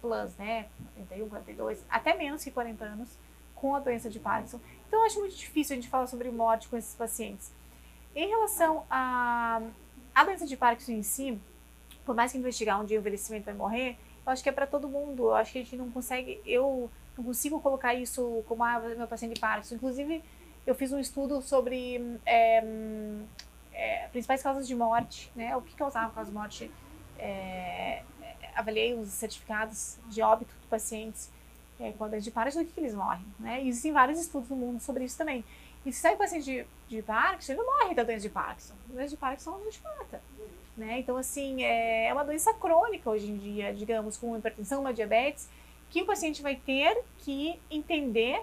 plus, 0.00 0.36
né? 0.36 0.66
41, 0.94 1.28
42, 1.28 1.84
até 1.88 2.14
menos 2.14 2.44
que 2.44 2.50
40 2.50 2.84
anos, 2.84 3.08
com 3.54 3.74
a 3.74 3.80
doença 3.80 4.08
de 4.08 4.20
Parkinson. 4.20 4.60
Então, 4.86 5.00
eu 5.00 5.06
acho 5.06 5.18
muito 5.18 5.34
difícil 5.34 5.74
a 5.74 5.76
gente 5.76 5.88
falar 5.88 6.06
sobre 6.06 6.30
morte 6.30 6.68
com 6.68 6.76
esses 6.76 6.94
pacientes. 6.94 7.50
Em 8.14 8.28
relação 8.28 8.84
à 8.88 9.60
a 10.14 10.24
doença 10.24 10.46
de 10.46 10.56
Parkinson 10.56 10.92
em 10.92 11.02
si, 11.02 11.40
por 12.04 12.14
mais 12.14 12.30
que 12.30 12.38
investigar 12.38 12.80
um 12.80 12.84
dia 12.84 12.98
o 12.98 13.00
envelhecimento 13.00 13.46
vai 13.46 13.54
morrer, 13.54 13.98
eu 14.26 14.32
acho 14.32 14.42
que 14.42 14.48
é 14.48 14.52
para 14.52 14.66
todo 14.66 14.88
mundo. 14.88 15.24
Eu 15.24 15.34
acho 15.34 15.52
que 15.52 15.58
a 15.58 15.62
gente 15.62 15.76
não 15.76 15.90
consegue, 15.90 16.40
eu 16.46 16.90
não 17.16 17.24
consigo 17.24 17.60
colocar 17.60 17.94
isso 17.94 18.42
como 18.46 18.64
ah, 18.64 18.80
meu 18.80 19.06
paciente 19.06 19.34
de 19.34 19.40
Parkinson. 19.40 19.76
Inclusive, 19.76 20.22
eu 20.66 20.74
fiz 20.74 20.92
um 20.92 20.98
estudo 20.98 21.42
sobre 21.42 22.18
é, 22.24 22.64
é, 23.72 24.08
principais 24.08 24.42
causas 24.42 24.66
de 24.66 24.74
morte, 24.74 25.30
né? 25.34 25.56
O 25.56 25.62
que 25.62 25.74
causava 25.74 26.12
causa 26.12 26.30
de 26.30 26.36
morte. 26.36 26.70
É, 27.18 28.02
avaliei 28.54 28.94
os 28.94 29.08
certificados 29.08 29.98
de 30.08 30.22
óbito 30.22 30.54
de 30.60 30.66
pacientes 30.66 31.30
é, 31.80 31.92
a 31.98 32.08
doença 32.08 32.24
de 32.24 32.30
Parkinson, 32.30 32.60
o 32.60 32.64
que, 32.64 32.72
que 32.72 32.80
eles 32.80 32.94
morrem, 32.94 33.24
né? 33.38 33.62
E 33.62 33.68
existem 33.68 33.92
vários 33.92 34.20
estudos 34.20 34.48
no 34.48 34.56
mundo 34.56 34.80
sobre 34.80 35.04
isso 35.04 35.18
também. 35.18 35.44
E 35.84 35.92
se 35.92 36.00
sai 36.00 36.16
paciente 36.16 36.44
de, 36.44 36.66
de 36.88 37.02
Parkinson, 37.02 37.52
ele 37.52 37.62
não 37.62 37.66
morre 37.66 37.94
da 37.94 38.02
doença 38.02 38.22
de 38.22 38.30
Parkinson. 38.30 38.74
A 38.88 38.92
doença 38.92 39.10
de 39.10 39.16
Parkinson 39.16 39.58
não 39.58 39.70
te 39.70 39.82
mata. 39.82 40.22
Né? 40.76 40.98
Então, 40.98 41.16
assim, 41.16 41.62
é 41.62 42.10
uma 42.12 42.24
doença 42.24 42.52
crônica 42.54 43.08
hoje 43.08 43.30
em 43.30 43.36
dia, 43.36 43.72
digamos, 43.72 44.16
com 44.16 44.28
uma 44.28 44.38
hipertensão, 44.38 44.80
uma 44.80 44.92
diabetes, 44.92 45.48
que 45.88 46.02
o 46.02 46.06
paciente 46.06 46.42
vai 46.42 46.56
ter 46.56 47.00
que 47.18 47.60
entender, 47.70 48.42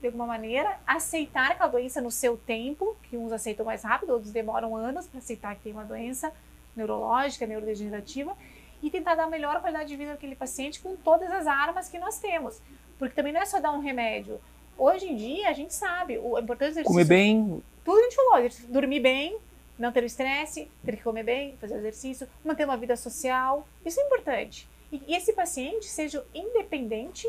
de 0.00 0.06
alguma 0.06 0.26
maneira, 0.26 0.80
aceitar 0.84 1.52
aquela 1.52 1.68
doença 1.68 2.00
no 2.00 2.10
seu 2.10 2.36
tempo, 2.36 2.96
que 3.04 3.16
uns 3.16 3.30
aceitam 3.30 3.64
mais 3.64 3.84
rápido, 3.84 4.10
outros 4.10 4.32
demoram 4.32 4.74
anos 4.74 5.06
para 5.06 5.18
aceitar 5.18 5.54
que 5.54 5.62
tem 5.62 5.72
uma 5.72 5.84
doença 5.84 6.32
neurológica, 6.74 7.46
neurodegenerativa, 7.46 8.36
e 8.82 8.90
tentar 8.90 9.14
dar 9.14 9.24
a 9.24 9.28
melhor 9.28 9.60
qualidade 9.60 9.88
de 9.88 9.96
vida 9.96 10.12
àquele 10.14 10.34
paciente 10.34 10.80
com 10.80 10.96
todas 10.96 11.30
as 11.30 11.46
armas 11.46 11.88
que 11.88 11.98
nós 11.98 12.18
temos. 12.18 12.60
Porque 12.98 13.14
também 13.14 13.32
não 13.32 13.40
é 13.40 13.46
só 13.46 13.60
dar 13.60 13.72
um 13.72 13.80
remédio. 13.80 14.40
Hoje 14.76 15.06
em 15.06 15.14
dia, 15.14 15.50
a 15.50 15.52
gente 15.52 15.74
sabe, 15.74 16.18
o 16.18 16.36
é 16.36 16.40
importante 16.40 16.70
exercício 16.70 16.90
comer 16.92 17.04
bem, 17.04 17.62
tudo 17.84 17.98
a 17.98 18.02
gente 18.02 18.16
falou, 18.16 18.48
dormir 18.68 19.00
bem, 19.00 19.38
não 19.80 19.90
ter 19.90 20.02
o 20.02 20.06
estresse, 20.06 20.70
ter 20.84 20.96
que 20.96 21.02
comer 21.02 21.24
bem, 21.24 21.56
fazer 21.58 21.76
exercício, 21.76 22.28
manter 22.44 22.66
uma 22.66 22.76
vida 22.76 22.94
social, 22.96 23.66
isso 23.84 23.98
é 23.98 24.04
importante. 24.04 24.68
E, 24.92 25.14
esse 25.14 25.32
paciente 25.32 25.86
seja 25.86 26.22
independente 26.34 27.26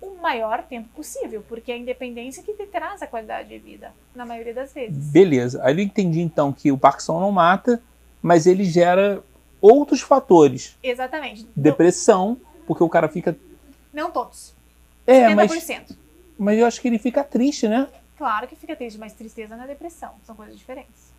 o 0.00 0.16
maior 0.16 0.62
tempo 0.62 0.88
possível, 0.88 1.44
porque 1.46 1.70
é 1.70 1.74
a 1.74 1.78
independência 1.78 2.42
que 2.42 2.54
te 2.54 2.66
traz 2.66 3.02
a 3.02 3.06
qualidade 3.06 3.50
de 3.50 3.58
vida, 3.58 3.92
na 4.14 4.24
maioria 4.24 4.54
das 4.54 4.72
vezes. 4.72 4.96
beleza. 5.10 5.60
Aí 5.62 5.74
eu 5.74 5.80
entendi 5.80 6.20
então 6.20 6.52
que 6.52 6.72
o 6.72 6.78
Parkinson 6.78 7.20
não 7.20 7.30
mata, 7.30 7.80
mas 8.22 8.46
ele 8.46 8.64
gera 8.64 9.22
outros 9.60 10.00
fatores. 10.00 10.76
Exatamente. 10.82 11.46
Depressão, 11.54 12.40
porque 12.66 12.82
o 12.82 12.88
cara 12.88 13.06
fica. 13.08 13.36
Não 13.92 14.10
todos. 14.10 14.54
É, 15.06 15.28
70%. 15.28 15.34
mas, 15.36 15.98
mas 16.38 16.58
eu 16.58 16.66
acho 16.66 16.80
que 16.80 16.88
ele 16.88 16.98
fica 16.98 17.22
triste, 17.22 17.68
né? 17.68 17.86
Claro 18.16 18.48
que 18.48 18.56
fica 18.56 18.74
triste, 18.74 18.98
mas 18.98 19.12
tristeza 19.12 19.56
não 19.56 19.64
é 19.64 19.66
depressão. 19.66 20.14
São 20.24 20.34
coisas 20.34 20.56
diferentes. 20.56 21.11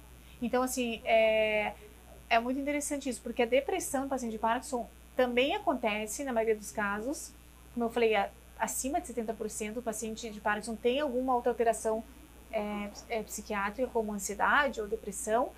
Então, 0.43 0.61
assim, 0.61 1.01
é, 1.05 1.73
é 2.29 2.37
muito 2.37 2.59
interessante 2.59 3.09
isso, 3.09 3.21
porque 3.21 3.41
a 3.43 3.45
depressão 3.45 4.03
do 4.03 4.09
paciente 4.09 4.33
de 4.33 4.37
Parkinson 4.37 4.87
também 5.15 5.55
acontece, 5.55 6.23
na 6.23 6.33
maioria 6.33 6.55
dos 6.55 6.69
casos. 6.71 7.31
Como 7.73 7.85
eu 7.85 7.89
falei, 7.89 8.13
a- 8.13 8.29
acima 8.59 8.99
de 8.99 9.07
70% 9.07 9.75
do 9.75 9.81
paciente 9.81 10.29
de 10.29 10.41
Parkinson 10.41 10.75
tem 10.75 10.99
alguma 10.99 11.33
outra 11.33 11.49
alteração 11.51 12.03
é, 12.51 12.89
é, 13.09 13.23
psiquiátrica, 13.23 13.89
como 13.91 14.11
ansiedade 14.13 14.79
ou 14.79 14.87
depressão, 14.87 15.49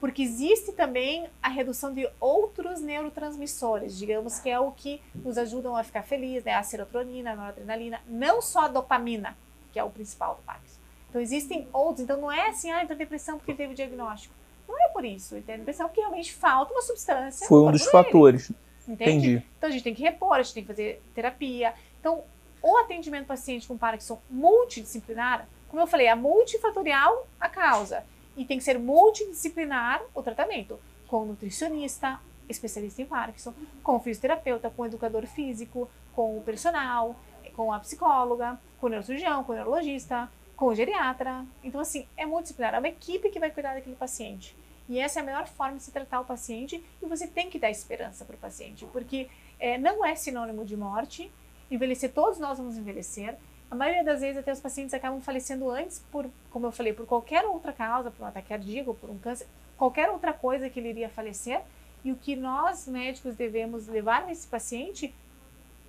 porque 0.00 0.22
existe 0.22 0.72
também 0.72 1.28
a 1.40 1.48
redução 1.48 1.94
de 1.94 2.08
outros 2.18 2.80
neurotransmissores, 2.80 3.96
digamos 3.96 4.40
que 4.40 4.50
é 4.50 4.58
o 4.58 4.72
que 4.72 5.00
nos 5.14 5.38
ajudam 5.38 5.76
a 5.76 5.84
ficar 5.84 6.02
feliz, 6.02 6.42
né? 6.42 6.54
A 6.54 6.62
serotonina, 6.64 7.30
a 7.32 7.36
noradrenalina, 7.36 8.00
não 8.08 8.42
só 8.42 8.62
a 8.62 8.68
dopamina, 8.68 9.36
que 9.72 9.78
é 9.78 9.84
o 9.84 9.90
principal 9.90 10.34
do 10.34 10.42
Parkinson. 10.42 10.80
Então 11.12 11.20
existem 11.20 11.68
outros, 11.74 12.00
então 12.00 12.18
não 12.18 12.32
é 12.32 12.48
assim, 12.48 12.70
ah, 12.70 12.82
então 12.82 12.96
depressão 12.96 13.36
porque 13.36 13.52
teve 13.52 13.74
o 13.74 13.76
diagnóstico. 13.76 14.34
Não 14.66 14.82
é 14.82 14.88
por 14.88 15.04
isso, 15.04 15.34
ele 15.34 15.42
tem 15.42 15.58
depressão 15.58 15.86
porque 15.86 16.00
realmente 16.00 16.32
falta 16.32 16.72
uma 16.72 16.80
substância. 16.80 17.46
Foi 17.46 17.60
um 17.60 17.70
dos 17.70 17.84
fatores. 17.84 18.50
Entendi. 18.88 19.44
Então 19.58 19.68
a 19.68 19.70
gente 19.70 19.84
tem 19.84 19.94
que 19.94 20.00
repor, 20.02 20.36
a 20.36 20.42
gente 20.42 20.54
tem 20.54 20.62
que 20.62 20.68
fazer 20.68 21.02
terapia. 21.14 21.74
Então, 22.00 22.24
o 22.62 22.78
atendimento 22.78 23.26
paciente 23.26 23.68
com 23.68 23.76
Parkinson 23.76 24.22
multidisciplinar, 24.30 25.46
como 25.68 25.82
eu 25.82 25.86
falei, 25.86 26.06
é 26.06 26.14
multifatorial 26.14 27.28
a 27.38 27.46
causa. 27.46 28.06
E 28.34 28.46
tem 28.46 28.56
que 28.56 28.64
ser 28.64 28.78
multidisciplinar 28.78 30.00
o 30.14 30.22
tratamento. 30.22 30.80
Com 31.08 31.26
nutricionista, 31.26 32.18
especialista 32.48 33.02
em 33.02 33.04
Parkinson, 33.04 33.52
com 33.82 34.00
fisioterapeuta, 34.00 34.70
com 34.70 34.86
educador 34.86 35.26
físico, 35.26 35.90
com 36.14 36.38
o 36.38 36.40
personal, 36.40 37.14
com 37.54 37.70
a 37.70 37.78
psicóloga, 37.80 38.58
com 38.80 38.86
o 38.86 38.88
neurocirurgião, 38.88 39.44
com 39.44 39.52
o 39.52 39.54
neurologista, 39.54 40.30
com 40.62 40.68
o 40.68 40.74
geriatra. 40.76 41.44
Então, 41.64 41.80
assim, 41.80 42.06
é 42.16 42.24
multidisciplinar. 42.24 42.72
É 42.76 42.78
uma 42.78 42.86
equipe 42.86 43.30
que 43.30 43.40
vai 43.40 43.50
cuidar 43.50 43.74
daquele 43.74 43.96
paciente. 43.96 44.56
E 44.88 44.96
essa 44.96 45.18
é 45.18 45.22
a 45.22 45.26
melhor 45.26 45.48
forma 45.48 45.76
de 45.76 45.82
se 45.82 45.90
tratar 45.90 46.20
o 46.20 46.24
paciente 46.24 46.80
e 47.02 47.06
você 47.06 47.26
tem 47.26 47.50
que 47.50 47.58
dar 47.58 47.68
esperança 47.68 48.24
para 48.24 48.36
o 48.36 48.38
paciente, 48.38 48.86
porque 48.92 49.28
é, 49.58 49.76
não 49.76 50.06
é 50.06 50.14
sinônimo 50.14 50.64
de 50.64 50.76
morte. 50.76 51.32
Envelhecer, 51.68 52.12
todos 52.12 52.38
nós 52.38 52.58
vamos 52.58 52.76
envelhecer. 52.76 53.36
A 53.68 53.74
maioria 53.74 54.04
das 54.04 54.20
vezes 54.20 54.36
até 54.36 54.52
os 54.52 54.60
pacientes 54.60 54.94
acabam 54.94 55.20
falecendo 55.20 55.68
antes 55.68 55.98
por, 56.12 56.30
como 56.48 56.66
eu 56.68 56.70
falei, 56.70 56.92
por 56.92 57.06
qualquer 57.06 57.44
outra 57.44 57.72
causa, 57.72 58.12
por 58.12 58.22
um 58.22 58.26
ataque 58.26 58.50
cardíaco, 58.50 58.94
por 58.94 59.10
um 59.10 59.18
câncer, 59.18 59.48
qualquer 59.76 60.10
outra 60.10 60.32
coisa 60.32 60.70
que 60.70 60.78
ele 60.78 60.90
iria 60.90 61.08
falecer. 61.08 61.60
E 62.04 62.12
o 62.12 62.16
que 62.16 62.36
nós 62.36 62.86
médicos 62.86 63.34
devemos 63.34 63.88
levar 63.88 64.26
nesse 64.26 64.46
paciente 64.46 65.12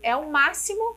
é 0.01 0.15
o 0.15 0.31
máximo 0.31 0.95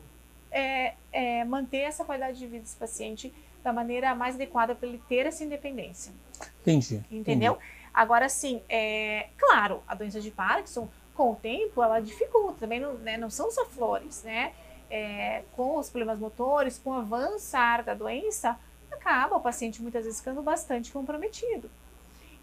é, 0.51 0.95
é, 1.13 1.45
manter 1.45 1.81
essa 1.81 2.07
qualidade 2.07 2.39
de 2.39 2.47
vida 2.47 2.63
desse 2.63 2.77
paciente 2.77 3.35
da 3.67 3.73
maneira 3.73 4.15
mais 4.15 4.37
adequada 4.37 4.77
para 4.77 4.87
ele 4.89 5.03
ter 5.09 5.27
essa 5.27 5.43
independência. 5.43 6.13
Entendi. 6.61 7.03
Entendeu? 7.11 7.59
Agora, 7.93 8.29
sim, 8.29 8.63
é, 8.69 9.27
claro, 9.37 9.83
a 9.89 9.95
doença 9.97 10.21
de 10.21 10.31
Parkinson, 10.31 10.89
com 11.17 11.33
o 11.33 11.35
tempo, 11.35 11.83
ela 11.83 11.99
dificulta. 11.99 12.61
Também 12.61 12.79
não, 12.79 12.95
né, 12.95 13.17
não 13.17 13.29
são 13.29 13.51
só 13.51 13.65
flores, 13.67 14.23
né? 14.23 14.53
É, 14.89 15.43
com 15.57 15.79
os 15.79 15.91
problemas 15.91 16.21
motores, 16.21 16.79
com 16.79 16.91
o 16.91 16.93
avançar 16.93 17.83
da 17.83 17.93
doença, 17.93 18.57
acaba 18.89 19.35
o 19.35 19.41
paciente 19.41 19.83
muitas 19.83 20.05
vezes 20.05 20.21
ficando 20.21 20.41
bastante 20.43 20.93
comprometido. 20.93 21.69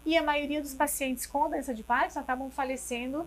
E 0.04 0.18
a 0.18 0.22
maioria 0.22 0.60
dos 0.60 0.74
pacientes 0.74 1.24
com 1.24 1.44
a 1.44 1.48
doença 1.48 1.72
de 1.72 1.82
Parkinson 1.82 2.20
acabam 2.20 2.50
falecendo 2.50 3.26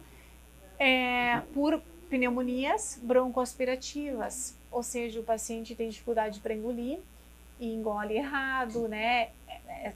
é, 0.78 1.42
por 1.52 1.82
pneumonias 2.12 3.00
broncoaspirativas, 3.02 4.56
ou 4.70 4.84
seja, 4.84 5.20
o 5.20 5.24
paciente 5.24 5.74
tem 5.74 5.90
dificuldade 5.90 6.40
para 6.42 6.54
engolir 6.54 7.00
engole 7.60 8.15
errado, 8.15 8.88
né? 8.88 9.30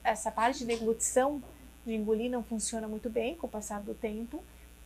Essa 0.03 0.31
parte 0.31 0.65
da 0.65 0.73
deglutição 0.73 1.41
de 1.85 1.93
engolir 1.93 2.29
não 2.29 2.43
funciona 2.43 2.87
muito 2.87 3.09
bem 3.09 3.35
com 3.35 3.47
o 3.47 3.49
passar 3.49 3.81
do 3.81 3.93
tempo, 3.93 4.43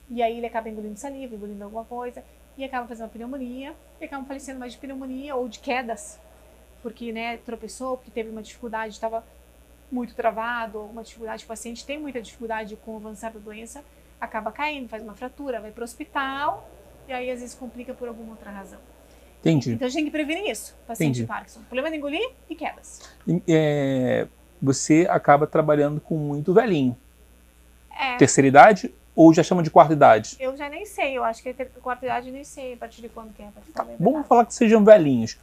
e 0.09 0.21
aí 0.21 0.37
ele 0.37 0.45
acaba 0.45 0.69
engolindo 0.69 0.97
saliva, 0.97 1.35
engolindo 1.35 1.63
alguma 1.63 1.85
coisa, 1.85 2.23
e 2.57 2.63
acaba 2.63 2.87
fazendo 2.87 3.05
uma 3.05 3.11
pneumonia, 3.11 3.75
e 3.99 4.05
acaba 4.05 4.25
falecendo 4.25 4.59
mais 4.59 4.73
de 4.73 4.77
pneumonia 4.77 5.35
ou 5.35 5.47
de 5.49 5.59
quedas, 5.59 6.19
porque 6.81 7.11
né, 7.11 7.37
tropeçou, 7.37 7.97
porque 7.97 8.11
teve 8.11 8.29
uma 8.29 8.41
dificuldade, 8.41 8.93
estava 8.93 9.25
muito 9.91 10.15
travado, 10.15 10.79
ou 10.79 10.89
uma 10.89 11.03
dificuldade, 11.03 11.43
o 11.43 11.47
paciente 11.47 11.85
tem 11.85 11.99
muita 11.99 12.21
dificuldade 12.21 12.75
com 12.77 12.93
o 12.93 12.97
avançar 12.97 13.31
da 13.31 13.39
doença, 13.39 13.83
acaba 14.19 14.51
caindo, 14.51 14.87
faz 14.87 15.03
uma 15.03 15.15
fratura, 15.15 15.59
vai 15.59 15.71
para 15.71 15.81
o 15.81 15.83
hospital, 15.83 16.69
e 17.07 17.13
aí 17.13 17.29
às 17.29 17.41
vezes 17.41 17.55
complica 17.55 17.93
por 17.93 18.07
alguma 18.07 18.31
outra 18.31 18.51
razão. 18.51 18.79
Entendi. 19.45 19.73
Então 19.73 19.85
a 19.85 19.89
gente 19.89 19.97
tem 19.97 20.05
que 20.05 20.11
prevenir 20.11 20.49
isso, 20.49 20.75
paciente 20.87 21.09
Entendi. 21.11 21.21
de 21.21 21.27
Parkinson. 21.27 21.59
Problema 21.69 21.91
de 21.91 21.97
engolir 21.97 22.29
e 22.49 22.55
quedas. 22.55 23.01
É, 23.47 24.25
você 24.61 25.05
acaba 25.09 25.45
trabalhando 25.45 26.01
com 26.01 26.15
muito 26.17 26.51
velhinho. 26.53 26.97
É, 27.95 28.17
Terceira 28.17 28.47
idade 28.47 28.91
ou 29.15 29.31
já 29.33 29.43
chama 29.43 29.61
de 29.61 29.69
quarta 29.69 29.93
idade? 29.93 30.35
eu 30.39 30.57
já 30.57 30.67
nem 30.67 30.85
sei, 30.85 31.15
eu 31.17 31.23
acho 31.23 31.41
que 31.43 31.49
a 31.49 31.53
ter- 31.53 31.69
quarta 31.81 32.05
idade 32.05 32.27
eu 32.27 32.33
nem 32.33 32.43
sei 32.43 32.73
a 32.73 32.77
partir 32.77 33.01
de 33.01 33.07
quando 33.09 33.33
que 33.33 33.41
é. 33.43 33.45
a 33.45 33.85
Vamos 33.99 34.27
falar 34.27 34.45
que 34.45 34.53
sejam 34.53 34.83
velhinhos. 34.83 35.37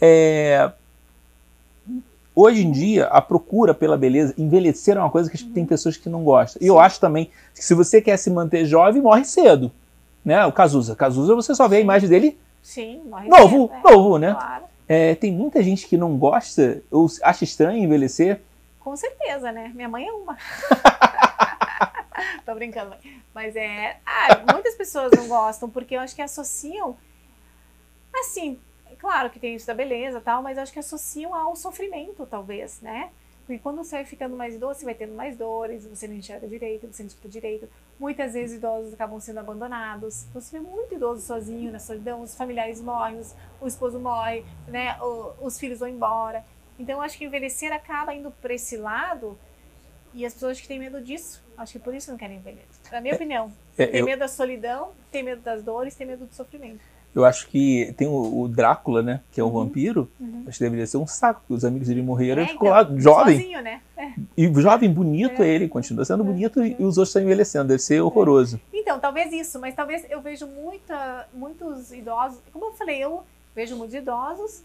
É, 0.00 0.70
Hoje 2.38 2.62
em 2.62 2.70
dia, 2.70 3.06
a 3.06 3.22
procura 3.22 3.72
pela 3.72 3.96
beleza, 3.96 4.34
envelhecer 4.36 4.94
é 4.98 5.00
uma 5.00 5.08
coisa 5.08 5.30
que 5.30 5.42
tem 5.42 5.64
pessoas 5.64 5.96
que 5.96 6.06
não 6.10 6.22
gostam. 6.22 6.60
E 6.62 6.66
eu 6.66 6.78
acho 6.78 7.00
também 7.00 7.30
que 7.54 7.64
se 7.64 7.72
você 7.72 8.02
quer 8.02 8.18
se 8.18 8.28
manter 8.28 8.66
jovem, 8.66 9.00
morre 9.00 9.24
cedo. 9.24 9.72
Né? 10.22 10.44
O 10.44 10.52
Cazuza. 10.52 10.94
Cazuza, 10.94 11.34
você 11.34 11.54
só 11.54 11.66
vê 11.66 11.76
a 11.78 11.80
imagem 11.80 12.10
dele 12.10 12.38
Sim, 12.66 13.02
morre 13.04 13.28
novo, 13.28 13.70
é. 13.72 13.80
novo, 13.80 14.18
né? 14.18 14.32
Claro, 14.34 14.64
É, 14.88 15.14
tem 15.14 15.30
muita 15.30 15.62
gente 15.62 15.86
que 15.86 15.96
não 15.96 16.18
gosta 16.18 16.82
ou 16.90 17.06
acha 17.22 17.44
estranho 17.44 17.78
envelhecer. 17.78 18.40
com 18.80 18.96
certeza, 18.96 19.52
né? 19.52 19.70
Minha 19.72 19.88
mãe 19.88 20.04
é 20.08 20.12
uma. 20.12 20.36
Tô 22.44 22.52
brincando, 22.56 22.90
mãe. 22.90 23.22
Mas 23.32 23.54
é. 23.54 23.98
Ah, 24.04 24.52
muitas 24.52 24.74
pessoas 24.74 25.12
não 25.16 25.28
gostam 25.28 25.70
porque 25.70 25.94
eu 25.94 26.00
acho 26.00 26.16
que 26.16 26.20
associam. 26.20 26.96
Assim, 28.12 28.58
claro 28.98 29.30
que 29.30 29.38
tem 29.38 29.54
isso 29.54 29.68
da 29.68 29.72
beleza 29.74 30.18
e 30.18 30.22
tal, 30.22 30.42
mas 30.42 30.56
eu 30.56 30.64
acho 30.64 30.72
que 30.72 30.80
associam 30.80 31.36
ao 31.36 31.54
sofrimento, 31.54 32.26
talvez, 32.26 32.80
né? 32.80 33.10
Porque 33.46 33.60
quando 33.60 33.76
você 33.76 33.94
vai 33.94 34.04
ficando 34.04 34.36
mais 34.36 34.56
idoso, 34.56 34.80
você 34.80 34.84
vai 34.84 34.94
tendo 34.94 35.14
mais 35.14 35.36
dores, 35.36 35.86
você 35.86 36.08
não 36.08 36.16
enxerga 36.16 36.48
direito, 36.48 36.92
você 36.92 37.04
não 37.04 37.08
escuta 37.08 37.28
direito. 37.28 37.68
Muitas 37.98 38.34
vezes 38.34 38.58
idosos 38.58 38.92
acabam 38.92 39.18
sendo 39.20 39.40
abandonados. 39.40 40.24
Então 40.28 40.40
você 40.40 40.58
vê 40.58 40.64
muito 40.64 40.94
idoso 40.94 41.22
sozinho 41.26 41.72
na 41.72 41.78
solidão, 41.78 42.20
os 42.22 42.34
familiares 42.34 42.80
morrem, 42.80 43.18
os- 43.18 43.34
o 43.60 43.66
esposo 43.66 43.98
morre, 43.98 44.44
né? 44.68 45.00
o- 45.00 45.32
os 45.40 45.58
filhos 45.58 45.78
vão 45.78 45.88
embora. 45.88 46.44
Então 46.78 47.00
acho 47.00 47.16
que 47.16 47.24
envelhecer 47.24 47.72
acaba 47.72 48.14
indo 48.14 48.30
para 48.30 48.52
esse 48.52 48.76
lado 48.76 49.38
e 50.12 50.26
as 50.26 50.34
pessoas 50.34 50.60
que 50.60 50.68
têm 50.68 50.78
medo 50.78 51.00
disso, 51.00 51.42
acho 51.56 51.72
que 51.72 51.78
por 51.78 51.94
isso 51.94 52.10
não 52.10 52.18
querem 52.18 52.36
envelhecer. 52.36 52.75
Na 52.92 53.00
minha 53.00 53.14
opinião, 53.14 53.52
É, 53.78 53.86
tem 53.86 54.00
eu, 54.00 54.06
medo 54.06 54.18
da 54.20 54.28
solidão, 54.28 54.88
tem 55.10 55.22
medo 55.22 55.40
das 55.42 55.62
dores, 55.62 55.94
tem 55.94 56.06
medo 56.06 56.26
do 56.26 56.34
sofrimento. 56.34 56.80
eu 57.14 57.24
acho 57.24 57.48
que 57.48 57.94
tem 57.96 58.06
o, 58.06 58.42
o 58.42 58.46
Drácula, 58.48 59.02
né? 59.02 59.20
Que 59.32 59.40
é 59.40 59.44
o 59.44 59.46
Uhum. 59.46 59.52
vampiro. 59.64 60.10
Uhum. 60.20 60.44
Acho 60.46 60.58
que 60.58 60.64
deveria 60.64 60.86
ser 60.86 60.98
um 60.98 61.06
saco, 61.06 61.40
porque 61.40 61.54
os 61.54 61.64
amigos 61.64 61.88
dele 61.88 62.02
morreram. 62.02 62.42
É, 62.42 62.44
ele 62.44 62.52
ficou 62.52 62.68
então, 62.68 62.92
lá 62.94 63.00
jovem. 63.00 63.36
Sozinho, 63.38 63.62
né? 63.62 63.80
É. 63.96 64.12
E 64.36 64.52
jovem, 64.60 64.92
bonito 64.92 65.42
É. 65.42 65.48
ele, 65.48 65.66
continua 65.68 66.04
sendo 66.04 66.22
É, 66.22 66.26
bonito 66.26 66.62
e, 66.62 66.72
é. 66.72 66.76
e 66.78 66.84
os 66.84 66.98
outros 66.98 67.08
estão 67.08 67.22
envelhecendo. 67.22 67.68
Deve 67.68 67.80
ser 67.82 68.00
horroroso. 68.02 68.60
Então, 68.72 69.00
talvez 69.00 69.32
isso, 69.32 69.58
mas 69.58 69.74
talvez 69.74 70.04
eu 70.10 70.20
vejo 70.20 70.46
muita, 70.46 71.26
muitos 71.34 71.90
idosos, 71.92 72.38
como 72.52 72.66
eu 72.66 72.72
falei, 72.74 73.02
eu 73.02 73.22
vejo 73.54 73.74
muitos 73.76 73.94
idosos, 73.94 74.62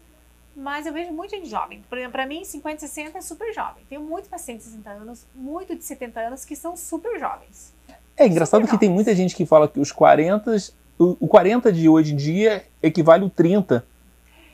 mas 0.54 0.84
eu 0.86 0.92
vejo 0.92 1.10
muita 1.12 1.34
gente 1.36 1.48
jovem. 1.48 1.82
Por 1.88 1.96
exemplo, 1.96 2.12
para 2.12 2.26
mim, 2.26 2.44
50, 2.44 2.80
60 2.80 3.16
é 3.16 3.20
super 3.22 3.54
jovem. 3.54 3.82
Tenho 3.88 4.02
muitos 4.02 4.28
pacientes 4.28 4.66
de 4.66 4.72
60 4.72 4.90
anos, 4.90 5.26
muito 5.34 5.74
de 5.74 5.82
70 5.82 6.20
anos, 6.20 6.44
que 6.44 6.54
são 6.54 6.76
super 6.76 7.18
jovens. 7.18 7.72
É 8.16 8.26
engraçado 8.26 8.66
que 8.66 8.78
tem 8.78 8.90
muita 8.90 9.14
gente 9.14 9.34
que 9.34 9.46
fala 9.46 9.66
que 9.68 9.80
os 9.80 9.90
40, 9.90 10.56
o, 10.98 11.16
o 11.20 11.28
40 11.28 11.72
de 11.72 11.88
hoje 11.88 12.12
em 12.12 12.16
dia 12.16 12.64
equivale 12.82 13.24
ao 13.24 13.30
30 13.30 13.84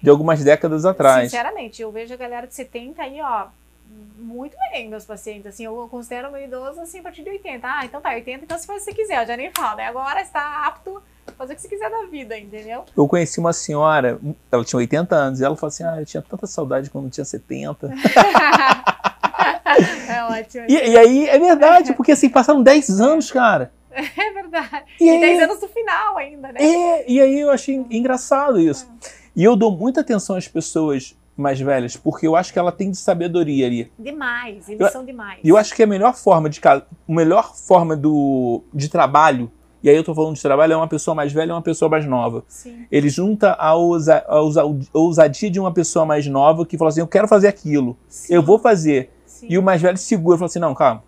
de 0.01 0.11
algumas 0.11 0.43
décadas 0.43 0.85
atrás. 0.85 1.31
Sinceramente, 1.31 1.83
eu 1.83 1.91
vejo 1.91 2.15
a 2.15 2.17
galera 2.17 2.47
de 2.47 2.55
70 2.55 3.03
aí, 3.03 3.21
ó, 3.21 3.49
muito 4.19 4.57
bem, 4.71 4.89
meus 4.89 5.05
pacientes. 5.05 5.47
Assim, 5.47 5.65
eu 5.65 5.89
considero 5.91 6.31
meu 6.31 6.43
idoso 6.43 6.81
assim 6.81 7.01
a 7.01 7.03
partir 7.03 7.23
de 7.23 7.31
80. 7.31 7.67
Ah, 7.67 7.85
então 7.85 8.01
tá, 8.01 8.11
80, 8.11 8.45
então 8.45 8.59
se 8.59 8.67
faz 8.67 8.83
o 8.83 8.87
que 8.87 8.93
você 8.93 8.97
quiser, 8.97 9.23
eu 9.23 9.27
já 9.27 9.37
nem 9.37 9.51
falo, 9.51 9.77
né? 9.77 9.87
Agora 9.87 10.21
está 10.21 10.67
apto 10.67 11.03
a 11.27 11.33
fazer 11.33 11.53
o 11.53 11.57
que 11.57 11.63
você 11.63 11.69
quiser 11.69 11.91
da 11.91 12.05
vida, 12.07 12.39
entendeu? 12.39 12.85
Eu 12.97 13.09
conheci 13.09 13.41
uma 13.41 13.53
senhora, 13.53 14.19
ela 14.51 14.65
tinha 14.65 14.79
80 14.79 15.15
anos, 15.15 15.41
e 15.41 15.45
ela 15.45 15.57
falou 15.57 15.69
assim: 15.69 15.85
Ah, 15.85 15.97
eu 15.99 16.07
tinha 16.07 16.23
tanta 16.23 16.47
saudade 16.47 16.91
quando 16.91 17.11
tinha 17.11 17.25
70. 17.25 17.91
é 20.09 20.25
ótimo. 20.41 20.65
E, 20.69 20.73
e 20.73 20.97
aí 20.97 21.29
é 21.29 21.39
verdade, 21.39 21.93
porque 21.95 22.13
assim, 22.13 22.29
passaram 22.29 22.63
10 22.63 23.01
anos, 23.01 23.31
cara. 23.31 23.73
É 23.91 24.33
verdade. 24.33 24.85
E 25.01 25.05
E 25.05 25.11
aí, 25.11 25.21
10 25.21 25.43
anos 25.43 25.61
do 25.61 25.69
final 25.69 26.17
ainda, 26.19 26.53
né? 26.53 26.61
é, 26.61 27.11
e 27.11 27.21
aí 27.21 27.41
eu 27.41 27.51
achei 27.51 27.85
engraçado 27.91 28.61
isso. 28.61 28.89
E 29.35 29.43
eu 29.43 29.57
dou 29.57 29.71
muita 29.71 30.01
atenção 30.03 30.37
às 30.37 30.47
pessoas 30.47 31.17
mais 31.37 31.61
velhas, 31.61 31.97
porque 31.97 32.27
eu 32.27 32.35
acho 32.37 32.53
que 32.53 32.59
ela 32.59 32.73
tem 32.73 32.91
de 32.91 32.97
sabedoria 32.97 33.67
ali. 33.67 33.93
Demais, 33.99 34.69
eles 34.69 34.81
Eu- 34.81 34.89
são 34.89 35.05
demais. 35.05 35.39
E 35.43 35.49
eu 35.49 35.57
acho 35.57 35.75
que 35.75 35.83
a 35.83 35.87
melhor 35.87 36.15
forma 36.15 36.49
de 36.51 36.61
a 36.65 36.83
melhor 37.09 37.55
forma 37.57 37.97
do, 37.97 38.63
de 38.75 38.89
trabalho 38.89 39.51
e 39.81 39.89
aí 39.89 39.95
eu 39.95 40.03
tô 40.03 40.13
falando 40.13 40.35
de 40.35 40.43
trabalho, 40.43 40.73
é 40.73 40.77
uma 40.77 40.89
pessoa 40.89 41.15
mais 41.15 41.33
velha 41.33 41.51
e 41.51 41.53
uma 41.53 41.63
pessoa 41.63 41.89
mais 41.89 42.05
nova. 42.05 42.45
Sim. 42.49 42.85
Ele 42.91 43.09
junta 43.09 43.53
a, 43.53 43.75
ousa, 43.77 44.25
a, 44.27 44.41
ousa, 44.41 44.63
a 44.63 44.99
ousadia 44.99 45.49
de 45.49 45.61
uma 45.61 45.73
pessoa 45.73 46.05
mais 46.05 46.27
nova 46.27 46.67
que 46.67 46.77
fala 46.77 46.89
assim: 46.91 46.99
eu 47.01 47.07
quero 47.07 47.29
fazer 47.29 47.47
aquilo, 47.47 47.97
Sim. 48.09 48.35
eu 48.35 48.43
vou 48.43 48.59
fazer. 48.59 49.11
Sim. 49.39 49.47
E 49.49 49.57
o 49.57 49.63
mais 49.63 49.81
velho 49.81 49.97
segura 49.97 50.37
e 50.37 50.39
fala 50.39 50.47
assim: 50.47 50.59
não, 50.59 50.75
calma, 50.75 51.05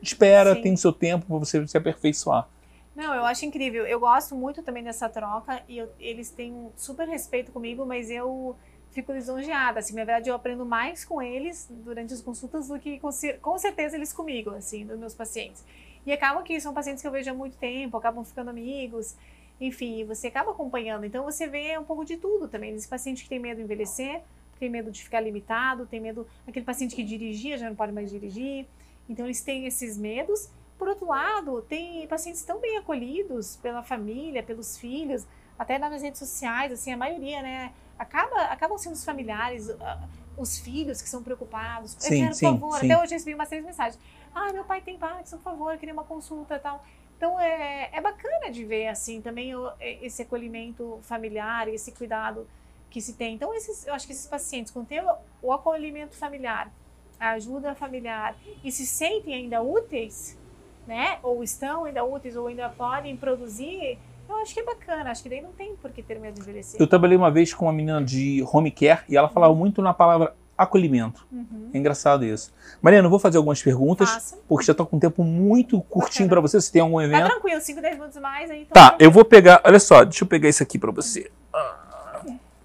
espera, 0.00 0.54
Sim. 0.54 0.62
tem 0.62 0.74
o 0.74 0.78
seu 0.78 0.92
tempo 0.92 1.26
pra 1.26 1.36
você 1.38 1.66
se 1.66 1.76
aperfeiçoar. 1.76 2.48
Não, 2.94 3.14
eu 3.14 3.24
acho 3.24 3.44
incrível. 3.44 3.86
Eu 3.86 3.98
gosto 3.98 4.34
muito 4.34 4.62
também 4.62 4.84
dessa 4.84 5.08
troca 5.08 5.62
e 5.68 5.78
eu- 5.78 5.88
eles 5.98 6.30
têm 6.30 6.52
um 6.52 6.70
super 6.76 7.08
respeito 7.08 7.50
comigo, 7.50 7.86
mas 7.86 8.10
eu 8.10 8.54
fico 8.90 9.12
lisonjeada. 9.12 9.80
Assim, 9.80 9.94
na 9.94 10.04
verdade, 10.04 10.28
eu 10.28 10.34
aprendo 10.34 10.64
mais 10.64 11.04
com 11.04 11.20
eles 11.20 11.66
durante 11.70 12.12
as 12.12 12.20
consultas 12.20 12.68
do 12.68 12.78
que 12.78 13.00
com, 13.00 13.08
com 13.40 13.58
certeza 13.58 13.96
eles 13.96 14.12
comigo, 14.12 14.50
assim, 14.50 14.84
dos 14.86 14.98
meus 14.98 15.14
pacientes. 15.14 15.64
E 16.04 16.12
acaba 16.12 16.42
que 16.42 16.60
são 16.60 16.74
pacientes 16.74 17.00
que 17.00 17.08
eu 17.08 17.12
vejo 17.12 17.30
há 17.30 17.34
muito 17.34 17.56
tempo, 17.56 17.96
acabam 17.96 18.22
ficando 18.24 18.50
amigos. 18.50 19.16
Enfim, 19.60 20.04
você 20.04 20.26
acaba 20.26 20.50
acompanhando. 20.50 21.06
Então 21.06 21.24
você 21.24 21.46
vê 21.46 21.78
um 21.78 21.84
pouco 21.84 22.04
de 22.04 22.16
tudo 22.18 22.46
também. 22.46 22.74
Esse 22.74 22.88
paciente 22.88 23.22
que 23.22 23.28
tem 23.28 23.38
medo 23.38 23.56
de 23.58 23.62
envelhecer, 23.62 24.20
tem 24.62 24.70
medo 24.70 24.92
de 24.92 25.02
ficar 25.02 25.20
limitado, 25.20 25.86
tem 25.86 26.00
medo. 26.00 26.24
Aquele 26.46 26.64
paciente 26.64 26.94
que 26.94 27.02
dirigia 27.02 27.58
já 27.58 27.68
não 27.68 27.74
pode 27.74 27.90
mais 27.90 28.08
dirigir. 28.08 28.64
Então 29.08 29.26
eles 29.26 29.42
têm 29.42 29.66
esses 29.66 29.98
medos. 29.98 30.48
Por 30.78 30.86
outro 30.86 31.08
lado, 31.08 31.62
tem 31.62 32.06
pacientes 32.06 32.44
tão 32.44 32.60
bem 32.60 32.78
acolhidos 32.78 33.56
pela 33.56 33.82
família, 33.82 34.40
pelos 34.40 34.78
filhos, 34.78 35.26
até 35.58 35.78
nas 35.80 36.00
redes 36.00 36.20
sociais, 36.20 36.70
assim, 36.70 36.92
a 36.92 36.96
maioria, 36.96 37.42
né? 37.42 37.72
Acaba, 37.98 38.42
acabam 38.42 38.78
sendo 38.78 38.92
os 38.92 39.04
familiares, 39.04 39.68
ah, 39.80 40.08
os 40.36 40.60
filhos 40.60 41.02
que 41.02 41.08
são 41.08 41.24
preocupados. 41.24 41.96
Sim, 41.98 42.14
eu 42.14 42.20
quero, 42.22 42.34
sim, 42.34 42.46
por 42.46 42.52
favor. 42.52 42.78
sim. 42.78 42.86
Até 42.86 43.02
hoje 43.02 43.14
eu 43.14 43.16
recebi 43.16 43.34
umas 43.34 43.48
três 43.48 43.64
mensagens. 43.64 43.98
Ah, 44.32 44.52
meu 44.52 44.62
pai 44.62 44.80
tem 44.80 44.96
Parkinson, 44.96 45.38
por 45.38 45.42
favor, 45.42 45.72
eu 45.72 45.78
queria 45.78 45.92
uma 45.92 46.04
consulta 46.04 46.54
e 46.54 46.60
tal. 46.60 46.84
Então 47.16 47.38
é, 47.40 47.90
é 47.92 48.00
bacana 48.00 48.48
de 48.48 48.64
ver, 48.64 48.86
assim, 48.86 49.20
também 49.20 49.52
esse 49.80 50.22
acolhimento 50.22 51.00
familiar, 51.02 51.66
esse 51.66 51.90
cuidado 51.90 52.46
que 52.92 53.00
se 53.00 53.14
tem. 53.14 53.34
Então, 53.34 53.54
esses, 53.54 53.86
eu 53.86 53.94
acho 53.94 54.06
que 54.06 54.12
esses 54.12 54.26
pacientes, 54.26 54.70
quando 54.70 54.86
tem 54.86 55.02
o, 55.42 55.52
acolhimento 55.52 56.14
familiar, 56.14 56.70
a 57.18 57.30
ajuda 57.30 57.74
familiar 57.74 58.36
e 58.62 58.70
se 58.70 58.84
sentem 58.84 59.34
ainda 59.34 59.62
úteis, 59.62 60.38
né? 60.86 61.18
Ou 61.22 61.42
estão 61.42 61.84
ainda 61.86 62.04
úteis, 62.04 62.36
ou 62.36 62.48
ainda 62.48 62.68
podem 62.68 63.16
produzir, 63.16 63.98
eu 64.28 64.36
acho 64.36 64.52
que 64.52 64.60
é 64.60 64.64
bacana. 64.64 65.10
Acho 65.10 65.22
que 65.22 65.28
daí 65.28 65.40
não 65.40 65.52
tem 65.52 65.74
por 65.76 65.90
que 65.90 66.02
ter 66.02 66.18
medo 66.18 66.34
de 66.34 66.40
envelhecer. 66.40 66.80
Eu 66.80 66.86
trabalhei 66.86 67.16
uma 67.16 67.30
vez 67.30 67.54
com 67.54 67.64
uma 67.66 67.72
menina 67.72 68.02
de 68.04 68.44
home 68.52 68.70
care 68.70 69.02
e 69.08 69.16
ela 69.16 69.28
falava 69.28 69.54
muito 69.54 69.80
na 69.80 69.94
palavra 69.94 70.34
acolhimento. 70.56 71.26
Uhum. 71.32 71.70
É 71.72 71.78
engraçado 71.78 72.24
isso. 72.24 72.52
Mariana, 72.80 73.06
eu 73.06 73.10
vou 73.10 73.18
fazer 73.18 73.38
algumas 73.38 73.62
perguntas, 73.62 74.10
Faça. 74.10 74.38
porque 74.46 74.66
já 74.66 74.74
tô 74.74 74.84
com 74.84 74.96
um 74.96 75.00
tempo 75.00 75.24
muito 75.24 75.80
curtinho 75.82 76.28
pra 76.28 76.40
você, 76.40 76.60
se 76.60 76.70
tem 76.70 76.82
algum 76.82 76.98
Tá 76.98 77.04
evento. 77.04 77.26
tranquilo, 77.26 77.60
5, 77.60 77.80
10 77.80 77.94
minutos 77.94 78.20
mais 78.20 78.50
aí. 78.50 78.62
Então 78.62 78.74
Tá, 78.74 78.96
eu 78.98 79.10
vou 79.10 79.24
pegar. 79.24 79.60
Olha 79.64 79.80
só, 79.80 80.04
deixa 80.04 80.24
eu 80.24 80.28
pegar 80.28 80.48
isso 80.48 80.62
aqui 80.62 80.78
pra 80.78 80.90
você. 80.90 81.30
Ah, 81.30 81.41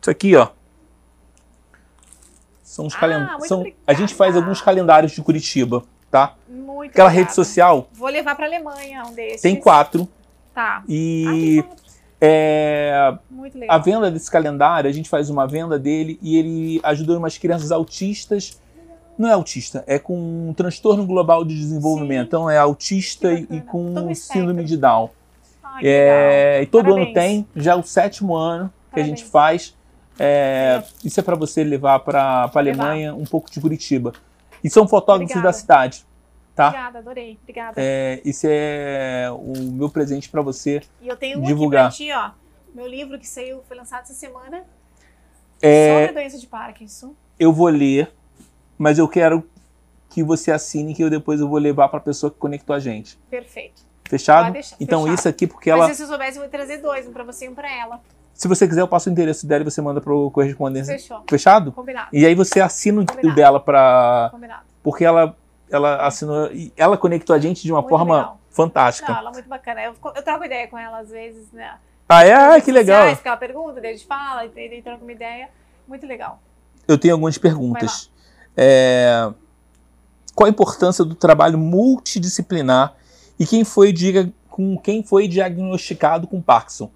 Isso 0.01 0.09
aqui, 0.11 0.35
ó. 0.35 0.49
São 2.63 2.85
os 2.85 2.95
Ah, 2.95 2.99
calendários. 2.99 3.49
A 3.85 3.93
gente 3.93 4.13
faz 4.13 4.35
alguns 4.35 4.61
calendários 4.61 5.11
de 5.11 5.21
Curitiba, 5.21 5.83
tá? 6.11 6.35
Muito 6.47 6.91
Aquela 6.91 7.07
obrigada. 7.07 7.09
rede 7.09 7.33
social 7.33 7.87
Vou 7.93 8.09
levar 8.09 8.35
pra 8.35 8.45
Alemanha 8.45 9.03
um 9.07 9.13
desses. 9.13 9.41
tem 9.41 9.55
quatro. 9.55 10.07
Tá. 10.53 10.83
E 10.87 11.63
Ah, 11.67 11.75
é, 12.21 13.17
Muito 13.29 13.57
legal. 13.57 13.75
a 13.75 13.79
venda 13.79 14.11
desse 14.11 14.29
calendário, 14.29 14.89
a 14.89 14.93
gente 14.93 15.09
faz 15.09 15.29
uma 15.29 15.47
venda 15.47 15.77
dele 15.79 16.19
e 16.21 16.37
ele 16.37 16.79
ajuda 16.83 17.17
umas 17.17 17.37
crianças 17.37 17.71
autistas. 17.71 18.59
Não 19.17 19.27
é 19.27 19.31
autista, 19.33 19.83
é 19.87 19.97
com 19.97 20.49
um 20.49 20.53
transtorno 20.53 21.03
global 21.05 21.43
de 21.43 21.55
desenvolvimento. 21.55 22.21
Sim. 22.21 22.27
Então 22.27 22.49
é 22.49 22.57
autista 22.57 23.33
e 23.33 23.61
com 23.61 23.93
Todo 23.95 24.13
síndrome 24.15 24.63
de 24.63 24.77
Down. 24.77 25.09
Que 25.79 25.87
É, 25.87 26.59
e 26.61 26.65
todo 26.67 26.83
Parabéns. 26.85 27.05
ano 27.07 27.13
tem, 27.15 27.47
já 27.55 27.71
é 27.71 27.75
o 27.75 27.81
sétimo 27.83 28.35
ano 28.35 28.71
que 28.93 28.99
a 28.99 29.03
gente 29.03 29.23
Parabéns. 29.25 29.71
faz. 29.71 29.76
É, 30.19 30.83
isso 31.03 31.19
é 31.19 31.23
para 31.23 31.35
você 31.35 31.63
levar 31.63 31.99
para 31.99 32.21
a 32.53 32.59
Levar. 32.59 32.59
Alemanha 32.59 33.15
um 33.15 33.23
pouco 33.25 33.49
de 33.51 33.59
Curitiba. 33.61 34.13
E 34.63 34.69
são 34.69 34.87
fotógrafos 34.87 35.31
Obrigada. 35.31 35.47
da 35.47 35.53
cidade, 35.53 36.05
tá? 36.55 36.67
Obrigada, 36.69 36.99
adorei. 36.99 37.37
Obrigada. 37.41 37.73
É, 37.77 38.21
esse 38.25 38.47
é 38.49 39.27
o 39.31 39.53
meu 39.71 39.89
presente 39.89 40.29
para 40.29 40.41
você. 40.41 40.81
E 41.01 41.07
eu 41.07 41.15
tenho 41.15 41.39
um 41.39 41.43
divulgar. 41.43 41.87
aqui 41.87 42.07
pra 42.07 42.23
ti, 42.31 42.33
ó. 42.33 42.47
Meu 42.75 42.87
livro 42.87 43.17
que 43.19 43.27
saiu, 43.27 43.61
foi 43.67 43.77
lançado 43.77 44.01
essa 44.03 44.13
semana 44.13 44.63
É, 45.61 45.93
sobre 46.05 46.09
a 46.19 46.21
doença 46.21 46.37
de 46.37 46.47
Parkinson. 46.47 47.13
eu 47.39 47.51
vou 47.53 47.67
ler, 47.67 48.11
mas 48.77 48.99
eu 48.99 49.07
quero 49.07 49.47
que 50.09 50.23
você 50.23 50.51
assine 50.51 50.93
que 50.95 51.03
eu 51.03 51.09
depois 51.09 51.39
eu 51.39 51.47
vou 51.47 51.57
levar 51.59 51.89
para 51.89 51.99
a 51.99 52.01
pessoa 52.03 52.31
que 52.31 52.37
conectou 52.37 52.75
a 52.75 52.79
gente. 52.79 53.17
Perfeito. 53.29 53.81
Fechado? 54.09 54.53
Deixar, 54.53 54.75
então 54.79 55.01
fechado. 55.01 55.19
isso 55.19 55.27
aqui 55.29 55.45
porque 55.47 55.69
ela, 55.69 55.87
Mas 55.87 55.97
se 55.97 56.03
eu 56.03 56.07
soubesse, 56.07 56.37
eu 56.37 56.41
vou 56.43 56.49
trazer 56.51 56.77
dois, 56.77 57.07
um 57.07 57.11
pra 57.11 57.23
você 57.23 57.45
e 57.45 57.49
um 57.49 57.55
pra 57.55 57.69
ela. 57.71 57.99
Se 58.37 58.47
você 58.47 58.67
quiser 58.67 58.81
eu 58.81 58.87
passo 58.87 59.09
o 59.09 59.11
endereço 59.11 59.47
dela 59.47 59.63
e 59.63 59.65
você 59.65 59.81
manda 59.81 59.99
para 59.99 60.13
o 60.13 60.29
correspondência. 60.29 60.93
Fechou. 60.93 61.23
Fechado? 61.27 61.71
Combinado. 61.71 62.09
E 62.13 62.25
aí 62.25 62.35
você 62.35 62.61
assina 62.61 63.01
o 63.01 63.05
Combinado. 63.05 63.35
dela 63.35 63.59
para 63.59 64.29
Combinado. 64.31 64.63
porque 64.83 65.03
ela 65.03 65.35
ela 65.69 66.05
assinou 66.05 66.49
e 66.53 66.71
ela 66.77 66.95
conectou 66.97 67.35
a 67.35 67.39
gente 67.39 67.63
de 67.63 67.71
uma 67.73 67.81
Muito 67.81 67.89
forma 67.89 68.15
legal. 68.15 68.39
fantástica. 68.51 69.11
Não, 69.11 69.19
ela 69.19 69.29
é 69.31 69.33
muito 69.33 69.49
bacana. 69.49 69.81
Eu, 69.83 69.95
eu 70.15 70.23
troco 70.23 70.45
ideia 70.45 70.67
com 70.67 70.77
ela 70.77 70.99
às 70.99 71.09
vezes, 71.09 71.51
né? 71.51 71.75
Ah, 72.07 72.23
é? 72.23 72.33
Ah, 72.33 72.61
que 72.61 72.71
legal. 72.71 72.99
sociais, 73.01 73.19
Que 73.19 73.27
ela 73.27 73.35
pergunta, 73.37 73.79
a 73.79 73.83
gente 73.83 74.05
fala, 74.05 74.45
e 74.45 74.49
daí 74.49 74.81
troca 74.81 75.03
uma 75.03 75.11
ideia. 75.11 75.49
Muito 75.87 76.05
legal. 76.07 76.39
Eu 76.87 76.97
tenho 76.97 77.15
algumas 77.15 77.37
perguntas. 77.37 78.09
É, 78.55 79.29
Qual 80.33 80.45
a 80.47 80.49
importância 80.49 81.03
do 81.03 81.15
trabalho 81.15 81.57
multidisciplinar 81.57 82.93
e 83.39 83.45
quem 83.45 83.63
foi 83.65 83.91
diga 83.91 84.31
com 84.49 84.77
quem 84.77 85.03
foi 85.03 85.27
diagnosticado 85.27 86.27
com 86.27 86.41
Parkinson? 86.41 86.89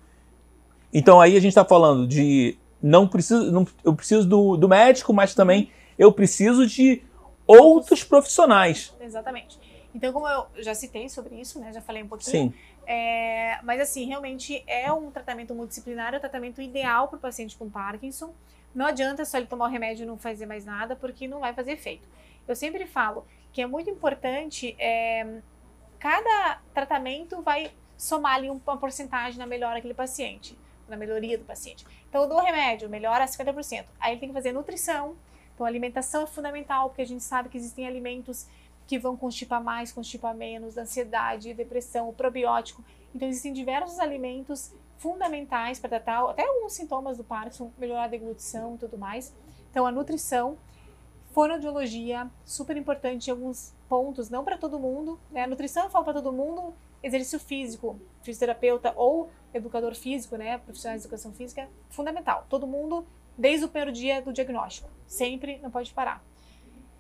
Então 0.93 1.21
aí 1.21 1.37
a 1.37 1.39
gente 1.39 1.49
está 1.49 1.65
falando 1.65 2.07
de 2.07 2.57
não 2.81 3.07
preciso, 3.07 3.51
não, 3.51 3.65
eu 3.83 3.93
preciso 3.93 4.27
do, 4.27 4.57
do 4.57 4.67
médico, 4.67 5.13
mas 5.13 5.35
também 5.35 5.71
eu 5.97 6.11
preciso 6.11 6.65
de 6.65 7.03
outros 7.45 8.03
profissionais. 8.03 8.95
Exatamente. 8.99 9.59
Então, 9.93 10.13
como 10.13 10.27
eu 10.27 10.47
já 10.57 10.73
citei 10.73 11.09
sobre 11.09 11.35
isso, 11.35 11.59
né? 11.59 11.71
Já 11.73 11.81
falei 11.81 12.01
um 12.01 12.07
pouquinho. 12.07 12.31
Sim, 12.31 12.53
É, 12.87 13.59
mas 13.63 13.79
assim, 13.79 14.05
realmente 14.05 14.63
é 14.65 14.91
um 14.91 15.11
tratamento 15.11 15.53
multidisciplinar, 15.53 16.13
é 16.13 16.17
o 16.17 16.19
tratamento 16.19 16.61
ideal 16.61 17.07
para 17.07 17.17
o 17.17 17.19
paciente 17.19 17.57
com 17.57 17.69
Parkinson. 17.69 18.33
Não 18.73 18.85
adianta 18.85 19.25
só 19.25 19.37
ele 19.37 19.47
tomar 19.47 19.65
o 19.65 19.69
remédio 19.69 20.03
e 20.03 20.05
não 20.05 20.17
fazer 20.17 20.45
mais 20.45 20.65
nada, 20.65 20.95
porque 20.95 21.27
não 21.27 21.39
vai 21.39 21.53
fazer 21.53 21.73
efeito. 21.73 22.07
Eu 22.47 22.55
sempre 22.55 22.85
falo 22.85 23.25
que 23.51 23.61
é 23.61 23.67
muito 23.67 23.89
importante, 23.89 24.75
é, 24.79 25.41
cada 25.99 26.61
tratamento 26.73 27.41
vai 27.41 27.71
somar 27.97 28.35
ali 28.35 28.49
uma 28.49 28.77
porcentagem 28.77 29.37
na 29.37 29.45
melhora 29.45 29.75
daquele 29.75 29.93
paciente, 29.93 30.57
na 30.91 30.97
melhoria 30.97 31.37
do 31.37 31.45
paciente. 31.45 31.85
Então, 32.07 32.21
eu 32.21 32.29
dou 32.29 32.39
remédio, 32.39 32.89
melhora 32.89 33.25
50%. 33.25 33.85
Aí 33.99 34.13
ele 34.13 34.19
tem 34.19 34.29
que 34.29 34.35
fazer 34.35 34.51
nutrição. 34.51 35.15
Então, 35.55 35.65
alimentação 35.65 36.23
é 36.23 36.27
fundamental, 36.27 36.89
porque 36.89 37.01
a 37.01 37.07
gente 37.07 37.23
sabe 37.23 37.49
que 37.49 37.57
existem 37.57 37.87
alimentos 37.87 38.47
que 38.85 38.99
vão 38.99 39.15
constipar 39.15 39.63
mais, 39.63 39.91
constipar 39.91 40.35
menos, 40.35 40.77
ansiedade, 40.77 41.53
depressão, 41.53 42.09
o 42.09 42.13
probiótico. 42.13 42.83
Então, 43.15 43.27
existem 43.27 43.53
diversos 43.53 43.99
alimentos 43.99 44.73
fundamentais 44.97 45.79
para 45.79 45.89
tratar 45.89 46.29
até 46.29 46.45
alguns 46.45 46.73
sintomas 46.73 47.17
do 47.17 47.23
Parkinson, 47.23 47.71
melhorar 47.77 48.03
a 48.03 48.07
deglutição 48.07 48.75
e 48.75 48.77
tudo 48.77 48.97
mais. 48.97 49.33
Então, 49.71 49.85
a 49.87 49.91
nutrição, 49.91 50.57
fonoaudiologia, 51.31 52.29
super 52.45 52.77
importante 52.77 53.27
em 53.27 53.31
alguns 53.31 53.73
pontos, 53.87 54.29
não 54.29 54.43
para 54.43 54.57
todo 54.57 54.77
mundo. 54.77 55.19
Né? 55.31 55.43
A 55.43 55.47
nutrição 55.47 55.85
eu 55.85 55.89
falo 55.89 56.05
para 56.05 56.15
todo 56.15 56.31
mundo, 56.31 56.73
exercício 57.01 57.39
físico, 57.39 57.99
fisioterapeuta 58.21 58.93
ou 58.95 59.29
educador 59.53 59.95
físico, 59.95 60.35
né? 60.35 60.57
profissionais 60.59 61.01
de 61.01 61.07
educação 61.07 61.33
física, 61.33 61.67
fundamental. 61.89 62.45
Todo 62.49 62.65
mundo, 62.65 63.05
desde 63.37 63.65
o 63.65 63.69
primeiro 63.69 63.91
dia 63.91 64.21
do 64.21 64.31
diagnóstico, 64.31 64.89
sempre 65.05 65.59
não 65.59 65.69
pode 65.69 65.93
parar. 65.93 66.23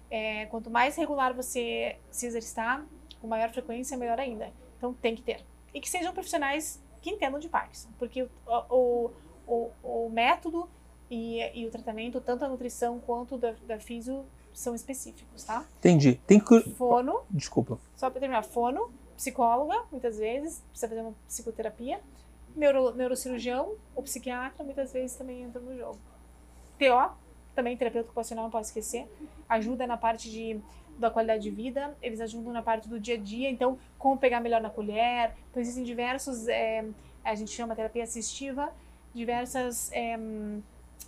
É, 0.09 0.45
quanto 0.47 0.69
mais 0.69 0.95
regular 0.97 1.33
você 1.33 1.97
se 2.09 2.25
exercitar, 2.25 2.85
com 3.21 3.27
maior 3.27 3.49
frequência, 3.51 3.97
melhor 3.97 4.19
ainda. 4.19 4.51
Então 4.77 4.93
tem 4.93 5.15
que 5.15 5.21
ter. 5.21 5.45
E 5.73 5.79
que 5.79 5.89
sejam 5.89 6.13
profissionais 6.13 6.81
que 7.01 7.09
entendam 7.09 7.39
de 7.39 7.47
Parkinson, 7.47 7.89
porque 7.97 8.23
o, 8.23 8.29
o, 8.69 9.11
o, 9.47 9.71
o 9.83 10.09
método 10.09 10.69
e, 11.09 11.39
e, 11.59 11.65
o 11.65 11.71
tratamento, 11.71 12.21
tanto 12.21 12.45
a 12.45 12.47
nutrição 12.47 12.99
quanto 12.99 13.37
da, 13.37 13.53
da 13.65 13.79
físio, 13.79 14.25
são 14.53 14.75
específicos, 14.75 15.43
tá? 15.43 15.65
entendi. 15.79 16.15
Tem 16.27 16.39
que. 16.39 16.59
Fono, 16.71 17.21
Desculpa. 17.29 17.79
só 17.95 18.09
para 18.09 18.19
terminar, 18.19 18.43
fono, 18.43 18.91
psicóloga, 19.21 19.83
muitas 19.91 20.17
vezes, 20.17 20.63
precisa 20.71 20.89
fazer 20.89 21.01
uma 21.01 21.13
psicoterapia, 21.27 22.01
neuro, 22.55 22.91
neurocirurgião 22.95 23.75
ou 23.95 24.01
psiquiatra, 24.01 24.63
muitas 24.63 24.91
vezes 24.91 25.15
também 25.15 25.43
entra 25.43 25.61
no 25.61 25.77
jogo. 25.77 25.99
TO, 26.79 27.15
também 27.53 27.77
terapeuta 27.77 28.07
ocupacional, 28.07 28.45
não 28.45 28.51
posso 28.51 28.69
esquecer, 28.69 29.07
ajuda 29.47 29.85
na 29.85 29.95
parte 29.95 30.27
de, 30.31 30.59
da 30.97 31.11
qualidade 31.11 31.43
de 31.43 31.51
vida, 31.51 31.95
eles 32.01 32.19
ajudam 32.19 32.51
na 32.51 32.63
parte 32.63 32.89
do 32.89 32.99
dia 32.99 33.13
a 33.13 33.17
dia, 33.17 33.47
então, 33.47 33.77
como 33.99 34.17
pegar 34.17 34.39
melhor 34.39 34.59
na 34.59 34.71
colher, 34.71 35.33
então 35.51 35.61
existem 35.61 35.83
diversos, 35.83 36.47
é, 36.47 36.83
a 37.23 37.35
gente 37.35 37.51
chama 37.51 37.75
terapia 37.75 38.03
assistiva, 38.03 38.73
diversas 39.13 39.91
é, 39.91 40.17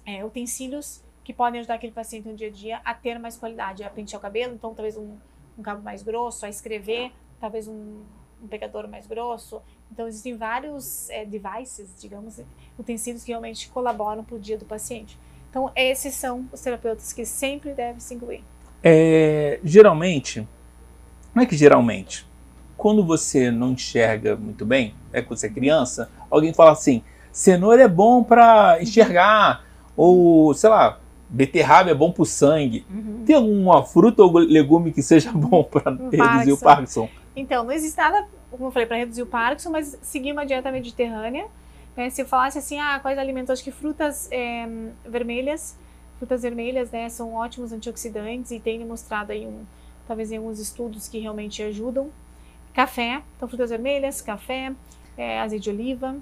é, 0.06 0.24
utensílios 0.24 1.04
que 1.24 1.34
podem 1.34 1.62
ajudar 1.62 1.76
aquele 1.76 1.94
paciente 1.94 2.28
no 2.28 2.36
dia 2.36 2.50
a 2.50 2.52
dia 2.52 2.82
a 2.86 2.94
ter 2.94 3.18
mais 3.18 3.36
qualidade, 3.36 3.84
a 3.84 3.90
pentear 3.90 4.20
o 4.20 4.22
cabelo, 4.22 4.54
então 4.54 4.72
talvez 4.76 4.96
um, 4.98 5.18
um 5.58 5.64
cabo 5.64 5.82
mais 5.82 6.04
grosso, 6.04 6.46
a 6.46 6.50
escrever, 6.50 7.12
talvez 7.44 7.68
um, 7.68 8.04
um 8.42 8.48
pecador 8.48 8.88
mais 8.88 9.06
grosso. 9.06 9.62
Então, 9.92 10.08
existem 10.08 10.38
vários 10.38 11.10
é, 11.10 11.26
devices, 11.26 11.90
digamos, 12.00 12.40
utensílios 12.80 13.22
que 13.22 13.32
realmente 13.32 13.68
colaboram 13.68 14.24
para 14.24 14.38
o 14.38 14.40
dia 14.40 14.58
do 14.58 14.64
paciente. 14.64 15.20
Então, 15.50 15.70
esses 15.76 16.16
são 16.16 16.48
os 16.54 16.62
terapeutas 16.62 17.12
que 17.12 17.26
sempre 17.26 17.74
devem 17.74 18.00
se 18.00 18.14
incluir. 18.14 18.46
É, 18.82 19.60
geralmente, 19.62 20.48
não 21.36 21.44
é 21.44 21.46
que 21.46 21.58
geralmente, 21.58 22.26
quando 22.78 23.06
você 23.06 23.52
não 23.52 23.74
enxerga 23.74 24.38
muito 24.38 24.66
bem, 24.66 24.96
é 25.12 25.22
quando 25.22 25.38
você 25.38 25.48
é 25.48 25.50
criança, 25.50 26.10
alguém 26.32 26.54
fala 26.54 26.72
assim: 26.72 27.04
cenoura 27.30 27.84
é 27.84 27.88
bom 27.90 28.24
para 28.24 28.82
enxergar, 28.82 29.66
ou 29.98 30.54
sei 30.54 30.70
lá, 30.70 30.98
beterraba 31.28 31.92
é 31.92 31.94
bom 31.94 32.10
para 32.10 32.24
o 32.24 32.26
sangue. 32.26 32.86
Uhum. 32.90 33.24
Tem 33.26 33.36
alguma 33.36 33.84
fruta 33.84 34.24
ou 34.24 34.32
legume 34.38 34.94
que 34.94 35.02
seja 35.02 35.30
bom 35.34 35.62
para 35.62 35.92
reduzir 35.92 36.54
o 36.54 36.58
Parkinson? 36.58 37.10
Então, 37.36 37.64
não 37.64 37.72
existe 37.72 37.98
nada, 37.98 38.28
como 38.52 38.66
eu 38.66 38.72
falei, 38.72 38.88
para 38.88 38.98
reduzir 38.98 39.22
o 39.22 39.26
Parkinson, 39.26 39.72
mas 39.72 39.98
seguir 40.02 40.32
uma 40.32 40.46
dieta 40.46 40.72
mediterrânea. 40.72 41.48
Né? 41.96 42.10
Se 42.10 42.22
eu 42.22 42.26
falasse 42.26 42.58
assim, 42.58 42.80
ah, 42.80 43.00
quais 43.00 43.18
alimentos? 43.18 43.50
Acho 43.50 43.64
que 43.64 43.72
frutas 43.72 44.28
é, 44.32 44.68
vermelhas, 45.06 45.78
frutas 46.18 46.42
vermelhas, 46.42 46.92
né, 46.92 47.10
são 47.10 47.34
ótimos 47.34 47.72
antioxidantes 47.72 48.52
e 48.52 48.60
tem 48.60 48.86
mostrado 48.86 49.32
aí 49.32 49.46
um, 49.46 49.66
talvez 50.08 50.32
em 50.32 50.38
alguns 50.38 50.60
estudos 50.60 51.08
que 51.08 51.20
realmente 51.20 51.62
ajudam. 51.62 52.10
Café, 52.74 53.22
então 53.36 53.48
frutas 53.48 53.70
vermelhas, 53.70 54.22
café, 54.22 54.74
é, 55.18 55.40
azeite 55.40 55.64
de 55.64 55.70
oliva, 55.70 56.16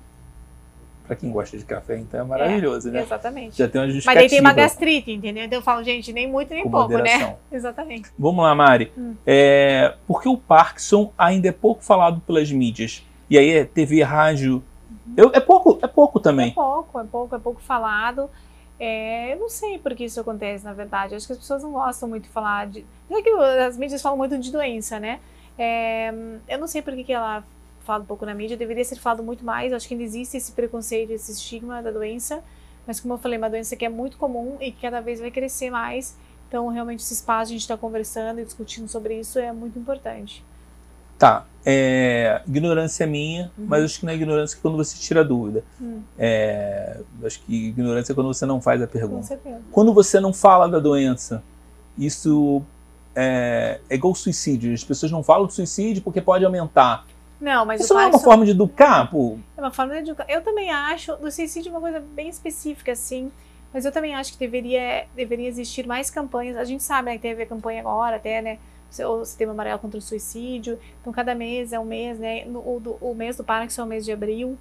para 1.11 1.17
quem 1.17 1.29
gosta 1.29 1.57
de 1.57 1.65
café, 1.65 1.97
então 1.97 2.21
é 2.21 2.23
maravilhoso, 2.23 2.87
é, 2.87 2.91
né? 2.91 3.01
Exatamente. 3.01 3.57
Já 3.57 3.67
tem 3.67 3.81
uma 3.81 3.87
justificativa. 3.87 4.23
Mas 4.23 4.23
aí 4.23 4.29
tem 4.29 4.39
uma 4.39 4.53
gastrite, 4.53 5.11
entendeu? 5.11 5.43
Então 5.43 5.59
eu 5.59 5.61
falo, 5.61 5.83
gente, 5.83 6.13
nem 6.13 6.25
muito 6.25 6.53
nem 6.53 6.63
pouco, 6.63 6.87
né? 6.87 6.97
moderação. 6.99 7.27
né? 7.27 7.35
Exatamente. 7.51 8.09
Vamos 8.17 8.41
lá, 8.41 8.55
Mari. 8.55 8.93
Hum. 8.97 9.13
É, 9.27 9.93
por 10.07 10.21
que 10.21 10.29
o 10.29 10.37
Parkinson 10.37 11.11
ainda 11.17 11.49
é 11.49 11.51
pouco 11.51 11.83
falado 11.83 12.21
pelas 12.21 12.49
mídias? 12.49 13.05
E 13.29 13.37
aí 13.37 13.49
é 13.49 13.65
TV, 13.65 14.01
rádio. 14.03 14.63
Uhum. 14.89 15.13
Eu, 15.17 15.31
é 15.33 15.41
pouco, 15.41 15.79
é 15.81 15.87
pouco 15.87 16.17
também. 16.17 16.51
É 16.51 16.53
pouco, 16.53 16.99
é 17.01 17.03
pouco, 17.03 17.35
é 17.35 17.39
pouco 17.39 17.61
falado. 17.61 18.29
É, 18.79 19.33
eu 19.33 19.37
não 19.37 19.49
sei 19.49 19.79
por 19.79 19.93
que 19.93 20.05
isso 20.05 20.21
acontece, 20.21 20.63
na 20.63 20.71
verdade. 20.71 21.13
Acho 21.13 21.27
que 21.27 21.33
as 21.33 21.39
pessoas 21.39 21.61
não 21.61 21.73
gostam 21.73 22.07
muito 22.07 22.23
de 22.23 22.29
falar 22.29 22.67
de. 22.67 22.85
É 23.09 23.21
que 23.21 23.29
as 23.29 23.77
mídias 23.77 24.01
falam 24.01 24.17
muito 24.17 24.37
de 24.37 24.49
doença, 24.49 24.97
né? 24.97 25.19
É, 25.59 26.13
eu 26.47 26.57
não 26.57 26.67
sei 26.67 26.81
por 26.81 26.95
que, 26.95 27.03
que 27.03 27.11
ela 27.11 27.43
falado 27.83 28.05
pouco 28.05 28.25
na 28.25 28.33
mídia, 28.33 28.55
deveria 28.57 28.83
ser 28.83 28.97
falado 28.97 29.23
muito 29.23 29.43
mais. 29.43 29.73
Acho 29.73 29.87
que 29.87 29.93
ainda 29.93 30.03
existe 30.03 30.37
esse 30.37 30.51
preconceito, 30.51 31.11
esse 31.11 31.31
estigma 31.31 31.81
da 31.81 31.91
doença, 31.91 32.43
mas 32.85 32.99
como 32.99 33.13
eu 33.13 33.17
falei, 33.17 33.37
uma 33.37 33.49
doença 33.49 33.75
que 33.75 33.85
é 33.85 33.89
muito 33.89 34.17
comum 34.17 34.57
e 34.59 34.71
que 34.71 34.81
cada 34.81 35.01
vez 35.01 35.19
vai 35.19 35.31
crescer 35.31 35.69
mais. 35.69 36.15
Então, 36.47 36.67
realmente, 36.67 37.01
esse 37.01 37.13
espaço 37.13 37.49
a 37.49 37.53
gente 37.53 37.61
está 37.61 37.77
conversando 37.77 38.41
e 38.41 38.43
discutindo 38.43 38.87
sobre 38.87 39.19
isso 39.19 39.39
é 39.39 39.51
muito 39.53 39.79
importante. 39.79 40.43
Tá. 41.17 41.45
É, 41.63 42.41
ignorância 42.47 43.05
minha, 43.05 43.51
uhum. 43.55 43.65
mas 43.67 43.83
acho 43.83 43.99
que 43.99 44.05
não 44.07 44.11
é 44.11 44.15
ignorância 44.15 44.57
quando 44.59 44.75
você 44.75 44.97
tira 44.97 45.21
a 45.21 45.23
dúvida. 45.23 45.63
Uhum. 45.79 46.01
É, 46.17 46.99
acho 47.23 47.39
que 47.43 47.67
ignorância 47.67 48.11
é 48.11 48.15
quando 48.15 48.27
você 48.27 48.45
não 48.45 48.59
faz 48.59 48.81
a 48.81 48.87
pergunta. 48.87 49.17
Com 49.17 49.23
certeza. 49.23 49.61
Quando 49.71 49.93
você 49.93 50.19
não 50.19 50.33
fala 50.33 50.67
da 50.67 50.79
doença, 50.79 51.43
isso 51.97 52.63
é, 53.15 53.79
é 53.89 53.95
igual 53.95 54.15
suicídio. 54.15 54.73
As 54.73 54.83
pessoas 54.83 55.11
não 55.11 55.21
falam 55.21 55.45
de 55.45 55.53
suicídio 55.53 56.01
porque 56.01 56.19
pode 56.19 56.43
aumentar. 56.43 57.05
Não, 57.41 57.65
mas 57.65 57.81
Isso 57.81 57.93
não 57.93 58.01
é 58.01 58.07
uma 58.07 58.19
forma 58.19 58.45
de 58.45 58.51
educar, 58.51 59.09
pô? 59.09 59.39
É 59.57 59.61
uma 59.61 59.71
forma 59.71 59.93
de 59.93 59.99
educar. 60.01 60.25
Eu 60.29 60.43
também 60.43 60.69
acho, 60.69 61.15
do 61.15 61.31
suicídio 61.31 61.69
é 61.69 61.71
uma 61.71 61.81
coisa 61.81 61.99
bem 61.99 62.29
específica, 62.29 62.91
assim. 62.91 63.31
Mas 63.73 63.83
eu 63.83 63.91
também 63.91 64.13
acho 64.13 64.33
que 64.33 64.37
deveria, 64.37 65.07
deveria 65.15 65.47
existir 65.47 65.87
mais 65.87 66.11
campanhas. 66.11 66.55
A 66.55 66.63
gente 66.63 66.83
sabe 66.83 67.09
né, 67.09 67.15
que 67.15 67.21
teve 67.23 67.41
a 67.41 67.45
campanha 67.45 67.79
agora, 67.79 68.17
até, 68.17 68.41
né? 68.41 68.59
O 69.05 69.25
Sistema 69.25 69.53
Amarelo 69.53 69.79
contra 69.79 69.97
o 69.97 70.01
Suicídio. 70.01 70.77
Então, 70.99 71.11
cada 71.11 71.33
mês 71.33 71.73
é 71.73 71.79
um 71.79 71.85
mês, 71.85 72.19
né? 72.19 72.45
O, 72.47 72.79
do, 72.79 72.91
o 73.01 73.15
mês 73.15 73.37
do 73.37 73.43
Parkinson 73.43 73.81
é 73.81 73.85
o 73.85 73.87
mês 73.87 74.05
de 74.05 74.11
abril, 74.11 74.57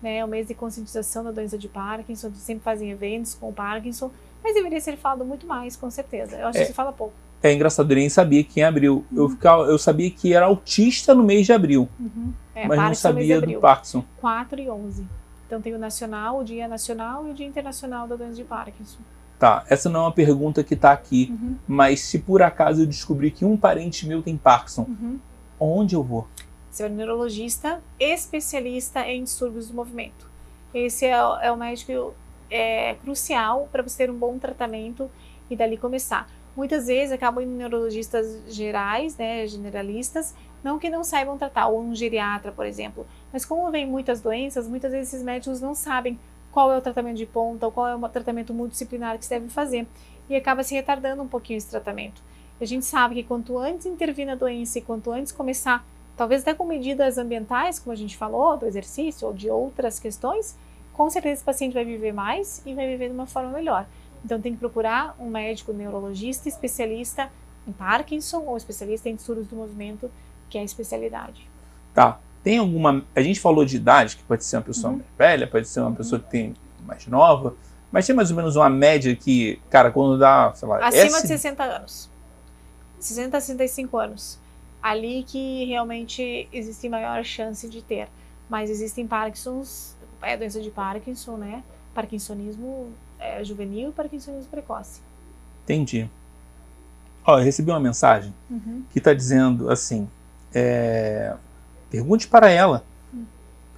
né? 0.00 0.18
É 0.18 0.24
o 0.24 0.28
mês 0.28 0.46
de 0.46 0.54
conscientização 0.54 1.24
da 1.24 1.32
doença 1.32 1.58
de 1.58 1.68
Parkinson. 1.68 2.32
Sempre 2.34 2.64
fazem 2.64 2.90
eventos 2.90 3.34
com 3.34 3.50
o 3.50 3.52
Parkinson. 3.52 4.10
Mas 4.42 4.54
deveria 4.54 4.80
ser 4.80 4.96
falado 4.96 5.24
muito 5.24 5.46
mais, 5.46 5.76
com 5.76 5.90
certeza. 5.90 6.36
Eu 6.38 6.46
acho 6.46 6.58
é. 6.58 6.60
que 6.62 6.68
se 6.68 6.72
fala 6.72 6.92
pouco. 6.92 7.14
É 7.42 7.52
engraçado, 7.52 7.90
eu 7.90 7.96
nem 7.96 8.08
sabia 8.08 8.44
quem 8.44 8.62
abriu. 8.62 9.04
Uhum. 9.10 9.18
Eu, 9.18 9.28
ficava, 9.28 9.62
eu 9.64 9.78
sabia 9.78 10.10
que 10.10 10.32
era 10.32 10.46
autista 10.46 11.14
no 11.14 11.24
mês 11.24 11.44
de 11.44 11.52
abril. 11.52 11.88
Uhum. 11.98 12.32
É, 12.54 12.68
mas 12.68 12.78
não 12.78 12.94
sabia 12.94 13.40
do 13.40 13.60
Parkinson. 13.60 14.04
4 14.20 14.60
e 14.60 14.70
11. 14.70 15.04
Então 15.46 15.60
tem 15.60 15.74
o 15.74 15.78
nacional, 15.78 16.38
o 16.38 16.44
dia 16.44 16.68
nacional 16.68 17.26
e 17.26 17.30
o 17.32 17.34
dia 17.34 17.46
internacional 17.46 18.06
da 18.06 18.14
doença 18.14 18.36
de 18.36 18.44
Parkinson. 18.44 19.00
Tá, 19.38 19.64
essa 19.68 19.90
não 19.90 20.00
é 20.00 20.02
uma 20.04 20.12
pergunta 20.12 20.62
que 20.62 20.74
está 20.74 20.92
aqui, 20.92 21.28
uhum. 21.30 21.56
mas 21.66 22.00
se 22.00 22.20
por 22.20 22.42
acaso 22.42 22.82
eu 22.82 22.86
descobrir 22.86 23.32
que 23.32 23.44
um 23.44 23.56
parente 23.56 24.06
meu 24.06 24.22
tem 24.22 24.36
Parkinson, 24.36 24.82
uhum. 24.82 25.18
onde 25.58 25.96
eu 25.96 26.02
vou? 26.02 26.28
Você 26.70 26.84
é 26.84 26.86
um 26.86 26.90
neurologista 26.90 27.80
especialista 27.98 29.06
em 29.06 29.24
distúrbios 29.24 29.68
do 29.68 29.74
movimento. 29.74 30.30
Esse 30.72 31.06
é, 31.06 31.18
é 31.42 31.50
o 31.50 31.56
médico 31.56 32.14
é, 32.48 32.94
crucial 33.02 33.68
para 33.72 33.82
você 33.82 34.06
ter 34.06 34.10
um 34.10 34.16
bom 34.16 34.38
tratamento 34.38 35.10
e 35.50 35.56
dali 35.56 35.76
começar 35.76 36.30
muitas 36.56 36.86
vezes 36.86 37.12
acabam 37.12 37.42
indo 37.42 37.52
neurologistas 37.52 38.42
gerais, 38.48 39.16
né, 39.16 39.46
generalistas, 39.46 40.34
não 40.62 40.78
que 40.78 40.90
não 40.90 41.02
saibam 41.02 41.36
tratar, 41.36 41.68
ou 41.68 41.80
um 41.80 41.94
geriatra, 41.94 42.52
por 42.52 42.66
exemplo. 42.66 43.06
Mas 43.32 43.44
como 43.44 43.70
vem 43.70 43.86
muitas 43.86 44.20
doenças, 44.20 44.68
muitas 44.68 44.92
vezes 44.92 45.12
esses 45.12 45.24
médicos 45.24 45.60
não 45.60 45.74
sabem 45.74 46.18
qual 46.52 46.70
é 46.70 46.76
o 46.76 46.80
tratamento 46.80 47.16
de 47.16 47.26
ponta 47.26 47.66
ou 47.66 47.72
qual 47.72 47.88
é 47.88 47.96
o 47.96 48.08
tratamento 48.08 48.52
multidisciplinar 48.52 49.18
que 49.18 49.24
se 49.24 49.30
deve 49.30 49.48
fazer. 49.48 49.86
E 50.28 50.36
acaba 50.36 50.62
se 50.62 50.74
retardando 50.74 51.22
um 51.22 51.28
pouquinho 51.28 51.56
esse 51.56 51.68
tratamento. 51.68 52.22
E 52.60 52.64
a 52.64 52.66
gente 52.66 52.84
sabe 52.84 53.16
que 53.16 53.24
quanto 53.24 53.58
antes 53.58 53.86
intervir 53.86 54.26
na 54.26 54.34
doença 54.34 54.78
e 54.78 54.82
quanto 54.82 55.10
antes 55.10 55.32
começar, 55.32 55.84
talvez 56.16 56.42
até 56.42 56.54
com 56.54 56.64
medidas 56.64 57.18
ambientais, 57.18 57.78
como 57.78 57.92
a 57.92 57.96
gente 57.96 58.16
falou, 58.16 58.56
do 58.56 58.66
exercício 58.66 59.26
ou 59.26 59.34
de 59.34 59.50
outras 59.50 59.98
questões, 59.98 60.56
com 60.92 61.08
certeza 61.10 61.34
esse 61.34 61.44
paciente 61.44 61.72
vai 61.72 61.84
viver 61.84 62.12
mais 62.12 62.62
e 62.64 62.74
vai 62.74 62.86
viver 62.86 63.08
de 63.08 63.14
uma 63.14 63.26
forma 63.26 63.50
melhor. 63.50 63.86
Então 64.24 64.40
tem 64.40 64.52
que 64.52 64.58
procurar 64.58 65.16
um 65.18 65.28
médico 65.28 65.72
neurologista 65.72 66.48
especialista 66.48 67.30
em 67.66 67.72
Parkinson 67.72 68.40
ou 68.40 68.56
especialista 68.56 69.08
em 69.08 69.16
distúrbios 69.16 69.48
do 69.48 69.56
movimento, 69.56 70.10
que 70.48 70.58
é 70.58 70.60
a 70.60 70.64
especialidade. 70.64 71.48
Tá. 71.94 72.18
Tem 72.42 72.58
alguma. 72.58 73.04
A 73.14 73.22
gente 73.22 73.38
falou 73.38 73.64
de 73.64 73.76
idade, 73.76 74.16
que 74.16 74.22
pode 74.24 74.44
ser 74.44 74.56
uma 74.56 74.62
pessoa 74.62 74.92
uhum. 74.92 74.98
mais 74.98 75.08
velha, 75.16 75.46
pode 75.46 75.68
ser 75.68 75.80
uma 75.80 75.90
uhum. 75.90 75.94
pessoa 75.94 76.20
que 76.20 76.28
tem 76.28 76.54
mais 76.84 77.06
nova, 77.06 77.54
mas 77.90 78.06
tem 78.06 78.16
mais 78.16 78.30
ou 78.30 78.36
menos 78.36 78.56
uma 78.56 78.68
média 78.68 79.14
que, 79.14 79.60
cara, 79.70 79.90
quando 79.90 80.18
dá, 80.18 80.52
sei 80.54 80.66
lá. 80.66 80.86
Acima 80.86 81.20
de 81.20 81.28
60 81.28 81.62
anos. 81.62 82.10
60 82.98 83.36
a 83.36 83.40
65 83.40 83.96
anos. 83.96 84.38
Ali 84.82 85.22
que 85.22 85.64
realmente 85.66 86.48
existe 86.52 86.88
maior 86.88 87.22
chance 87.22 87.68
de 87.68 87.80
ter. 87.82 88.08
Mas 88.48 88.70
existem 88.70 89.06
Parkinsons, 89.06 89.96
é 90.20 90.36
doença 90.36 90.60
de 90.60 90.70
Parkinson, 90.70 91.36
né? 91.36 91.62
Parkinsonismo 91.94 92.92
é, 93.22 93.44
juvenil 93.44 93.90
e 93.90 93.92
parkinsonismo 93.92 94.50
precoce. 94.50 95.00
Entendi. 95.64 96.08
Ó, 97.24 97.38
eu 97.38 97.44
recebi 97.44 97.70
uma 97.70 97.80
mensagem 97.80 98.34
uhum. 98.50 98.82
que 98.90 98.98
está 98.98 99.14
dizendo 99.14 99.70
assim: 99.70 100.08
é, 100.52 101.34
pergunte 101.90 102.26
para 102.26 102.50
ela. 102.50 102.84
Uhum. 103.12 103.24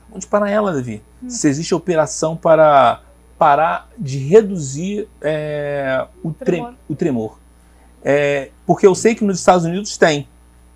Pergunte 0.06 0.26
para 0.26 0.50
ela, 0.50 0.72
Davi, 0.72 1.02
uhum. 1.22 1.28
se 1.28 1.46
existe 1.48 1.74
operação 1.74 2.36
para 2.36 3.02
parar 3.38 3.90
de 3.98 4.18
reduzir 4.18 5.08
é, 5.20 6.06
o, 6.22 6.32
tremor. 6.32 6.68
Tre 6.68 6.78
o 6.88 6.94
tremor. 6.94 7.38
É, 8.02 8.50
porque 8.66 8.86
eu 8.86 8.94
sei 8.94 9.14
que 9.14 9.24
nos 9.24 9.38
Estados 9.38 9.64
Unidos 9.64 9.96
tem. 9.98 10.26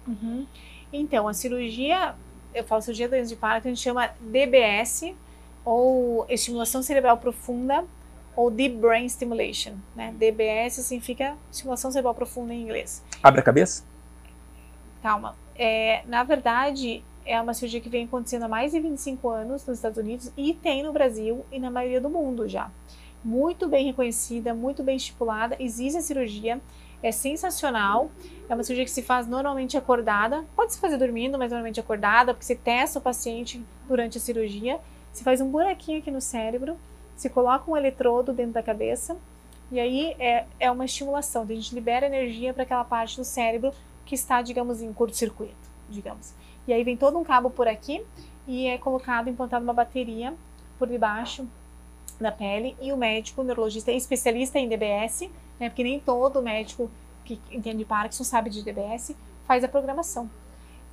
Uhum. 0.07 0.47
Então, 0.93 1.29
a 1.29 1.35
cirurgia, 1.35 2.15
eu 2.55 2.65
falo 2.65 2.83
cirurgia 2.83 3.09
doença 3.09 3.29
de 3.29 3.37
Parkinson, 3.37 3.69
a 3.69 3.71
gente 3.71 3.83
chama 3.83 4.11
DBS, 4.21 5.15
ou 5.65 6.27
estimulação 6.29 6.83
cerebral 6.83 7.19
profunda 7.19 7.85
ou 8.39 8.53
Deep 8.53 8.77
Brain 8.77 9.09
Stimulation, 9.09 9.73
né? 9.97 10.15
DBS 10.17 10.75
significa 10.75 11.37
estimulação 11.51 11.91
cerebral 11.91 12.15
profunda 12.15 12.55
em 12.55 12.63
inglês. 12.63 13.03
Abre 13.21 13.41
a 13.41 13.43
cabeça? 13.43 13.83
Calma. 15.03 15.35
É, 15.57 16.05
na 16.07 16.23
verdade, 16.23 17.03
é 17.27 17.41
uma 17.41 17.53
cirurgia 17.53 17.81
que 17.81 17.89
vem 17.89 18.05
acontecendo 18.05 18.45
há 18.45 18.49
mais 18.49 18.71
de 18.71 18.79
25 18.79 19.29
anos 19.29 19.67
nos 19.67 19.79
Estados 19.79 19.99
Unidos 19.99 20.31
e 20.37 20.55
tem 20.55 20.85
no 20.85 20.93
Brasil 20.93 21.45
e 21.51 21.59
na 21.59 21.69
maioria 21.69 22.01
do 22.01 22.09
mundo 22.09 22.47
já. 22.47 22.71
Muito 23.25 23.67
bem 23.67 23.87
reconhecida, 23.87 24.55
muito 24.55 24.85
bem 24.85 24.95
estipulada. 24.95 25.57
Existe 25.59 25.99
a 25.99 26.01
cirurgia, 26.01 26.61
é 27.03 27.11
sensacional. 27.11 28.09
É 28.49 28.55
uma 28.55 28.63
cirurgia 28.63 28.85
que 28.85 28.93
se 28.93 29.03
faz 29.03 29.27
normalmente 29.27 29.77
acordada. 29.77 30.45
Pode 30.55 30.75
se 30.75 30.79
fazer 30.79 30.97
dormindo, 30.97 31.37
mas 31.37 31.51
normalmente 31.51 31.81
acordada, 31.81 32.33
porque 32.33 32.47
você 32.47 32.55
testa 32.55 33.01
o 33.01 33.03
paciente 33.03 33.61
durante 33.89 34.17
a 34.17 34.21
cirurgia. 34.21 34.79
Se 35.13 35.25
faz 35.25 35.41
um 35.41 35.51
buraquinho 35.51 35.99
aqui 35.99 36.13
no 36.13 36.21
cérebro 36.21 36.77
se 37.19 37.29
coloca 37.29 37.69
um 37.69 37.77
eletrodo 37.77 38.33
dentro 38.33 38.53
da 38.53 38.63
cabeça 38.63 39.17
e 39.71 39.79
aí 39.79 40.15
é, 40.19 40.47
é 40.59 40.71
uma 40.71 40.85
estimulação, 40.85 41.43
a 41.43 41.47
gente 41.47 41.75
libera 41.75 42.07
energia 42.07 42.55
para 42.55 42.63
aquela 42.63 42.85
parte 42.85 43.17
do 43.17 43.25
cérebro 43.25 43.73
que 44.07 44.15
está, 44.15 44.41
digamos, 44.41 44.81
em 44.81 44.91
curto-circuito, 44.93 45.55
digamos. 45.91 46.33
E 46.67 46.73
aí 46.73 46.83
vem 46.85 46.97
todo 46.97 47.19
um 47.19 47.25
cabo 47.25 47.51
por 47.51 47.69
aqui 47.69 48.03
e 48.47 48.67
é 48.67 48.79
colocado, 48.79 49.29
implantado 49.29 49.65
uma 49.65 49.75
bateria 49.75 50.33
por 50.79 50.89
debaixo 50.89 51.47
da 52.21 52.33
pele 52.33 52.77
e 52.81 52.93
o 52.93 52.97
médico, 52.97 53.43
o 53.43 53.45
neurologista, 53.45 53.91
é 53.91 53.97
especialista 53.97 54.59
em 54.59 54.69
DBS, 54.69 55.29
né, 55.59 55.69
porque 55.69 55.83
nem 55.83 56.01
todo 56.01 56.41
médico 56.41 56.91
que 57.25 57.39
entende 57.51 57.85
Parkinson 57.85 58.25
sabe 58.25 58.49
de 58.49 58.63
DBS, 58.63 59.15
faz 59.45 59.63
a 59.65 59.69
programação. 59.69 60.31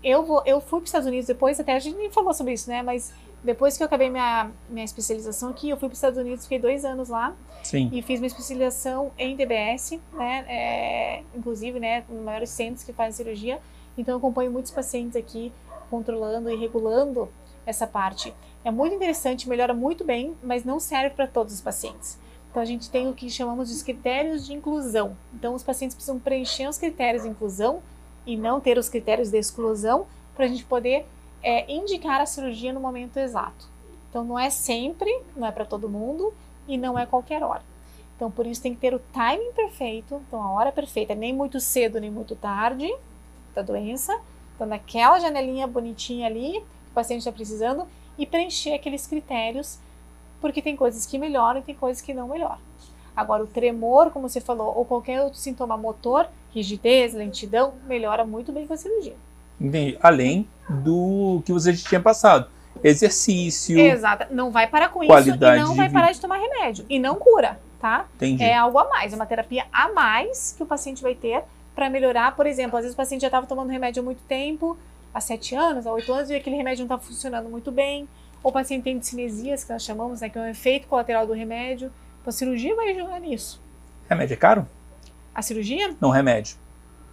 eu, 0.03 0.25
vou, 0.25 0.43
eu 0.45 0.59
fui 0.59 0.79
para 0.79 0.85
os 0.85 0.89
Estados 0.89 1.07
Unidos 1.07 1.27
depois, 1.27 1.59
até 1.59 1.75
a 1.75 1.79
gente 1.79 1.97
nem 1.97 2.11
falou 2.11 2.33
sobre 2.33 2.53
isso, 2.53 2.69
né? 2.69 2.83
Mas 2.83 3.13
depois 3.45 3.77
que 3.77 3.83
eu 3.83 3.85
acabei 3.85 4.09
minha, 4.09 4.49
minha 4.67 4.83
especialização 4.83 5.49
aqui, 5.49 5.69
eu 5.69 5.77
fui 5.77 5.87
para 5.87 5.93
os 5.93 5.99
Estados 5.99 6.17
Unidos, 6.17 6.43
fiquei 6.43 6.59
dois 6.59 6.83
anos 6.83 7.09
lá. 7.09 7.35
Sim. 7.63 7.89
E 7.93 8.01
fiz 8.01 8.19
minha 8.19 8.27
especialização 8.27 9.11
em 9.17 9.35
DBS, 9.35 9.99
né? 10.13 10.45
É, 10.47 11.23
inclusive, 11.35 11.79
né? 11.79 12.03
Um 12.09 12.15
dos 12.15 12.23
maiores 12.25 12.49
centros 12.49 12.83
que 12.83 12.91
fazem 12.91 13.13
cirurgia. 13.13 13.59
Então, 13.97 14.15
eu 14.15 14.17
acompanho 14.17 14.51
muitos 14.51 14.71
pacientes 14.71 15.15
aqui, 15.15 15.53
controlando 15.89 16.49
e 16.49 16.55
regulando 16.55 17.29
essa 17.65 17.85
parte. 17.85 18.33
É 18.63 18.71
muito 18.71 18.95
interessante, 18.95 19.47
melhora 19.47 19.73
muito 19.73 20.03
bem, 20.03 20.35
mas 20.43 20.65
não 20.65 20.79
serve 20.79 21.11
para 21.15 21.27
todos 21.27 21.53
os 21.53 21.61
pacientes. 21.61 22.17
Então, 22.49 22.61
a 22.61 22.65
gente 22.65 22.89
tem 22.89 23.09
o 23.09 23.13
que 23.13 23.29
chamamos 23.29 23.69
de 23.69 23.83
critérios 23.83 24.45
de 24.45 24.53
inclusão. 24.53 25.15
Então, 25.33 25.53
os 25.53 25.63
pacientes 25.63 25.95
precisam 25.95 26.19
preencher 26.19 26.67
os 26.67 26.77
critérios 26.77 27.23
de 27.23 27.29
inclusão 27.29 27.81
e 28.25 28.35
não 28.35 28.59
ter 28.59 28.77
os 28.77 28.89
critérios 28.89 29.29
de 29.29 29.37
exclusão 29.37 30.07
para 30.35 30.45
a 30.45 30.47
gente 30.47 30.65
poder 30.65 31.05
é, 31.45 31.71
indicar 31.71 32.19
a 32.19 32.25
cirurgia 32.25 32.73
no 32.73 32.79
momento 32.79 33.17
exato. 33.17 33.67
Então, 34.09 34.23
não 34.23 34.39
é 34.39 34.49
sempre, 34.49 35.11
não 35.35 35.47
é 35.47 35.51
para 35.51 35.63
todo 35.63 35.87
mundo 35.87 36.33
e 36.67 36.75
não 36.75 36.97
é 36.97 37.05
qualquer 37.05 37.43
hora. 37.43 37.61
Então, 38.15 38.31
por 38.31 38.47
isso 38.47 38.63
tem 38.63 38.73
que 38.73 38.81
ter 38.81 38.95
o 38.95 38.99
timing 39.13 39.51
perfeito, 39.51 40.19
então 40.27 40.41
a 40.41 40.51
hora 40.53 40.71
perfeita, 40.71 41.13
nem 41.13 41.31
muito 41.31 41.59
cedo 41.59 41.99
nem 41.99 42.09
muito 42.09 42.35
tarde 42.35 42.91
da 43.53 43.61
doença. 43.61 44.19
Então, 44.55 44.65
naquela 44.65 45.19
janelinha 45.19 45.67
bonitinha 45.67 46.25
ali, 46.25 46.53
que 46.53 46.91
o 46.91 46.93
paciente 46.95 47.19
está 47.19 47.31
precisando, 47.31 47.85
e 48.17 48.25
preencher 48.25 48.73
aqueles 48.73 49.05
critérios, 49.05 49.77
porque 50.41 50.61
tem 50.61 50.75
coisas 50.75 51.05
que 51.05 51.19
melhoram 51.19 51.59
e 51.59 51.63
tem 51.63 51.75
coisas 51.75 52.01
que 52.01 52.13
não 52.13 52.29
melhoram. 52.29 52.61
Agora, 53.15 53.43
o 53.43 53.47
tremor, 53.47 54.09
como 54.09 54.27
você 54.27 54.41
falou, 54.41 54.75
ou 54.75 54.83
qualquer 54.83 55.21
outro 55.21 55.37
sintoma 55.37 55.77
motor, 55.77 56.27
rigidez, 56.51 57.13
lentidão, 57.13 57.73
melhora 57.85 58.25
muito 58.25 58.51
bem 58.51 58.65
com 58.65 58.73
a 58.73 58.77
cirurgia. 58.77 59.15
Entendi. 59.59 59.97
Além 60.01 60.47
do 60.69 61.41
que 61.45 61.51
você 61.51 61.73
já 61.73 61.87
tinha 61.87 62.01
passado. 62.01 62.47
Exercício. 62.83 63.79
Exato. 63.79 64.33
Não 64.33 64.51
vai 64.51 64.67
parar 64.67 64.89
com 64.89 65.03
isso 65.03 65.11
e 65.29 65.57
não 65.57 65.75
vai 65.75 65.89
parar 65.89 66.11
de 66.11 66.19
tomar 66.19 66.37
remédio. 66.37 66.85
E 66.89 66.99
não 66.99 67.15
cura, 67.15 67.59
tá? 67.79 68.05
Entendi. 68.15 68.43
É 68.43 68.55
algo 68.55 68.77
a 68.77 68.89
mais, 68.89 69.13
é 69.13 69.15
uma 69.15 69.25
terapia 69.25 69.65
a 69.71 69.91
mais 69.91 70.53
que 70.55 70.63
o 70.63 70.65
paciente 70.65 71.01
vai 71.01 71.15
ter 71.15 71.43
para 71.73 71.89
melhorar. 71.89 72.35
Por 72.35 72.45
exemplo, 72.45 72.77
às 72.77 72.83
vezes 72.83 72.93
o 72.93 72.97
paciente 72.97 73.21
já 73.21 73.27
estava 73.27 73.45
tomando 73.47 73.69
remédio 73.69 74.01
há 74.01 74.03
muito 74.03 74.21
tempo, 74.27 74.77
há 75.13 75.19
sete 75.19 75.55
anos, 75.55 75.87
há 75.87 75.93
oito 75.93 76.11
anos, 76.11 76.29
e 76.29 76.35
aquele 76.35 76.55
remédio 76.55 76.85
não 76.85 76.95
está 76.95 77.07
funcionando 77.07 77.49
muito 77.49 77.71
bem. 77.71 78.07
Ou 78.43 78.51
o 78.51 78.53
paciente 78.53 78.83
tem 78.83 78.99
discinesias, 78.99 79.63
que 79.63 79.73
nós 79.73 79.83
chamamos, 79.83 80.21
né, 80.21 80.29
que 80.29 80.37
é 80.37 80.41
um 80.41 80.47
efeito 80.47 80.87
colateral 80.87 81.25
do 81.25 81.33
remédio. 81.33 81.91
Então 82.21 82.29
a 82.29 82.31
cirurgia 82.31 82.75
vai 82.75 82.91
ajudar 82.91 83.19
nisso. 83.19 83.61
Remédio 84.09 84.33
é 84.33 84.37
caro? 84.37 84.67
A 85.33 85.41
cirurgia? 85.41 85.95
Não, 85.99 86.09
remédio. 86.09 86.57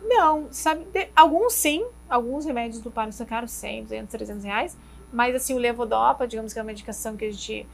Não, 0.05 0.49
sabe, 0.51 0.87
alguns 1.15 1.53
sim, 1.55 1.85
alguns 2.09 2.45
remédios 2.45 2.81
do 2.83 2.91
Parkinson 2.91 3.19
são 3.19 3.27
caros, 3.27 3.51
100, 3.53 3.83
200, 3.85 4.11
300 4.11 4.45
reais, 4.45 4.77
mas 5.13 5.35
assim, 5.35 5.55
o 5.55 5.59
levodopa, 5.59 6.27
digamos 6.27 6.53
que 6.53 6.59
é 6.59 6.63
uma 6.63 6.67
medicação 6.67 7.17
que 7.17 7.25
a 7.25 7.31
gente, 7.31 7.67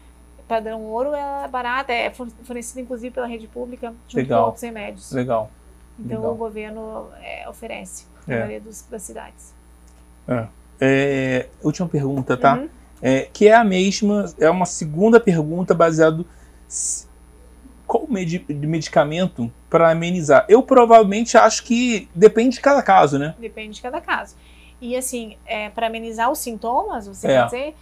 padrão 0.46 0.82
ouro, 0.84 1.14
é 1.14 1.48
barata, 1.48 1.92
é 1.92 2.10
fornecida 2.10 2.80
inclusive 2.80 3.12
pela 3.14 3.26
rede 3.26 3.46
pública, 3.48 3.94
junto 4.06 4.16
Legal. 4.16 4.40
com 4.40 4.46
outros 4.46 4.62
remédios. 4.62 5.10
Legal. 5.12 5.50
Então 5.98 6.18
Legal. 6.18 6.32
o 6.32 6.36
governo 6.36 7.08
é, 7.20 7.48
oferece 7.48 8.04
na 8.26 8.34
É. 8.34 8.38
maioria 8.38 8.60
dos, 8.60 8.82
das 8.82 9.02
cidades. 9.02 9.54
É, 10.80 11.46
última 11.62 11.88
pergunta, 11.88 12.36
tá? 12.36 12.56
Uhum. 12.56 12.68
É, 13.00 13.22
que 13.32 13.48
é 13.48 13.54
a 13.54 13.64
mesma, 13.64 14.32
é 14.38 14.50
uma 14.50 14.66
segunda 14.66 15.18
pergunta 15.18 15.72
baseado 15.74 16.26
s- 16.68 17.07
qual 17.88 18.06
medi 18.06 18.38
de 18.38 18.66
medicamento 18.66 19.50
para 19.70 19.90
amenizar? 19.90 20.44
Eu 20.48 20.62
provavelmente 20.62 21.36
acho 21.38 21.64
que 21.64 22.06
depende 22.14 22.56
de 22.56 22.60
cada 22.60 22.82
caso, 22.82 23.18
né? 23.18 23.34
Depende 23.38 23.76
de 23.76 23.82
cada 23.82 24.00
caso. 24.00 24.36
E 24.80 24.94
assim, 24.94 25.36
é, 25.46 25.70
para 25.70 25.86
amenizar 25.88 26.30
os 26.30 26.38
sintomas, 26.38 27.08
você 27.08 27.26
É. 27.26 27.30
quer 27.30 27.44
dizer? 27.46 27.76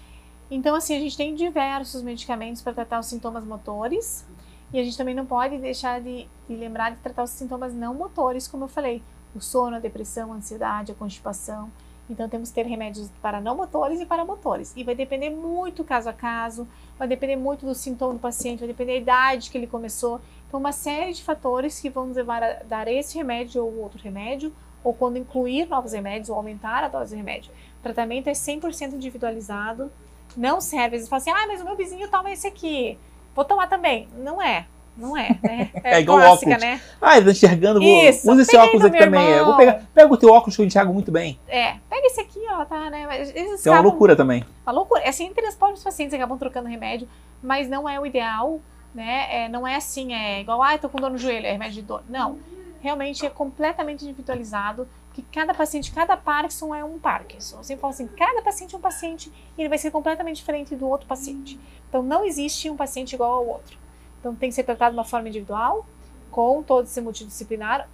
Então, 0.51 0.77
assim, 0.77 0.97
a 0.97 1.01
gente 1.01 1.17
tem 1.17 1.35
diversos 1.35 2.03
medicamentos 2.03 2.63
para 2.63 2.73
tratar 2.73 3.01
os 3.01 3.07
sintomas 3.07 3.45
motores. 3.45 4.25
E 4.73 4.79
a 4.79 4.85
gente 4.85 4.97
também 4.97 5.15
não 5.15 5.27
pode 5.27 5.59
deixar 5.59 6.01
de, 6.01 6.29
de 6.49 6.55
lembrar 6.57 6.91
de 6.91 6.97
tratar 6.99 7.25
os 7.25 7.31
sintomas 7.31 7.75
não 7.75 7.93
motores, 7.93 8.47
como 8.47 8.65
eu 8.65 8.69
falei. 8.69 9.03
O 9.35 9.41
sono, 9.41 9.77
a 9.77 9.81
depressão, 9.81 10.33
a 10.33 10.37
ansiedade, 10.37 10.93
a 10.93 10.95
constipação. 10.95 11.69
Então, 12.09 12.29
temos 12.29 12.51
que 12.51 12.55
ter 12.55 12.67
remédios 12.67 13.11
para 13.21 13.41
não 13.41 13.57
motores 13.57 14.01
e 14.01 14.07
para 14.07 14.25
motores. 14.25 14.73
E 14.77 14.85
vai 14.85 14.95
depender 14.95 15.31
muito 15.31 15.83
caso 15.83 16.09
a 16.09 16.13
caso, 16.13 16.69
vai 16.99 17.09
depender 17.09 17.37
muito 17.37 17.67
do 17.67 17.75
sintoma 17.75 18.15
do 18.15 18.21
paciente, 18.21 18.61
vai 18.61 18.69
depender 18.69 18.93
da 18.93 18.99
idade 18.99 19.51
que 19.51 19.59
ele 19.59 19.67
começou. 19.67 20.21
Então, 20.47 20.61
uma 20.61 20.73
série 20.73 21.13
de 21.13 21.23
fatores 21.23 21.81
que 21.81 21.91
vão 21.91 22.07
nos 22.07 22.17
levar 22.17 22.43
a 22.43 22.63
dar 22.63 22.87
esse 22.87 23.17
remédio 23.19 23.65
ou 23.65 23.79
outro 23.81 23.99
remédio, 24.01 24.53
ou 24.85 24.95
quando 24.95 25.19
incluir 25.19 25.69
novos 25.69 25.93
remédios 25.93 26.31
ou 26.31 26.37
aumentar 26.37 26.85
a 26.85 26.89
dose 26.89 27.11
de 27.11 27.17
remédio. 27.17 27.51
O 27.81 27.83
tratamento 27.83 28.29
é 28.29 28.33
100% 28.33 28.93
individualizado, 28.93 29.91
não 30.37 30.61
serve. 30.61 30.97
Eles 30.97 31.09
falam 31.09 31.21
assim, 31.21 31.31
ah, 31.31 31.47
mas 31.49 31.61
o 31.61 31.65
meu 31.65 31.77
vizinho 31.77 32.09
toma 32.09 32.31
esse 32.31 32.47
aqui, 32.47 32.97
vou 33.35 33.45
tomar 33.45 33.67
também. 33.67 34.09
Não 34.17 34.41
é, 34.41 34.69
não 34.97 35.17
é, 35.17 35.39
né? 35.43 35.71
É 35.85 36.01
igual 36.01 36.19
clássica, 36.19 36.53
óculos. 36.53 36.63
né? 36.63 36.81
Ah, 37.01 37.17
ele 37.17 37.27
tá 37.27 37.33
enxergando, 37.33 37.81
vou, 37.81 37.89
Isso, 37.89 38.31
usa 38.31 38.43
esse 38.43 38.57
óculos 38.57 38.85
aqui 38.85 38.99
também. 38.99 39.21
é. 39.21 39.31
irmão. 39.31 39.47
Vou 39.47 39.57
pegar, 39.57 39.83
pega 39.95 40.13
o 40.13 40.17
teu 40.17 40.31
óculos 40.31 40.57
que 40.57 40.63
eu 40.63 40.67
enxergo 40.67 40.93
muito 40.93 41.13
bem. 41.13 41.39
É, 41.47 41.75
pega 41.89 42.07
esse 42.07 42.21
aqui, 42.21 42.41
ó, 42.51 42.65
tá, 42.65 42.91
né? 42.91 43.07
Mas 43.07 43.35
Eles 43.35 43.61
Isso 43.61 43.69
é 43.69 43.73
uma 43.73 43.81
loucura 43.81 44.17
também. 44.17 44.45
Uma 44.65 44.73
loucura. 44.73 45.03
É 45.03 45.09
assim, 45.09 45.27
entre 45.27 45.47
os 45.47 45.55
próprios 45.55 45.83
pacientes 45.83 46.15
acabam 46.15 46.39
trocando 46.39 46.69
remédio, 46.69 47.09
mas 47.43 47.69
não 47.69 47.89
é 47.89 48.01
o 48.01 48.07
ideal, 48.07 48.61
né? 48.95 49.27
É, 49.45 49.49
não 49.49 49.67
é 49.67 49.77
assim, 49.77 50.15
é 50.15 50.41
igual, 50.41 50.63
ah, 50.63 50.75
eu 50.75 50.79
tô 50.79 50.89
com 50.89 50.99
dor 50.99 51.11
no 51.11 51.19
joelho, 51.19 51.47
é 51.47 51.53
remédio 51.53 51.75
de 51.75 51.83
dor. 51.83 52.03
Não. 52.09 52.39
Realmente 52.81 53.27
é 53.27 53.31
completamente 53.31 54.05
individualizado, 54.05 54.89
porque 55.09 55.25
cada 55.33 55.55
paciente, 55.55 55.93
cada 55.93 56.17
Parkinson 56.17 56.75
é 56.75 56.85
um 56.85 56.99
Parkinson. 56.99 57.59
Eu 57.59 57.65
sempre 57.65 57.81
falo 57.81 57.93
assim, 57.93 58.07
cada 58.07 58.43
paciente 58.43 58.75
é 58.75 58.79
um 58.79 58.81
paciente 58.81 59.33
e 59.57 59.63
ele 59.63 59.69
vai 59.69 59.79
ser 59.79 59.91
completamente 59.91 60.37
diferente 60.37 60.75
do 60.77 60.87
outro 60.87 61.07
paciente. 61.07 61.59
Então 61.89 62.03
não 62.03 62.25
existe 62.25 62.69
um 62.69 62.77
paciente 62.77 63.15
igual 63.15 63.33
ao 63.33 63.47
outro. 63.47 63.79
Então 64.21 64.35
tem 64.35 64.49
que 64.49 64.55
ser 64.55 64.64
tratado 64.64 64.93
de 64.93 64.99
uma 64.99 65.05
forma 65.05 65.29
individual, 65.29 65.87
com 66.31 66.62
todo 66.62 66.85
esse 66.85 67.01
multidisciplinar, 67.01 67.89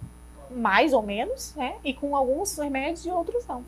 mais 0.51 0.93
ou 0.93 1.01
menos, 1.01 1.53
né? 1.55 1.75
E 1.83 1.93
com 1.93 2.15
alguns 2.15 2.57
remédios 2.57 3.05
e 3.05 3.09
outros 3.09 3.45
não. 3.47 3.63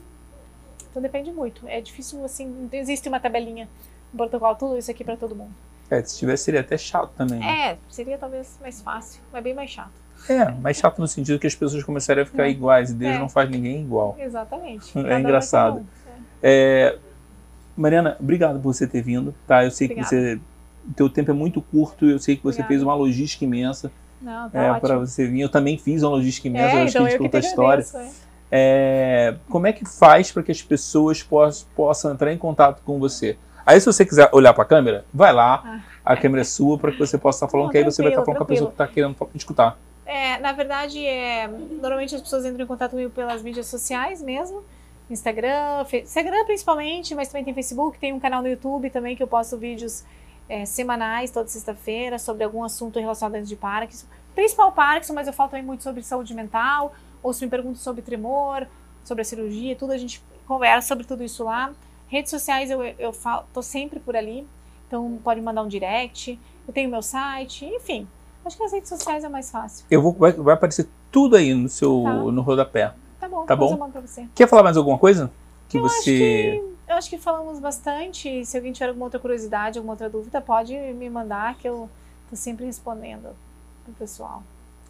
Então 0.89 1.01
depende 1.01 1.31
muito. 1.31 1.67
É 1.67 1.81
difícil, 1.81 2.23
assim, 2.23 2.45
não 2.47 2.69
existe 2.79 3.07
uma 3.09 3.19
tabelinha, 3.19 3.67
um 4.13 4.17
protocolo, 4.17 4.55
tudo 4.55 4.77
isso 4.77 4.89
aqui 4.91 5.03
para 5.03 5.17
todo 5.17 5.35
mundo. 5.35 5.51
É, 5.89 6.01
se 6.03 6.17
tivesse 6.17 6.43
seria 6.45 6.61
até 6.61 6.77
chato 6.77 7.11
também. 7.15 7.39
né? 7.39 7.71
É, 7.71 7.77
seria 7.89 8.17
talvez 8.17 8.57
mais 8.61 8.81
fácil, 8.81 9.21
mas 9.31 9.43
bem 9.43 9.53
mais 9.53 9.69
chato. 9.69 9.91
É, 10.27 10.49
mas 10.59 10.77
chato 10.77 10.97
no 10.99 11.07
sentido 11.07 11.37
que 11.37 11.45
as 11.45 11.53
pessoas 11.53 11.83
começarem 11.83 12.23
a 12.23 12.25
ficar 12.25 12.47
É. 12.47 12.49
iguais 12.49 12.89
e 12.89 12.93
Deus 12.95 13.15
É. 13.15 13.19
não 13.19 13.29
faz 13.29 13.49
ninguém 13.49 13.81
igual. 13.81 14.15
Exatamente. 14.19 14.89
É 14.97 15.01
Cada 15.03 15.13
é 15.15 15.19
engraçado. 15.19 15.85
É, 16.41 16.97
Mariana, 17.77 18.17
obrigado 18.19 18.55
por 18.59 18.73
você 18.73 18.87
ter 18.87 19.01
vindo, 19.01 19.35
tá? 19.45 19.63
Eu 19.63 19.69
sei 19.71 19.85
Obrigada. 19.87 20.09
que 20.09 20.15
você, 20.15 20.39
teu 20.93 21.09
tempo 21.09 21.31
é 21.31 21.33
muito 21.33 21.61
curto, 21.61 22.05
eu 22.05 22.19
sei 22.19 22.35
que 22.35 22.43
você 22.43 22.61
Obrigada. 22.61 22.67
fez 22.67 22.83
uma 22.83 22.93
logística 22.93 23.43
imensa 23.45 23.91
Não, 24.21 24.49
tá 24.49 24.61
é, 24.61 24.79
para 24.79 24.97
você 24.99 25.27
vir. 25.27 25.41
Eu 25.41 25.49
também 25.49 25.77
fiz 25.77 26.03
uma 26.03 26.11
logística 26.11 26.47
imensa, 26.47 26.65
é, 26.65 26.79
eu 26.79 26.83
acho 26.83 26.89
então 26.89 27.01
que 27.01 27.07
a 27.07 27.11
gente 27.11 27.13
eu 27.13 27.17
que 27.17 27.23
conta 27.25 27.37
a 27.37 27.39
história. 27.39 27.83
agradeço, 27.83 28.21
é. 28.21 28.25
É, 28.51 29.35
como 29.49 29.67
é 29.67 29.73
que 29.73 29.85
faz 29.85 30.31
para 30.31 30.43
que 30.43 30.51
as 30.51 30.61
pessoas 30.61 31.23
possam, 31.23 31.67
possam 31.75 32.13
entrar 32.13 32.31
em 32.31 32.37
contato 32.37 32.81
com 32.83 32.99
você? 32.99 33.37
Aí, 33.65 33.79
se 33.79 33.85
você 33.85 34.05
quiser 34.05 34.29
olhar 34.31 34.53
para 34.53 34.63
a 34.63 34.67
câmera, 34.67 35.05
vai 35.11 35.33
lá, 35.33 35.81
a 36.05 36.15
câmera 36.15 36.41
é 36.41 36.43
sua, 36.43 36.77
para 36.77 36.91
que 36.91 36.99
você 36.99 37.17
possa 37.17 37.37
estar 37.37 37.47
falando, 37.47 37.65
Não, 37.65 37.71
que 37.71 37.79
aí 37.79 37.83
você 37.83 38.01
vai 38.03 38.11
estar 38.11 38.21
tranquilo, 38.21 38.25
falando 38.25 38.37
com 38.37 38.43
a 38.43 38.47
pessoa 38.47 38.69
que 38.69 38.73
está 38.75 38.87
querendo 38.87 39.15
escutar. 39.33 39.77
É, 40.05 40.37
na 40.37 40.51
verdade, 40.51 41.03
é, 41.03 41.47
normalmente 41.47 42.13
as 42.13 42.21
pessoas 42.21 42.45
entram 42.45 42.63
em 42.63 42.67
contato 42.67 42.91
comigo 42.91 43.09
pelas 43.09 43.41
mídias 43.41 43.65
sociais 43.65 44.21
mesmo. 44.21 44.63
Instagram, 45.09 45.83
Instagram 45.93 46.45
principalmente, 46.45 47.15
mas 47.15 47.27
também 47.27 47.43
tem 47.43 47.53
Facebook, 47.53 47.97
tem 47.99 48.13
um 48.13 48.19
canal 48.19 48.41
no 48.41 48.47
YouTube 48.47 48.89
também 48.91 49.15
que 49.15 49.23
eu 49.23 49.27
posto 49.27 49.57
vídeos 49.57 50.03
é, 50.47 50.65
semanais, 50.65 51.31
toda 51.31 51.47
sexta-feira, 51.47 52.19
sobre 52.19 52.43
algum 52.43 52.63
assunto 52.63 52.99
relacionado 52.99 53.35
a 53.41 53.41
de 53.41 53.55
Parkinson. 53.55 54.07
Principal 54.33 54.71
Parkinson, 54.71 55.13
mas 55.13 55.27
eu 55.27 55.33
falo 55.33 55.49
também 55.49 55.65
muito 55.65 55.83
sobre 55.83 56.03
saúde 56.03 56.33
mental, 56.33 56.93
ou 57.23 57.33
se 57.33 57.43
me 57.43 57.49
perguntam 57.49 57.77
sobre 57.77 58.01
tremor, 58.01 58.67
sobre 59.03 59.21
a 59.21 59.25
cirurgia, 59.25 59.75
tudo 59.75 59.93
a 59.93 59.97
gente 59.97 60.21
conversa 60.47 60.87
sobre 60.87 61.05
tudo 61.05 61.23
isso 61.23 61.43
lá. 61.43 61.71
Redes 62.07 62.29
sociais 62.29 62.69
eu, 62.69 62.83
eu 62.83 63.11
falo, 63.11 63.45
tô 63.53 63.61
sempre 63.61 63.99
por 63.99 64.15
ali, 64.15 64.47
então 64.87 65.19
pode 65.23 65.41
mandar 65.41 65.63
um 65.63 65.67
direct. 65.67 66.39
Eu 66.67 66.73
tenho 66.73 66.89
meu 66.89 67.01
site, 67.01 67.65
enfim. 67.65 68.07
Acho 68.45 68.57
que 68.57 68.63
as 68.63 68.71
redes 68.71 68.89
sociais 68.89 69.23
é 69.23 69.29
mais 69.29 69.49
fácil. 69.49 69.85
Eu 69.89 70.01
vou, 70.01 70.13
vai, 70.13 70.31
vai 70.31 70.53
aparecer 70.53 70.87
tudo 71.11 71.35
aí 71.35 71.53
no 71.53 71.67
seu 71.67 72.03
Tá. 72.03 72.13
no 72.13 72.41
rodapé. 72.41 72.93
Tá 73.19 73.27
bom, 73.27 73.45
Tá 73.45 73.55
bom? 73.55 73.89
Quer 74.35 74.47
falar 74.47 74.61
mais 74.61 74.77
alguma 74.77 74.99
coisa? 74.99 75.31
Que 75.67 75.77
Eu 75.77 75.81
você. 75.81 76.61
Eu 76.87 76.95
acho 76.95 77.09
que 77.09 77.17
falamos 77.17 77.59
bastante. 77.59 78.45
Se 78.45 78.57
alguém 78.57 78.71
tiver 78.71 78.87
alguma 78.89 79.05
outra 79.05 79.19
curiosidade, 79.19 79.77
alguma 79.77 79.93
outra 79.93 80.09
dúvida, 80.09 80.39
pode 80.41 80.73
me 80.75 81.09
mandar 81.09 81.55
que 81.55 81.67
eu 81.67 81.89
tô 82.29 82.35
sempre 82.35 82.65
respondendo 82.65 83.35
pro 83.83 83.93
pessoal. 83.93 84.43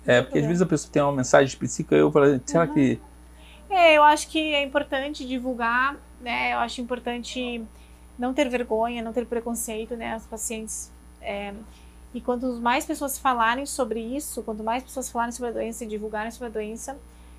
É, 0.06 0.22
porque 0.22 0.40
às 0.40 0.46
vezes 0.46 0.62
a 0.62 0.66
pessoa 0.66 0.92
tem 0.92 1.02
uma 1.02 1.12
mensagem 1.14 1.48
específica, 1.48 1.96
eu 1.96 2.12
falo, 2.12 2.40
será 2.46 2.66
Uhum. 2.66 2.74
que. 2.74 3.00
É, 3.70 3.94
eu 3.98 4.04
acho 4.04 4.28
que 4.30 4.54
é 4.54 4.64
importante 4.64 5.26
divulgar, 5.28 5.98
né? 6.22 6.54
Eu 6.54 6.60
acho 6.60 6.80
importante 6.82 7.64
não 8.18 8.34
ter 8.34 8.48
vergonha, 8.48 9.02
não 9.02 9.12
ter 9.12 9.26
preconceito, 9.26 9.96
né? 9.96 10.16
Os 10.16 10.26
pacientes. 10.26 10.92
é, 11.22 11.54
e 12.14 12.22
quanto 12.22 12.46
mais 12.62 12.86
pessoas 12.86 13.18
falarem 13.18 13.66
sobre 13.66 14.00
isso, 14.00 14.42
quanto 14.44 14.64
mais 14.64 14.82
pessoas 14.84 15.10
falarem 15.10 15.34
sobre 15.34 15.50
a 15.50 15.54
doença 15.54 15.84
e 15.84 15.88
divulgarem 15.88 16.32
sobre 16.32 16.48
a 16.48 16.52
doença, 16.52 16.96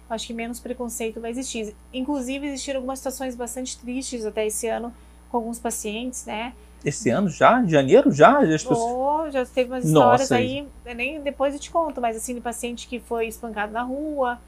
acho 0.09 0.27
que 0.27 0.33
menos 0.33 0.61
preconceito 0.61 1.21
vai 1.21 1.31
existir. 1.31 1.75
Inclusive, 1.93 2.47
existiram 2.47 2.79
algumas 2.79 2.99
situações 2.99 3.35
bastante 3.35 3.79
tristes 3.79 4.25
até 4.25 4.47
esse 4.47 4.69
ano 4.69 4.93
com 5.31 5.39
alguns 5.39 5.59
pacientes, 5.59 6.25
né? 6.25 6.53
Esse 6.85 7.11
ano 7.11 7.29
já? 7.29 7.61
Em 7.61 7.69
janeiro 7.69 8.13
já? 8.13 8.39
Pessoas... 8.41 8.79
oh, 8.79 9.31
já 9.31 9.45
teve 9.45 9.71
umas 9.71 9.85
histórias 9.85 10.21
Nossa, 10.21 10.37
aí, 10.37 10.67
nem 10.95 11.21
depois 11.21 11.53
eu 11.53 11.61
te 11.61 11.71
conto, 11.71 12.01
mas 12.01 12.17
assim, 12.17 12.35
de 12.35 12.41
paciente 12.41 12.87
que 12.87 13.01
foi 13.01 13.27
espancado 13.27 13.73
na 13.73 13.83
rua, 13.83 14.39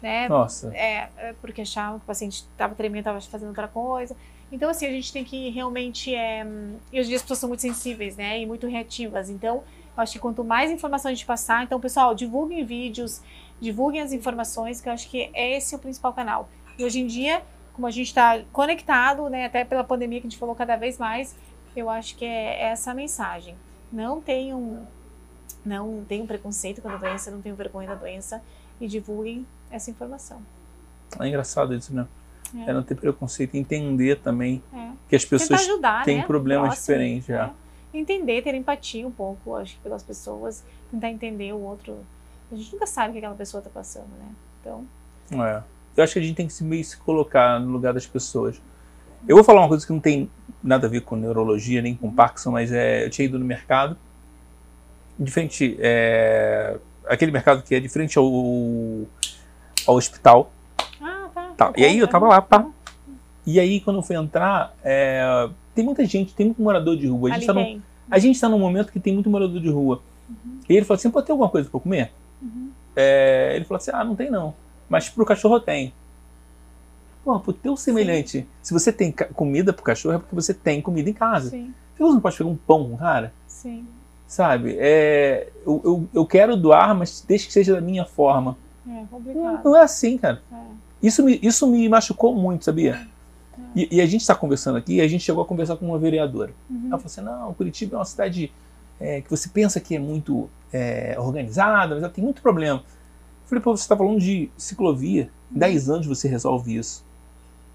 né? 0.00 0.28
Nossa. 0.28 0.72
É, 0.74 1.08
é 1.18 1.34
porque 1.40 1.60
achavam 1.60 1.98
que 1.98 2.04
o 2.04 2.06
paciente 2.06 2.46
estava 2.50 2.74
tremendo, 2.74 3.00
estava 3.00 3.20
fazendo 3.20 3.48
outra 3.48 3.68
coisa. 3.68 4.16
Então, 4.50 4.68
assim, 4.68 4.86
a 4.86 4.90
gente 4.90 5.12
tem 5.12 5.24
que 5.24 5.50
realmente. 5.50 6.14
É... 6.14 6.46
E 6.92 6.98
hoje 6.98 7.06
em 7.06 7.08
dia 7.08 7.16
as 7.16 7.22
pessoas 7.22 7.38
são 7.38 7.48
muito 7.48 7.62
sensíveis, 7.62 8.16
né? 8.16 8.40
E 8.40 8.46
muito 8.46 8.66
reativas. 8.66 9.30
Então, 9.30 9.56
eu 9.96 10.02
acho 10.02 10.12
que 10.12 10.18
quanto 10.18 10.44
mais 10.44 10.70
informação 10.70 11.10
a 11.10 11.14
gente 11.14 11.24
passar, 11.24 11.64
então, 11.64 11.80
pessoal, 11.80 12.14
divulguem 12.14 12.64
vídeos, 12.64 13.22
divulguem 13.62 14.00
as 14.00 14.12
informações, 14.12 14.80
que 14.80 14.88
eu 14.88 14.92
acho 14.92 15.08
que 15.08 15.30
esse 15.32 15.72
é 15.72 15.78
o 15.78 15.80
principal 15.80 16.12
canal. 16.12 16.48
E 16.76 16.84
hoje 16.84 17.00
em 17.00 17.06
dia, 17.06 17.42
como 17.72 17.86
a 17.86 17.90
gente 17.90 18.08
está 18.08 18.42
conectado, 18.52 19.30
né, 19.30 19.46
até 19.46 19.64
pela 19.64 19.84
pandemia 19.84 20.20
que 20.20 20.26
a 20.26 20.30
gente 20.30 20.38
falou 20.38 20.54
cada 20.54 20.74
vez 20.74 20.98
mais, 20.98 21.36
eu 21.76 21.88
acho 21.88 22.16
que 22.16 22.24
é 22.24 22.64
essa 22.64 22.90
a 22.90 22.94
mensagem. 22.94 23.54
Não 23.92 24.20
tenham, 24.20 24.86
não 25.64 26.04
tenham 26.08 26.26
preconceito 26.26 26.82
com 26.82 26.88
a 26.88 26.96
doença, 26.96 27.30
não 27.30 27.40
tenham 27.40 27.56
vergonha 27.56 27.88
da 27.88 27.94
doença 27.94 28.42
e 28.80 28.88
divulguem 28.88 29.46
essa 29.70 29.90
informação. 29.90 30.42
É 31.20 31.28
engraçado 31.28 31.72
isso, 31.72 31.94
né? 31.94 32.06
É, 32.54 32.70
é 32.70 32.72
não 32.72 32.82
ter 32.82 32.96
preconceito, 32.96 33.54
entender 33.54 34.18
também 34.20 34.62
é. 34.74 34.90
que 35.08 35.14
as 35.14 35.24
pessoas 35.24 35.60
ajudar, 35.60 36.04
têm 36.04 36.18
né? 36.18 36.26
problemas 36.26 36.66
Próximo, 36.66 36.96
diferentes. 36.98 37.30
É. 37.30 37.50
Entender, 37.94 38.42
ter 38.42 38.54
empatia 38.54 39.06
um 39.06 39.10
pouco, 39.10 39.54
acho 39.54 39.76
que 39.76 39.82
pelas 39.82 40.02
pessoas, 40.02 40.64
tentar 40.90 41.10
entender 41.10 41.52
o 41.52 41.60
outro. 41.60 41.98
A 42.52 42.56
gente 42.56 42.72
nunca 42.72 42.86
sabe 42.86 43.08
o 43.08 43.12
que 43.12 43.18
aquela 43.18 43.34
pessoa 43.34 43.60
está 43.60 43.70
passando, 43.70 44.10
né? 44.18 44.28
Então. 44.60 44.86
É. 45.32 45.62
Eu 45.96 46.04
acho 46.04 46.12
que 46.12 46.18
a 46.18 46.22
gente 46.22 46.36
tem 46.36 46.46
que 46.46 46.52
se, 46.52 46.62
meio 46.62 46.84
se 46.84 46.96
colocar 46.98 47.58
no 47.58 47.70
lugar 47.70 47.94
das 47.94 48.06
pessoas. 48.06 48.60
Eu 49.26 49.36
vou 49.36 49.44
falar 49.44 49.60
uma 49.60 49.68
coisa 49.68 49.86
que 49.86 49.92
não 49.92 50.00
tem 50.00 50.30
nada 50.62 50.86
a 50.86 50.90
ver 50.90 51.00
com 51.02 51.16
neurologia 51.16 51.80
nem 51.80 51.94
com 51.94 52.12
Parkinson, 52.12 52.50
mas 52.50 52.72
é, 52.72 53.04
eu 53.04 53.10
tinha 53.10 53.26
ido 53.26 53.38
no 53.38 53.44
mercado, 53.44 53.96
diferente, 55.18 55.76
é, 55.80 56.78
aquele 57.06 57.30
mercado 57.30 57.62
que 57.62 57.74
é 57.74 57.80
de 57.80 57.88
frente 57.88 58.18
ao, 58.18 58.24
ao 59.86 59.96
hospital. 59.96 60.52
Ah, 61.00 61.28
tá. 61.32 61.52
tá. 61.56 61.72
E 61.76 61.84
aí 61.84 61.98
eu 61.98 62.08
tava 62.08 62.28
lá, 62.28 62.42
pá. 62.42 62.66
E 63.46 63.58
aí 63.58 63.80
quando 63.80 63.96
eu 63.96 64.02
fui 64.02 64.16
entrar, 64.16 64.74
é, 64.82 65.48
tem 65.74 65.84
muita 65.84 66.04
gente, 66.04 66.34
tem 66.34 66.46
muito 66.46 66.62
morador 66.62 66.96
de 66.96 67.06
rua. 67.06 67.30
A 67.30 67.34
gente, 67.34 67.46
tá 67.46 67.54
no, 67.54 67.82
a 68.10 68.18
gente 68.18 68.40
tá 68.40 68.48
num 68.48 68.58
momento 68.58 68.92
que 68.92 69.00
tem 69.00 69.14
muito 69.14 69.30
morador 69.30 69.60
de 69.60 69.68
rua. 69.68 70.02
Uhum. 70.28 70.60
E 70.68 70.76
ele 70.76 70.84
falou 70.84 70.98
assim, 70.98 71.10
pode 71.10 71.26
ter 71.26 71.32
alguma 71.32 71.48
coisa 71.48 71.68
para 71.68 71.80
comer? 71.80 72.12
Uhum. 72.42 72.70
É, 72.96 73.52
ele 73.54 73.64
falou 73.64 73.78
assim, 73.78 73.90
ah, 73.94 74.04
não 74.04 74.16
tem 74.16 74.30
não. 74.30 74.54
Mas 74.88 75.08
pro 75.08 75.24
cachorro 75.24 75.60
tem. 75.60 75.92
Pô, 77.24 77.38
pro 77.38 77.52
teu 77.52 77.76
semelhante, 77.76 78.40
Sim. 78.40 78.46
se 78.62 78.72
você 78.72 78.92
tem 78.92 79.12
comida 79.12 79.72
pro 79.72 79.84
cachorro, 79.84 80.16
é 80.16 80.18
porque 80.18 80.34
você 80.34 80.52
tem 80.52 80.82
comida 80.82 81.08
em 81.08 81.12
casa. 81.14 81.50
Sim. 81.50 81.72
Você 81.96 82.14
não 82.14 82.20
pode 82.20 82.36
pegar 82.36 82.50
um 82.50 82.56
pão, 82.56 82.96
cara? 82.96 83.32
Sim. 83.46 83.86
Sabe? 84.26 84.76
É, 84.78 85.48
eu, 85.64 85.80
eu, 85.84 86.08
eu 86.12 86.26
quero 86.26 86.56
doar, 86.56 86.94
mas 86.94 87.24
desde 87.26 87.46
que 87.46 87.52
seja 87.52 87.74
da 87.74 87.80
minha 87.80 88.04
forma. 88.04 88.56
É 88.88 89.04
complicado. 89.08 89.40
Não, 89.42 89.62
não 89.62 89.76
é 89.76 89.82
assim, 89.82 90.18
cara. 90.18 90.42
É. 90.52 90.56
Isso, 91.02 91.22
me, 91.22 91.38
isso 91.42 91.66
me 91.66 91.88
machucou 91.88 92.34
muito, 92.34 92.64
sabia? 92.64 92.94
É. 92.94 93.12
E, 93.74 93.96
e, 93.96 94.00
a 94.00 94.06
gente 94.06 94.22
está 94.22 94.34
conversando 94.34 94.76
aqui, 94.76 95.00
a 95.00 95.08
gente 95.08 95.24
chegou 95.24 95.42
a 95.42 95.46
conversar 95.46 95.76
com 95.76 95.86
uma 95.86 95.98
vereadora. 95.98 96.52
Uhum. 96.68 96.88
Ela 96.88 96.98
falou 96.98 97.06
assim: 97.06 97.20
não, 97.20 97.54
Curitiba 97.54 97.96
é 97.96 97.98
uma 97.98 98.04
cidade 98.04 98.52
é, 99.02 99.20
que 99.20 99.30
você 99.30 99.48
pensa 99.48 99.80
que 99.80 99.96
é 99.96 99.98
muito 99.98 100.48
é, 100.72 101.16
organizada, 101.18 101.94
mas 101.94 102.02
ela 102.02 102.12
tem 102.12 102.22
muito 102.22 102.40
problema. 102.40 102.78
Eu 102.78 103.48
falei, 103.48 103.62
pô, 103.62 103.76
você 103.76 103.82
está 103.82 103.96
falando 103.96 104.18
de 104.18 104.50
ciclovia, 104.56 105.30
em 105.54 105.58
10 105.58 105.90
anos 105.90 106.06
você 106.06 106.28
resolve 106.28 106.76
isso. 106.76 107.04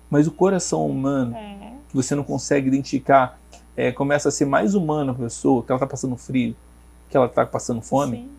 Mas 0.10 0.26
o 0.26 0.32
coração 0.32 0.86
humano, 0.88 1.36
é. 1.36 1.74
que 1.90 1.96
você 1.96 2.16
não 2.16 2.24
consegue 2.24 2.68
identificar, 2.68 3.40
é, 3.76 3.92
começa 3.92 4.30
a 4.30 4.32
ser 4.32 4.46
mais 4.46 4.74
humano 4.74 5.12
a 5.12 5.16
pessoa, 5.16 5.64
que 5.64 5.72
ela 5.72 5.78
está 5.78 5.88
passando 5.88 6.16
frio, 6.16 6.56
que 7.10 7.18
ela 7.18 7.28
está 7.28 7.46
passando 7.46 7.82
fome. 7.82 8.18
Sim 8.18 8.38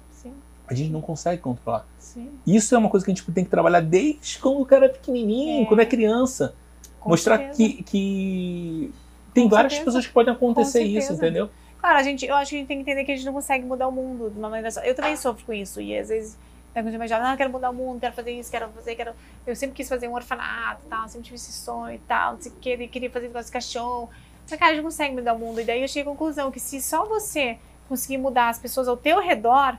a 0.69 0.75
gente 0.75 0.91
não 0.91 1.01
consegue 1.01 1.41
controlar. 1.41 1.87
Sim. 1.99 2.29
Isso 2.47 2.75
é 2.75 2.79
uma 2.79 2.91
coisa 2.91 3.05
que 3.05 3.11
a 3.11 3.15
gente 3.15 3.25
tem 3.33 3.43
que 3.43 3.51
trabalhar 3.51 3.81
desde 3.81 4.39
quando 4.39 4.61
o 4.61 4.67
cara 4.67 4.85
é 4.85 4.89
pequenininho, 4.89 5.63
é. 5.63 5.65
quando 5.65 5.81
é 5.81 5.87
criança. 5.87 6.55
Com 7.01 7.09
Mostrar 7.09 7.39
que, 7.51 7.83
que 7.83 8.93
tem 9.33 9.45
Com 9.45 9.51
várias 9.51 9.73
certeza. 9.73 9.87
pessoas 9.87 10.07
que 10.07 10.13
podem 10.13 10.35
acontecer 10.35 10.83
isso, 10.83 11.15
entendeu? 11.15 11.49
Claro, 11.89 12.01
a 12.01 12.03
gente, 12.03 12.27
eu 12.27 12.35
acho 12.35 12.51
que 12.51 12.57
a 12.57 12.59
gente 12.59 12.69
tem 12.69 12.77
que 12.77 12.83
entender 12.83 13.03
que 13.03 13.13
a 13.13 13.17
gente 13.17 13.25
não 13.25 13.33
consegue 13.33 13.65
mudar 13.65 13.89
o 13.89 13.91
mundo 13.91 14.29
de 14.29 14.39
uma 14.39 14.51
maneira 14.51 14.71
só. 14.71 14.83
Eu 14.83 14.95
também 14.95 15.17
sofro 15.17 15.43
com 15.47 15.55
isso 15.55 15.81
e 15.81 15.99
às 15.99 16.11
vezes 16.11 16.39
eu 16.75 16.87
imagino, 16.87 17.21
ah, 17.23 17.35
quero 17.35 17.49
mudar 17.49 17.71
o 17.71 17.73
mundo, 17.73 17.99
quero 17.99 18.13
fazer 18.13 18.31
isso, 18.33 18.51
quero 18.51 18.69
fazer, 18.73 18.95
quero. 18.95 19.15
Eu 19.47 19.57
sempre 19.57 19.75
quis 19.75 19.89
fazer 19.89 20.07
um 20.07 20.13
orfanato, 20.13 20.83
tal, 20.91 21.09
sempre 21.09 21.25
tive 21.25 21.37
esse 21.37 21.51
sonho 21.51 21.95
e 21.95 21.99
tal, 22.01 22.35
não 22.35 22.43
sei 22.43 22.53
o 22.53 22.57
que, 22.57 22.89
queria 22.89 23.11
fazer 23.11 23.29
negócio 23.29 23.47
de 23.47 23.53
cachorro. 23.53 24.11
Mas 24.43 24.59
cara, 24.59 24.73
a 24.73 24.75
gente 24.75 24.83
não 24.83 24.91
consegue 24.91 25.15
mudar 25.15 25.33
o 25.33 25.39
mundo. 25.39 25.63
E 25.63 25.65
daí 25.65 25.81
eu 25.81 25.89
cheguei 25.89 26.03
à 26.03 26.05
conclusão 26.05 26.51
que 26.51 26.61
se 26.61 26.83
só 26.83 27.07
você 27.07 27.57
conseguir 27.89 28.19
mudar 28.19 28.51
as 28.51 28.59
pessoas 28.59 28.87
ao 28.87 28.97
teu 28.99 29.19
redor, 29.23 29.79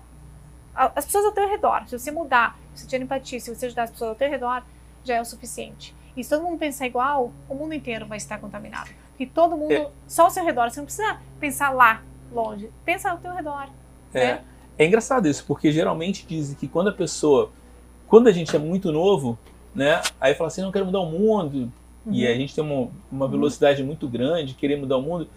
as 0.74 1.06
pessoas 1.06 1.26
ao 1.26 1.32
teu 1.32 1.48
redor. 1.48 1.88
Se 1.88 2.00
você 2.00 2.10
mudar, 2.10 2.58
se 2.74 2.82
você 2.82 2.88
tiver 2.88 3.04
empatia, 3.04 3.40
se 3.40 3.54
você 3.54 3.68
ajudar 3.68 3.84
as 3.84 3.92
pessoas 3.92 4.10
ao 4.10 4.16
teu 4.16 4.32
redor, 4.32 4.64
já 5.04 5.14
é 5.14 5.22
o 5.22 5.26
suficiente. 5.26 5.96
E 6.18 6.24
se 6.24 6.32
todo 6.32 6.42
mundo 6.42 6.58
pensar 6.58 6.88
igual, 6.88 7.32
o 7.48 7.54
mundo 7.54 7.76
inteiro 7.76 8.08
vai 8.08 8.18
estar 8.18 8.40
contaminado. 8.40 8.90
E 9.20 9.26
todo 9.26 9.58
mundo, 9.58 9.74
é. 9.74 9.90
só 10.08 10.24
ao 10.24 10.30
seu 10.32 10.44
redor, 10.46 10.70
você 10.70 10.80
não 10.80 10.86
precisa 10.86 11.18
pensar 11.40 11.72
lá, 11.72 12.02
longe. 12.32 12.70
Pensa 12.86 13.12
ao 13.12 13.18
teu 13.18 13.34
redor. 13.34 13.68
É. 14.14 14.26
Né? 14.26 14.42
É 14.78 14.86
engraçado 14.86 15.28
isso, 15.28 15.44
porque 15.46 15.72
geralmente 15.72 16.26
dizem 16.26 16.56
que 16.56 16.68
quando 16.68 16.88
a 16.88 16.94
pessoa, 16.94 17.52
quando 18.08 18.28
a 18.28 18.32
gente 18.32 18.56
é 18.56 18.60
muito 18.60 18.92
novo, 18.94 19.38
né, 19.76 20.02
aí 20.22 20.34
fala 20.34 20.48
assim, 20.48 20.62
não 20.62 20.72
quero 20.72 20.86
mudar 20.86 21.02
o 21.02 21.06
mundo, 21.06 21.72
uhum. 22.06 22.14
e 22.14 22.26
a 22.26 22.34
gente 22.34 22.56
tem 22.56 22.64
uma, 22.64 22.90
uma 23.12 23.28
velocidade 23.28 23.82
uhum. 23.82 23.88
muito 23.88 24.08
grande, 24.08 24.54
querer 24.54 24.78
mudar 24.78 24.96
o 24.96 25.02
mundo, 25.02 25.28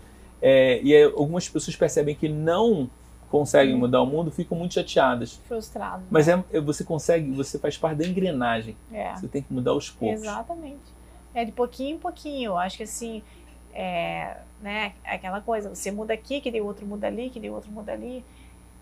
é, 0.41 0.81
e 0.83 1.03
algumas 1.03 1.49
pessoas 1.49 1.77
percebem 1.77 2.15
que 2.15 2.29
não 2.29 2.89
conseguem 3.33 3.75
mudar 3.75 4.03
o 4.03 4.07
mundo 4.07 4.31
ficam 4.31 4.59
muito 4.59 4.75
chateadas. 4.75 5.41
Frustradas. 5.49 6.05
Mas 6.11 6.29
é, 6.29 6.45
é, 6.53 6.61
você 6.61 6.85
consegue, 6.85 7.31
você 7.31 7.59
faz 7.59 7.79
parte 7.79 7.97
da 7.97 8.07
engrenagem. 8.07 8.77
É. 8.93 9.15
Você 9.15 9.27
tem 9.27 9.41
que 9.41 9.51
mudar 9.51 9.71
aos 9.71 9.89
poucos. 9.89 10.21
Exatamente. 10.21 11.03
É 11.35 11.43
de 11.43 11.51
pouquinho 11.51 11.97
em 11.97 11.99
pouquinho. 11.99 12.59
Acho 12.59 12.77
que 12.77 12.83
assim, 12.83 13.23
é, 13.73 14.37
né, 14.61 14.93
aquela 15.05 15.41
coisa, 15.41 15.75
você 15.75 15.91
muda 15.91 16.15
aqui, 16.15 16.41
que 16.41 16.61
o 16.61 16.67
outro 16.67 16.87
muda 16.87 17.07
ali, 17.07 17.31
que 17.31 17.39
o 17.49 17.53
outro 17.53 17.71
muda 17.71 17.93
ali. 17.93 18.25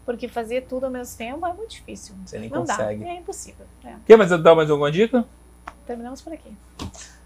Porque 0.05 0.29
fazer 0.29 0.63
tudo 0.63 0.87
ao 0.87 0.91
mesmo 0.91 1.17
tempo 1.17 1.47
é 1.47 1.53
muito 1.53 1.71
difícil. 1.71 2.15
Você 2.25 2.39
nem 2.39 2.49
Não 2.49 2.61
consegue. 2.61 3.05
Dá, 3.05 3.11
é 3.11 3.17
impossível. 3.17 3.67
É. 3.85 3.95
Quer 4.07 4.17
mais 4.17 4.31
dar 4.31 4.55
mais 4.55 4.71
alguma 4.71 4.91
dica? 4.91 5.25
Terminamos 5.87 6.21
por 6.21 6.33
aqui. 6.33 6.57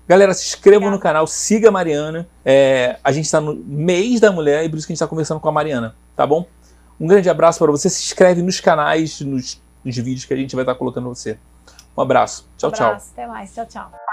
Galera, 0.06 0.34
se 0.34 0.44
inscrevam 0.44 0.90
no 0.90 0.98
canal, 0.98 1.26
siga 1.26 1.68
a 1.68 1.70
Mariana. 1.70 2.28
É, 2.44 2.98
a 3.02 3.10
gente 3.10 3.24
está 3.24 3.40
no 3.40 3.54
mês 3.54 4.20
da 4.20 4.30
mulher 4.30 4.64
e 4.64 4.68
por 4.68 4.76
isso 4.76 4.86
que 4.86 4.92
a 4.92 4.94
gente 4.94 4.98
está 4.98 5.06
conversando 5.06 5.40
com 5.40 5.48
a 5.48 5.52
Mariana, 5.52 5.96
tá 6.14 6.26
bom? 6.26 6.46
Um 7.00 7.06
grande 7.06 7.30
abraço 7.30 7.58
para 7.58 7.70
você. 7.70 7.88
Se 7.88 8.04
inscreve 8.04 8.42
nos 8.42 8.60
canais, 8.60 9.20
nos, 9.20 9.62
nos 9.82 9.96
vídeos 9.96 10.26
que 10.26 10.34
a 10.34 10.36
gente 10.36 10.54
vai 10.54 10.62
estar 10.62 10.74
colocando 10.74 11.08
você. 11.08 11.38
Um 11.96 12.02
abraço. 12.02 12.46
Tchau, 12.58 12.70
um 12.70 12.74
abraço. 12.74 13.06
tchau. 13.06 13.12
Até 13.14 13.26
mais. 13.26 13.54
Tchau, 13.54 13.66
tchau. 13.66 14.03